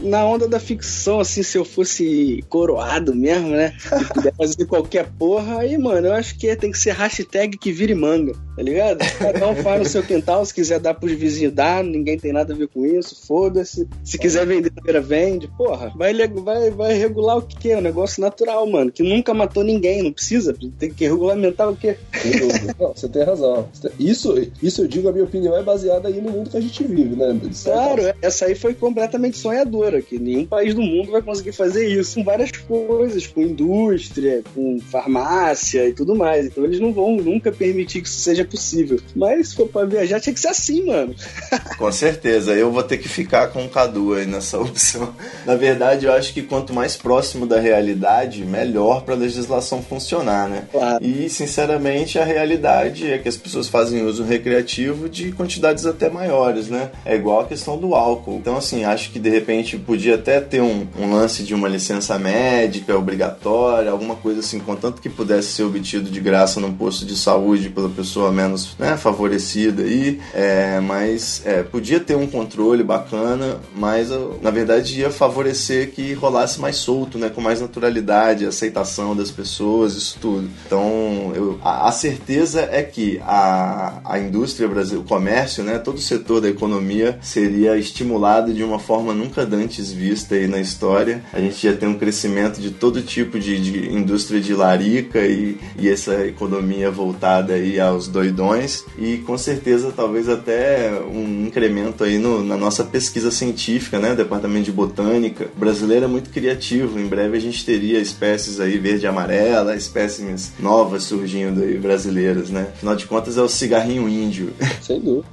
Na 0.00 0.24
onda 0.24 0.46
da 0.46 0.60
ficção, 0.60 1.18
assim, 1.18 1.42
se 1.42 1.58
eu 1.58 1.64
fosse 1.64 2.44
coroado 2.48 3.12
mesmo, 3.12 3.48
né? 3.48 3.74
E 4.00 4.14
puder 4.14 4.32
fazer 4.32 4.64
qualquer 4.70 5.08
porra, 5.18 5.58
aí, 5.58 5.76
mano, 5.76 6.06
eu 6.06 6.12
acho 6.12 6.38
que 6.38 6.54
tem 6.54 6.70
que 6.70 6.78
ser 6.78 6.92
hashtag 6.92 7.58
que 7.58 7.72
vire 7.72 7.96
manga, 7.96 8.32
tá 8.54 8.62
ligado? 8.62 8.98
Cada 9.18 9.48
um 9.48 9.56
faz 9.56 9.80
no 9.80 9.88
seu 9.88 10.04
quintal, 10.04 10.46
se 10.46 10.54
quiser 10.54 10.78
dar 10.78 10.94
pros 10.94 11.10
vizinhos, 11.14 11.52
dá, 11.52 11.82
ninguém 11.82 12.16
tem 12.16 12.32
nada 12.32 12.54
a 12.54 12.56
ver 12.56 12.68
com 12.68 12.86
isso, 12.86 13.26
foda-se. 13.26 13.88
Se 14.04 14.16
quiser 14.16 14.46
vender, 14.46 14.70
vende. 15.02 15.48
Porra, 15.58 15.92
vai, 15.96 16.14
vai, 16.28 16.70
vai 16.70 16.94
regular 16.94 17.38
o 17.38 17.42
que 17.42 17.72
é? 17.72 17.78
Um 17.78 17.82
negócio 17.82 18.20
natural, 18.20 18.64
mano, 18.68 18.92
que 18.92 19.02
nunca 19.02 19.34
matou 19.34 19.64
ninguém, 19.64 20.00
não 20.00 20.12
precisa. 20.12 20.54
Tem 20.78 20.92
que 20.92 21.08
regulamentar 21.08 21.68
o 21.68 21.76
quê? 21.76 21.96
Não, 22.78 22.92
você 22.94 23.08
tem 23.08 23.24
razão. 23.24 23.68
Isso, 23.98 24.34
isso 24.62 24.82
eu 24.82 24.88
digo, 24.88 25.08
a 25.08 25.12
minha 25.12 25.24
opinião 25.24 25.56
é 25.56 25.62
baseada 25.62 26.08
aí 26.08 26.20
no 26.20 26.30
mundo 26.30 26.50
que 26.50 26.56
a 26.56 26.60
gente 26.60 26.84
vive, 26.84 27.16
né? 27.16 27.38
Claro, 27.64 27.95
essa 28.22 28.46
aí 28.46 28.54
foi 28.54 28.74
completamente 28.74 29.38
sonhadora, 29.38 30.00
que 30.00 30.18
nenhum 30.18 30.46
país 30.46 30.74
do 30.74 30.82
mundo 30.82 31.12
vai 31.12 31.22
conseguir 31.22 31.52
fazer 31.52 31.88
isso 31.88 32.16
com 32.16 32.24
várias 32.24 32.50
coisas, 32.50 33.26
com 33.26 33.42
indústria, 33.42 34.42
com 34.54 34.78
farmácia 34.80 35.88
e 35.88 35.92
tudo 35.92 36.14
mais. 36.14 36.46
Então 36.46 36.64
eles 36.64 36.80
não 36.80 36.92
vão 36.92 37.16
nunca 37.16 37.52
permitir 37.52 38.02
que 38.02 38.08
isso 38.08 38.20
seja 38.20 38.44
possível. 38.44 38.98
Mas 39.14 39.48
se 39.48 39.56
for 39.56 39.68
pra 39.68 39.84
viajar, 39.84 40.20
tinha 40.20 40.34
que 40.34 40.40
ser 40.40 40.48
assim, 40.48 40.86
mano. 40.86 41.14
com 41.78 41.92
certeza, 41.92 42.52
eu 42.54 42.70
vou 42.70 42.82
ter 42.82 42.98
que 42.98 43.08
ficar 43.08 43.48
com 43.48 43.64
o 43.64 43.68
Cadu 43.68 44.14
aí 44.14 44.26
nessa 44.26 44.58
opção. 44.60 45.14
Na 45.44 45.54
verdade, 45.54 46.06
eu 46.06 46.12
acho 46.12 46.32
que 46.32 46.42
quanto 46.42 46.72
mais 46.72 46.96
próximo 46.96 47.46
da 47.46 47.60
realidade, 47.60 48.44
melhor 48.44 49.02
pra 49.02 49.14
legislação 49.14 49.82
funcionar, 49.82 50.48
né? 50.48 50.64
Claro. 50.70 51.04
E, 51.04 51.28
sinceramente, 51.28 52.18
a 52.18 52.24
realidade 52.24 53.10
é 53.10 53.18
que 53.18 53.28
as 53.28 53.36
pessoas 53.36 53.68
fazem 53.68 54.04
uso 54.04 54.24
recreativo 54.24 55.08
de 55.08 55.32
quantidades 55.32 55.86
até 55.86 56.08
maiores, 56.08 56.68
né? 56.68 56.90
É 57.04 57.14
igual 57.14 57.40
a 57.40 57.46
questão 57.46 57.75
do 57.76 57.94
álcool. 57.94 58.36
Então, 58.36 58.56
assim, 58.56 58.84
acho 58.84 59.10
que 59.10 59.18
de 59.18 59.30
repente 59.30 59.76
podia 59.76 60.14
até 60.14 60.40
ter 60.40 60.60
um, 60.60 60.86
um 60.98 61.12
lance 61.12 61.42
de 61.42 61.54
uma 61.54 61.68
licença 61.68 62.18
médica 62.18 62.96
obrigatória, 62.96 63.90
alguma 63.90 64.14
coisa 64.16 64.40
assim, 64.40 64.58
contanto 64.58 65.00
que 65.00 65.08
pudesse 65.08 65.48
ser 65.48 65.64
obtido 65.64 66.10
de 66.10 66.20
graça 66.20 66.60
num 66.60 66.72
posto 66.72 67.04
de 67.04 67.16
saúde 67.16 67.70
pela 67.70 67.88
pessoa 67.88 68.32
menos 68.32 68.76
né, 68.78 68.96
favorecida 68.96 69.82
aí. 69.82 70.20
É, 70.34 70.80
mas 70.80 71.42
é, 71.44 71.62
podia 71.62 72.00
ter 72.00 72.16
um 72.16 72.26
controle 72.26 72.82
bacana, 72.82 73.58
mas 73.74 74.10
na 74.40 74.50
verdade 74.50 75.00
ia 75.00 75.10
favorecer 75.10 75.92
que 75.92 76.12
rolasse 76.14 76.60
mais 76.60 76.76
solto, 76.76 77.18
né? 77.18 77.28
Com 77.28 77.40
mais 77.40 77.60
naturalidade, 77.60 78.46
aceitação 78.46 79.14
das 79.14 79.30
pessoas, 79.30 79.94
isso 79.94 80.18
tudo. 80.20 80.48
Então, 80.66 81.32
eu, 81.34 81.58
a, 81.62 81.88
a 81.88 81.92
certeza 81.92 82.68
é 82.70 82.82
que 82.82 83.20
a, 83.24 84.00
a 84.04 84.18
indústria 84.18 84.68
brasileira, 84.68 85.04
o 85.04 85.08
comércio, 85.08 85.64
né? 85.64 85.78
Todo 85.78 85.96
o 85.96 86.00
setor 86.00 86.40
da 86.40 86.48
economia 86.48 87.18
seria 87.20 87.65
estimulado 87.74 88.52
de 88.52 88.62
uma 88.62 88.78
forma 88.78 89.14
nunca 89.14 89.48
antes 89.50 89.90
vista 89.90 90.34
aí 90.34 90.46
na 90.46 90.60
história. 90.60 91.22
A 91.32 91.40
gente 91.40 91.66
ia 91.66 91.74
ter 91.74 91.86
um 91.86 91.98
crescimento 91.98 92.60
de 92.60 92.70
todo 92.70 93.02
tipo 93.02 93.38
de, 93.38 93.58
de 93.58 93.94
indústria 93.94 94.40
de 94.40 94.54
larica 94.54 95.20
e, 95.20 95.58
e 95.78 95.88
essa 95.88 96.26
economia 96.26 96.90
voltada 96.90 97.54
aí 97.54 97.80
aos 97.80 98.08
doidões 98.08 98.84
e 98.98 99.18
com 99.18 99.38
certeza 99.38 99.92
talvez 99.94 100.28
até 100.28 100.92
um 101.00 101.46
incremento 101.46 102.04
aí 102.04 102.18
no, 102.18 102.44
na 102.44 102.56
nossa 102.56 102.84
pesquisa 102.84 103.30
científica, 103.30 103.98
né? 103.98 104.14
Departamento 104.14 104.64
de 104.64 104.72
Botânica. 104.72 105.48
O 105.56 105.58
brasileiro 105.58 106.04
é 106.04 106.08
muito 106.08 106.30
criativo. 106.30 106.98
Em 106.98 107.06
breve 107.06 107.36
a 107.36 107.40
gente 107.40 107.64
teria 107.64 107.98
espécies 107.98 108.60
aí 108.60 108.78
verde 108.78 109.04
e 109.04 109.08
amarela, 109.08 109.74
espécies 109.74 110.52
novas 110.58 111.04
surgindo 111.04 111.62
aí 111.62 111.78
brasileiras, 111.78 112.50
né? 112.50 112.68
Afinal 112.74 112.96
de 112.96 113.06
contas 113.06 113.38
é 113.38 113.42
o 113.42 113.48
cigarrinho 113.48 114.08
índio. 114.08 114.52
Sem 114.82 115.00
dúvida. 115.00 115.26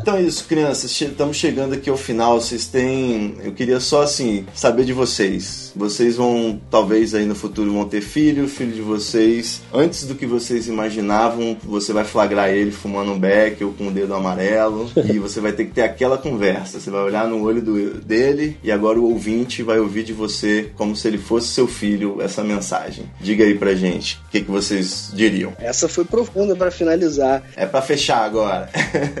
então 0.00 0.16
é 0.16 0.22
isso, 0.22 0.44
crianças. 0.44 0.90
Estamos 1.00 1.36
chegando 1.36 1.67
aqui 1.74 1.90
ao 1.90 1.96
final. 1.96 2.40
Vocês 2.40 2.66
têm. 2.66 3.36
Eu 3.42 3.52
queria 3.52 3.80
só 3.80 4.02
assim 4.02 4.46
saber 4.54 4.84
de 4.84 4.92
vocês. 4.92 5.72
Vocês 5.74 6.16
vão, 6.16 6.60
talvez 6.70 7.14
aí 7.14 7.24
no 7.24 7.34
futuro, 7.34 7.72
vão 7.72 7.88
ter 7.88 8.00
filho, 8.00 8.44
o 8.44 8.48
filho 8.48 8.72
de 8.72 8.80
vocês. 8.80 9.62
Antes 9.72 10.04
do 10.04 10.14
que 10.14 10.26
vocês 10.26 10.68
imaginavam, 10.68 11.56
você 11.62 11.92
vai 11.92 12.04
flagrar 12.04 12.50
ele 12.50 12.70
fumando 12.70 13.12
um 13.12 13.18
beck 13.18 13.62
ou 13.62 13.72
com 13.72 13.88
o 13.88 13.90
dedo 13.90 14.14
amarelo. 14.14 14.90
e 15.08 15.18
você 15.18 15.40
vai 15.40 15.52
ter 15.52 15.66
que 15.66 15.72
ter 15.72 15.82
aquela 15.82 16.18
conversa. 16.18 16.80
Você 16.80 16.90
vai 16.90 17.02
olhar 17.02 17.26
no 17.28 17.42
olho 17.42 17.62
do, 17.62 17.94
dele 18.00 18.56
e 18.62 18.72
agora 18.72 18.98
o 18.98 19.10
ouvinte 19.10 19.62
vai 19.62 19.78
ouvir 19.78 20.04
de 20.04 20.12
você 20.12 20.70
como 20.76 20.96
se 20.96 21.06
ele 21.06 21.18
fosse 21.18 21.48
seu 21.48 21.66
filho 21.66 22.20
essa 22.20 22.42
mensagem. 22.42 23.04
Diga 23.20 23.44
aí 23.44 23.56
pra 23.56 23.74
gente 23.74 24.20
o 24.26 24.30
que, 24.30 24.40
que 24.40 24.50
vocês 24.50 25.10
diriam. 25.12 25.52
Essa 25.58 25.88
foi 25.88 26.04
profunda 26.04 26.56
para 26.56 26.70
finalizar. 26.70 27.42
É 27.56 27.66
para 27.66 27.82
fechar 27.82 28.24
agora. 28.24 28.68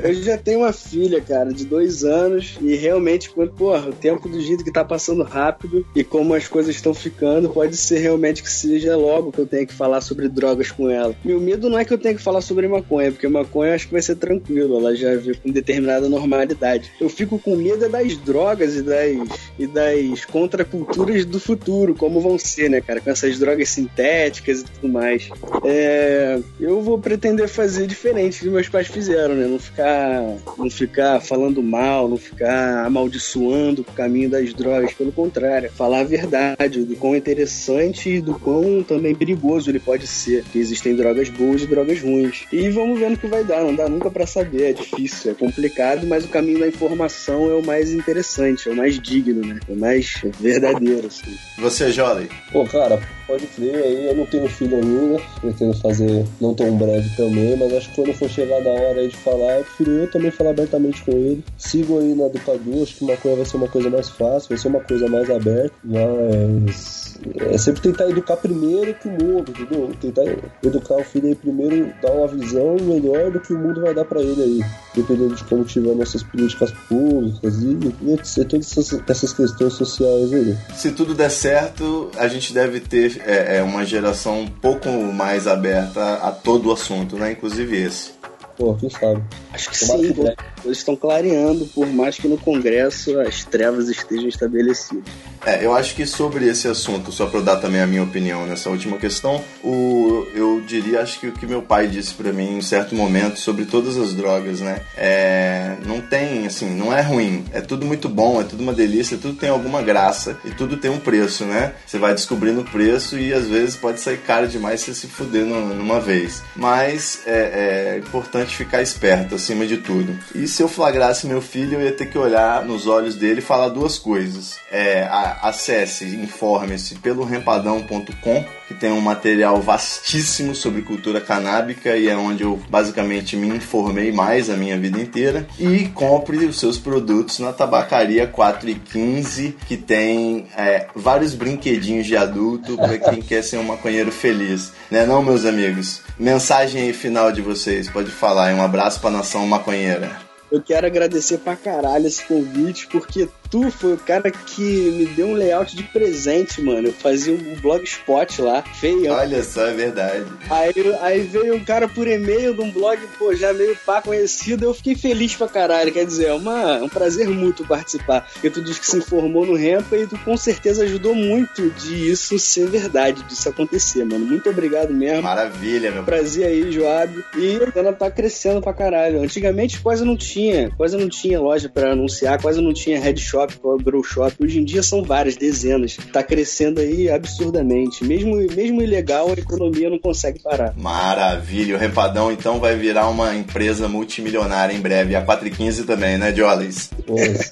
Eu 0.02 0.14
já 0.14 0.36
tenho 0.36 0.60
uma 0.60 0.72
filha, 0.72 1.20
cara, 1.20 1.52
de 1.52 1.64
dois 1.64 2.04
anos 2.04 2.37
e 2.60 2.74
realmente, 2.76 3.30
porra, 3.56 3.88
o 3.88 3.92
tempo 3.92 4.28
do 4.28 4.40
jeito 4.40 4.64
que 4.64 4.72
tá 4.72 4.84
passando 4.84 5.22
rápido 5.22 5.86
e 5.94 6.02
como 6.04 6.34
as 6.34 6.48
coisas 6.48 6.74
estão 6.74 6.94
ficando, 6.94 7.48
pode 7.48 7.76
ser 7.76 7.98
realmente 7.98 8.42
que 8.42 8.50
seja 8.50 8.96
logo 8.96 9.32
que 9.32 9.38
eu 9.38 9.46
tenha 9.46 9.66
que 9.66 9.74
falar 9.74 10.00
sobre 10.00 10.28
drogas 10.28 10.70
com 10.70 10.88
ela. 10.90 11.14
Meu 11.24 11.40
medo 11.40 11.68
não 11.68 11.78
é 11.78 11.84
que 11.84 11.92
eu 11.92 11.98
tenha 11.98 12.14
que 12.14 12.22
falar 12.22 12.40
sobre 12.40 12.68
maconha, 12.68 13.12
porque 13.12 13.28
maconha 13.28 13.70
eu 13.70 13.74
acho 13.74 13.86
que 13.86 13.92
vai 13.92 14.02
ser 14.02 14.16
tranquilo, 14.16 14.78
ela 14.78 14.94
já 14.94 15.14
vê 15.16 15.34
com 15.34 15.50
determinada 15.50 16.08
normalidade. 16.08 16.90
Eu 17.00 17.08
fico 17.08 17.38
com 17.38 17.56
medo 17.56 17.84
é 17.84 17.88
das 17.88 18.16
drogas 18.16 18.76
e 18.76 18.82
das, 18.82 19.16
e 19.58 19.66
das 19.66 20.24
contraculturas 20.24 21.24
do 21.24 21.38
futuro, 21.38 21.94
como 21.94 22.20
vão 22.20 22.38
ser, 22.38 22.68
né, 22.68 22.80
cara, 22.80 23.00
com 23.00 23.10
essas 23.10 23.38
drogas 23.38 23.68
sintéticas 23.68 24.60
e 24.60 24.64
tudo 24.64 24.92
mais. 24.92 25.28
É, 25.64 26.38
eu 26.60 26.80
vou 26.82 26.98
pretender 26.98 27.48
fazer 27.48 27.86
diferente 27.86 28.38
do 28.38 28.44
que 28.44 28.50
meus 28.50 28.68
pais 28.68 28.86
fizeram, 28.88 29.34
né, 29.34 29.46
não 29.46 29.58
ficar, 29.58 30.22
não 30.56 30.70
ficar 30.70 31.20
falando 31.20 31.62
mal, 31.62 32.08
não 32.08 32.18
ficar 32.28 32.84
amaldiçoando 32.84 33.82
o 33.82 33.84
caminho 33.84 34.30
das 34.30 34.52
drogas, 34.52 34.92
pelo 34.92 35.12
contrário, 35.12 35.70
falar 35.70 36.00
a 36.00 36.04
verdade 36.04 36.84
do 36.84 36.96
quão 36.96 37.16
interessante 37.16 38.10
e 38.10 38.20
do 38.20 38.38
quão 38.38 38.82
também 38.82 39.14
perigoso 39.14 39.70
ele 39.70 39.80
pode 39.80 40.06
ser, 40.06 40.44
que 40.44 40.58
existem 40.58 40.94
drogas 40.94 41.28
boas 41.28 41.62
e 41.62 41.66
drogas 41.66 42.00
ruins. 42.00 42.44
E 42.52 42.68
vamos 42.70 42.98
ver 42.98 43.10
no 43.10 43.16
que 43.16 43.26
vai 43.26 43.44
dar, 43.44 43.62
não 43.62 43.74
dá 43.74 43.88
nunca 43.88 44.10
para 44.10 44.26
saber, 44.26 44.70
é 44.70 44.72
difícil, 44.72 45.32
é 45.32 45.34
complicado, 45.34 46.06
mas 46.06 46.24
o 46.24 46.28
caminho 46.28 46.60
da 46.60 46.68
informação 46.68 47.50
é 47.50 47.54
o 47.54 47.64
mais 47.64 47.92
interessante, 47.92 48.68
é 48.68 48.72
o 48.72 48.76
mais 48.76 48.98
digno, 48.98 49.46
né? 49.46 49.60
É 49.68 49.72
o 49.72 49.76
mais 49.76 50.22
verdadeiro, 50.40 51.06
assim. 51.06 51.34
Você, 51.58 51.90
Jolly? 51.90 52.28
Pô, 52.52 52.64
cara, 52.64 53.00
pode 53.26 53.46
crer 53.46 53.76
aí, 53.76 54.06
eu 54.06 54.16
não 54.16 54.26
tenho 54.26 54.48
filho 54.48 54.76
ainda, 54.76 55.20
pretendo 55.40 55.74
fazer 55.74 56.24
não 56.40 56.54
tão 56.54 56.76
breve 56.76 57.08
também, 57.16 57.56
mas 57.56 57.72
acho 57.72 57.88
que 57.90 57.96
quando 57.96 58.14
for 58.14 58.28
chegar 58.28 58.60
da 58.62 58.70
hora 58.70 59.00
aí 59.00 59.08
de 59.08 59.16
falar, 59.16 59.58
eu 59.58 59.64
prefiro 59.64 59.90
eu 59.90 60.10
também 60.10 60.30
falar 60.30 60.50
abertamente 60.50 61.02
com 61.02 61.12
ele. 61.12 61.44
Sigo 61.56 61.98
aí 61.98 62.14
Cadu, 62.44 62.82
acho 62.82 62.96
que 62.96 63.04
uma 63.04 63.16
coisa 63.16 63.36
vai 63.36 63.46
ser 63.46 63.56
uma 63.56 63.68
coisa 63.68 63.90
mais 63.90 64.08
fácil, 64.08 64.48
vai 64.48 64.58
ser 64.58 64.68
uma 64.68 64.80
coisa 64.80 65.08
mais 65.08 65.30
aberta, 65.30 65.74
mas 65.84 67.18
é 67.36 67.58
sempre 67.58 67.82
tentar 67.82 68.08
educar 68.08 68.36
primeiro 68.36 68.94
que 68.94 69.08
o 69.08 69.10
mundo, 69.10 69.50
entendeu? 69.50 69.90
Tentar 70.00 70.22
educar 70.62 70.96
o 70.96 71.04
filho 71.04 71.28
aí 71.28 71.34
primeiro, 71.34 71.92
dar 72.02 72.12
uma 72.12 72.28
visão 72.28 72.76
melhor 72.80 73.30
do 73.30 73.40
que 73.40 73.52
o 73.52 73.58
mundo 73.58 73.80
vai 73.80 73.94
dar 73.94 74.04
para 74.04 74.20
ele 74.20 74.42
aí, 74.42 74.60
dependendo 74.94 75.34
de 75.34 75.44
como 75.44 75.64
tiver 75.64 75.94
nossas 75.94 76.22
políticas 76.22 76.70
públicas 76.88 77.54
e, 77.62 78.12
etc, 78.12 78.48
todas 78.48 78.78
essas, 78.78 79.02
essas 79.08 79.32
questões 79.32 79.72
sociais 79.74 80.32
aí. 80.32 80.56
Se 80.74 80.92
tudo 80.92 81.14
der 81.14 81.30
certo, 81.30 82.10
a 82.16 82.28
gente 82.28 82.52
deve 82.52 82.80
ter 82.80 83.20
é, 83.26 83.58
é, 83.58 83.62
uma 83.62 83.84
geração 83.84 84.40
um 84.40 84.46
pouco 84.46 84.88
mais 84.90 85.46
aberta 85.46 86.14
a 86.14 86.30
todo 86.30 86.68
o 86.68 86.72
assunto, 86.72 87.16
né? 87.16 87.32
Inclusive 87.32 87.76
esse. 87.76 88.17
Pô, 88.58 88.74
quem 88.74 88.90
sabe? 88.90 89.22
Acho 89.52 89.70
que 89.70 89.78
Tomara 89.78 90.02
sim, 90.02 90.12
que 90.12 90.66
eles 90.66 90.78
estão 90.78 90.96
clareando, 90.96 91.64
por 91.66 91.86
mais 91.86 92.16
que 92.16 92.26
no 92.26 92.36
Congresso 92.36 93.18
as 93.20 93.44
trevas 93.44 93.88
estejam 93.88 94.28
estabelecidas. 94.28 95.04
É, 95.46 95.64
eu 95.64 95.72
acho 95.72 95.94
que 95.94 96.04
sobre 96.04 96.46
esse 96.48 96.66
assunto, 96.66 97.12
só 97.12 97.26
para 97.26 97.38
eu 97.38 97.44
dar 97.44 97.56
também 97.56 97.80
a 97.80 97.86
minha 97.86 98.02
opinião 98.02 98.44
nessa 98.46 98.68
última 98.68 98.98
questão, 98.98 99.42
o, 99.62 100.26
eu 100.34 100.60
diria, 100.66 101.00
acho 101.00 101.20
que 101.20 101.28
o 101.28 101.32
que 101.32 101.46
meu 101.46 101.62
pai 101.62 101.86
disse 101.86 102.12
para 102.12 102.32
mim 102.32 102.54
em 102.54 102.58
um 102.58 102.62
certo 102.62 102.96
momento 102.96 103.38
sobre 103.38 103.64
todas 103.64 103.96
as 103.96 104.12
drogas, 104.12 104.60
né? 104.60 104.82
É, 104.96 105.76
não 105.86 106.00
tem, 106.00 106.44
assim, 106.44 106.68
não 106.68 106.92
é 106.92 107.00
ruim, 107.00 107.44
é 107.52 107.60
tudo 107.60 107.86
muito 107.86 108.08
bom, 108.08 108.40
é 108.40 108.44
tudo 108.44 108.60
uma 108.60 108.72
delícia, 108.72 109.16
tudo 109.16 109.38
tem 109.38 109.48
alguma 109.48 109.80
graça 109.80 110.36
e 110.44 110.50
tudo 110.50 110.76
tem 110.76 110.90
um 110.90 110.98
preço, 110.98 111.44
né? 111.44 111.74
Você 111.86 111.98
vai 111.98 112.12
descobrindo 112.12 112.62
o 112.62 112.64
preço 112.64 113.16
e 113.16 113.32
às 113.32 113.46
vezes 113.46 113.76
pode 113.76 114.00
sair 114.00 114.18
caro 114.18 114.48
demais 114.48 114.80
se 114.80 114.92
se 114.94 115.06
fuder 115.06 115.44
numa 115.44 116.00
vez. 116.00 116.42
Mas 116.56 117.22
é, 117.24 117.94
é 117.94 117.98
importante 117.98 118.47
ficar 118.54 118.82
esperto 118.82 119.34
acima 119.34 119.66
de 119.66 119.78
tudo. 119.78 120.18
E 120.34 120.46
se 120.46 120.62
eu 120.62 120.68
flagrasse 120.68 121.26
meu 121.26 121.40
filho, 121.40 121.74
eu 121.74 121.82
ia 121.82 121.92
ter 121.92 122.06
que 122.06 122.18
olhar 122.18 122.64
nos 122.64 122.86
olhos 122.86 123.14
dele 123.14 123.40
e 123.40 123.42
falar 123.42 123.68
duas 123.68 123.98
coisas. 123.98 124.58
É, 124.70 125.08
acesse, 125.42 126.04
informe-se 126.16 126.96
pelo 126.96 127.24
rempadão.com, 127.24 128.44
que 128.68 128.74
tem 128.74 128.92
um 128.92 129.00
material 129.00 129.62
vastíssimo 129.62 130.54
sobre 130.54 130.82
cultura 130.82 131.22
canábica 131.22 131.96
e 131.96 132.06
é 132.06 132.14
onde 132.14 132.42
eu 132.42 132.60
basicamente 132.68 133.34
me 133.34 133.48
informei 133.48 134.12
mais 134.12 134.50
a 134.50 134.56
minha 134.56 134.78
vida 134.78 135.00
inteira. 135.00 135.46
E 135.58 135.86
compre 135.88 136.44
os 136.44 136.60
seus 136.60 136.78
produtos 136.78 137.38
na 137.38 137.50
Tabacaria 137.50 138.26
4 138.26 138.68
e 138.68 138.74
15, 138.74 139.56
que 139.66 139.78
tem 139.78 140.46
é, 140.54 140.86
vários 140.94 141.34
brinquedinhos 141.34 142.06
de 142.06 142.14
adulto 142.14 142.76
para 142.76 142.98
quem 142.98 143.22
quer 143.22 143.42
ser 143.42 143.56
um 143.56 143.64
maconheiro 143.64 144.12
feliz. 144.12 144.70
Né 144.90 145.06
não, 145.06 145.22
meus 145.22 145.46
amigos? 145.46 146.02
Mensagem 146.18 146.82
aí 146.82 146.92
final 146.92 147.32
de 147.32 147.40
vocês, 147.40 147.88
pode 147.88 148.10
falar. 148.10 148.52
Um 148.52 148.62
abraço 148.62 149.00
para 149.00 149.08
a 149.08 149.14
nação 149.14 149.46
maconheira. 149.46 150.10
eu 150.52 150.60
quero 150.60 150.86
agradecer 150.86 151.38
pra 151.38 151.56
caralho 151.56 152.06
esse 152.06 152.22
convite, 152.24 152.86
porque 152.88 153.28
tu 153.50 153.70
foi 153.70 153.94
o 153.94 153.98
cara 153.98 154.30
que 154.30 154.62
me 154.62 155.06
deu 155.06 155.28
um 155.28 155.34
layout 155.34 155.76
de 155.76 155.82
presente, 155.82 156.60
mano. 156.62 156.88
Eu 156.88 156.92
fazia 156.92 157.32
um 157.32 157.60
blogspot 157.60 158.42
lá, 158.42 158.62
feio. 158.62 159.12
Olha 159.12 159.42
só, 159.42 159.66
é 159.66 159.74
verdade. 159.74 160.26
Aí, 160.50 160.72
aí 161.00 161.20
veio 161.20 161.54
um 161.54 161.64
cara 161.64 161.88
por 161.88 162.06
e-mail 162.06 162.54
de 162.54 162.60
um 162.60 162.70
blog, 162.70 162.98
pô, 163.18 163.34
já 163.34 163.52
meio 163.52 163.76
pá 163.84 164.02
conhecido, 164.02 164.64
eu 164.64 164.74
fiquei 164.74 164.94
feliz 164.94 165.34
pra 165.34 165.48
caralho. 165.48 165.92
Quer 165.92 166.04
dizer, 166.04 166.26
é 166.26 166.32
uma, 166.32 166.76
um 166.82 166.88
prazer 166.88 167.28
mútuo 167.28 167.66
participar. 167.66 168.28
Porque 168.32 168.50
tu 168.50 168.62
disse 168.62 168.80
que 168.80 168.86
se 168.86 168.96
informou 168.96 169.46
no 169.46 169.56
Rampa 169.56 169.96
e 169.96 170.06
tu 170.06 170.18
com 170.18 170.36
certeza 170.36 170.84
ajudou 170.84 171.14
muito 171.14 171.70
de 171.70 172.10
isso 172.10 172.38
ser 172.38 172.68
verdade, 172.68 173.22
disso 173.24 173.48
acontecer, 173.48 174.04
mano. 174.04 174.24
Muito 174.24 174.48
obrigado 174.50 174.92
mesmo. 174.92 175.22
Maravilha, 175.22 175.90
meu. 175.90 176.04
Prazer 176.04 176.46
aí, 176.46 176.70
Joab. 176.70 177.24
E 177.36 177.58
ela 177.74 177.92
tá 177.92 178.10
crescendo 178.10 178.60
pra 178.60 178.72
caralho. 178.72 179.22
Antigamente 179.22 179.80
quase 179.80 180.04
não 180.04 180.16
tinha, 180.16 180.70
quase 180.76 180.96
não 180.96 181.08
tinha 181.08 181.40
loja 181.40 181.68
pra 181.68 181.92
anunciar, 181.92 182.40
quase 182.40 182.60
não 182.60 182.72
tinha 182.72 183.00
head 183.00 183.20
shop, 183.38 183.82
grow 183.82 184.02
shop. 184.02 184.34
Hoje 184.42 184.60
em 184.60 184.64
dia 184.64 184.82
são 184.82 185.02
várias, 185.02 185.36
dezenas. 185.36 185.96
Tá 186.12 186.22
crescendo 186.22 186.80
aí 186.80 187.08
absurdamente. 187.08 188.04
Mesmo, 188.04 188.36
mesmo 188.36 188.82
ilegal, 188.82 189.28
a 189.28 189.32
economia 189.32 189.90
não 189.90 189.98
consegue 189.98 190.40
parar. 190.40 190.74
Maravilha. 190.76 191.76
O 191.76 191.78
Rempadão 191.78 192.32
então 192.32 192.58
vai 192.58 192.76
virar 192.76 193.08
uma 193.08 193.34
empresa 193.34 193.88
multimilionária 193.88 194.74
em 194.74 194.80
breve. 194.80 195.12
E 195.12 195.16
a 195.16 195.22
415 195.22 195.84
também, 195.84 196.18
né, 196.18 196.34
Jollies? 196.34 196.90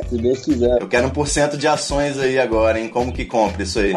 Se 0.08 0.18
Deus 0.18 0.40
quiser. 0.40 0.80
Eu 0.80 0.88
quero 0.88 1.10
1% 1.10 1.56
de 1.56 1.66
ações 1.66 2.18
aí 2.18 2.38
agora, 2.38 2.80
hein? 2.80 2.88
Como 2.88 3.12
que 3.12 3.24
compra 3.24 3.62
isso 3.62 3.78
aí? 3.78 3.94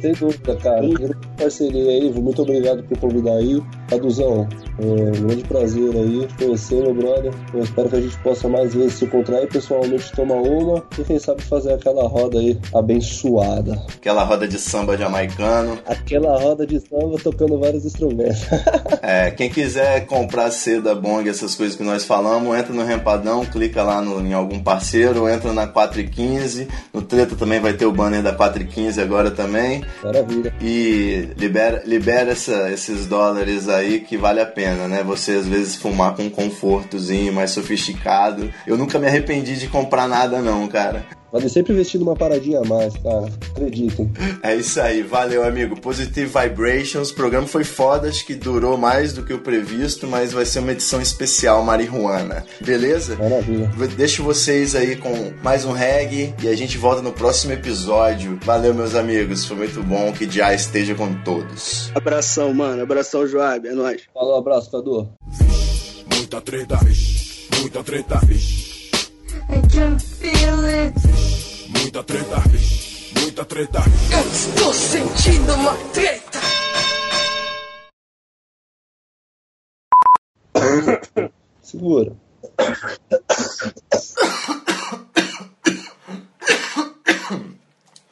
Sem 0.00 0.12
dúvida, 0.12 0.56
cara. 0.56 0.88
Quero 0.96 1.16
parceria 1.36 1.90
aí, 1.90 2.12
muito 2.12 2.42
obrigado 2.42 2.82
por 2.84 2.98
convidar 2.98 3.36
aí. 3.36 3.62
Caduzão, 3.88 4.48
é 4.78 4.84
um 4.84 5.26
grande 5.26 5.44
prazer 5.44 5.90
aí 5.94 6.28
conhecer 6.38 6.82
meu 6.82 6.94
brother. 6.94 7.32
Eu 7.54 7.62
espero 7.62 7.88
que 7.88 7.96
a 7.96 8.00
gente 8.00 8.18
possa 8.18 8.48
mais 8.48 8.74
vezes 8.74 8.94
se 8.94 9.04
encontrar 9.04 9.38
aí 9.38 9.46
pessoalmente, 9.46 10.12
tomar 10.12 10.36
uma 10.36 10.84
e 10.98 11.02
quem 11.02 11.17
sabe 11.20 11.42
fazer 11.42 11.72
aquela 11.72 12.06
roda 12.06 12.38
aí 12.38 12.58
abençoada. 12.74 13.82
Aquela 13.88 14.24
roda 14.24 14.46
de 14.46 14.58
samba 14.58 14.96
jamaicano. 14.96 15.78
Aquela 15.86 16.38
roda 16.38 16.66
de 16.66 16.80
samba 16.80 17.18
tocando 17.22 17.58
vários 17.58 17.84
instrumentos. 17.84 18.40
é, 19.02 19.30
quem 19.30 19.50
quiser 19.50 20.06
comprar 20.06 20.50
seda, 20.50 20.94
bong, 20.94 21.28
essas 21.28 21.54
coisas 21.54 21.76
que 21.76 21.82
nós 21.82 22.04
falamos, 22.04 22.56
entra 22.56 22.72
no 22.72 22.84
Rempadão, 22.84 23.44
clica 23.44 23.82
lá 23.82 24.00
no, 24.00 24.20
em 24.20 24.32
algum 24.32 24.60
parceiro, 24.60 25.28
entra 25.28 25.52
na 25.52 25.66
4 25.66 26.00
e 26.00 26.08
15. 26.08 26.68
No 26.92 27.02
Treta 27.02 27.36
também 27.36 27.60
vai 27.60 27.72
ter 27.72 27.86
o 27.86 27.92
banner 27.92 28.22
da 28.22 28.32
4 28.32 28.62
e 28.62 28.66
15 28.66 29.00
agora 29.00 29.30
também. 29.30 29.84
Maravilha. 30.02 30.54
E 30.60 31.28
libera, 31.36 31.82
libera 31.84 32.32
essa, 32.32 32.70
esses 32.70 33.06
dólares 33.06 33.68
aí 33.68 34.00
que 34.00 34.16
vale 34.16 34.40
a 34.40 34.46
pena, 34.46 34.88
né? 34.88 35.02
Você 35.02 35.32
às 35.32 35.46
vezes 35.46 35.76
fumar 35.76 36.14
com 36.14 36.24
um 36.24 36.30
confortozinho 36.30 37.32
mais 37.32 37.50
sofisticado. 37.50 38.50
Eu 38.66 38.76
nunca 38.76 38.98
me 38.98 39.06
arrependi 39.06 39.56
de 39.56 39.68
comprar 39.68 40.08
nada 40.08 40.40
não, 40.40 40.66
cara. 40.68 41.06
Vale 41.32 41.48
sempre 41.48 41.72
investir 41.72 42.00
numa 42.00 42.16
paradinha 42.16 42.60
a 42.60 42.64
mais, 42.64 42.96
cara. 42.96 43.28
Acreditem. 43.50 44.10
É 44.42 44.54
isso 44.54 44.80
aí, 44.80 45.02
valeu, 45.02 45.44
amigo. 45.44 45.78
Positive 45.80 46.30
Vibrations. 46.30 47.10
O 47.10 47.14
programa 47.14 47.46
foi 47.46 47.64
foda, 47.64 48.08
acho 48.08 48.24
que 48.24 48.34
durou 48.34 48.76
mais 48.76 49.12
do 49.12 49.22
que 49.22 49.32
o 49.32 49.38
previsto, 49.38 50.06
mas 50.06 50.32
vai 50.32 50.46
ser 50.46 50.60
uma 50.60 50.72
edição 50.72 51.00
especial 51.00 51.62
marihuana. 51.62 52.44
Beleza? 52.60 53.16
Maravilha. 53.16 53.70
Deixo 53.96 54.22
vocês 54.22 54.74
aí 54.74 54.96
com 54.96 55.32
mais 55.42 55.64
um 55.64 55.72
reggae 55.72 56.34
e 56.42 56.48
a 56.48 56.56
gente 56.56 56.78
volta 56.78 57.02
no 57.02 57.12
próximo 57.12 57.52
episódio. 57.52 58.38
Valeu, 58.42 58.72
meus 58.72 58.94
amigos. 58.94 59.44
Foi 59.44 59.56
muito 59.56 59.82
bom 59.82 60.12
que 60.12 60.30
já 60.30 60.54
esteja 60.54 60.94
com 60.94 61.12
todos. 61.22 61.90
Abração, 61.94 62.54
mano. 62.54 62.82
Abração, 62.82 63.26
Joab. 63.26 63.66
É 63.66 63.72
nóis. 63.72 64.02
Falou, 64.14 64.36
abraço, 64.36 64.70
Cadu. 64.70 65.08
Muita 66.14 66.40
treta, 66.40 66.76
vixe, 66.84 67.48
muita 67.60 67.82
treta, 67.82 68.18
vixe. 68.26 68.67
I 69.48 69.60
can 69.68 69.98
feel 69.98 70.64
it. 70.64 70.94
Muita 71.70 72.02
treta, 72.02 72.42
muita 73.20 73.44
treta. 73.44 73.80
Eu 74.12 74.30
estou 74.30 74.72
sentindo 74.72 75.54
uma 75.54 75.74
treta. 75.92 76.38
Segura. 81.62 82.12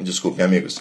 Desculpem, 0.00 0.44
amigos. 0.44 0.80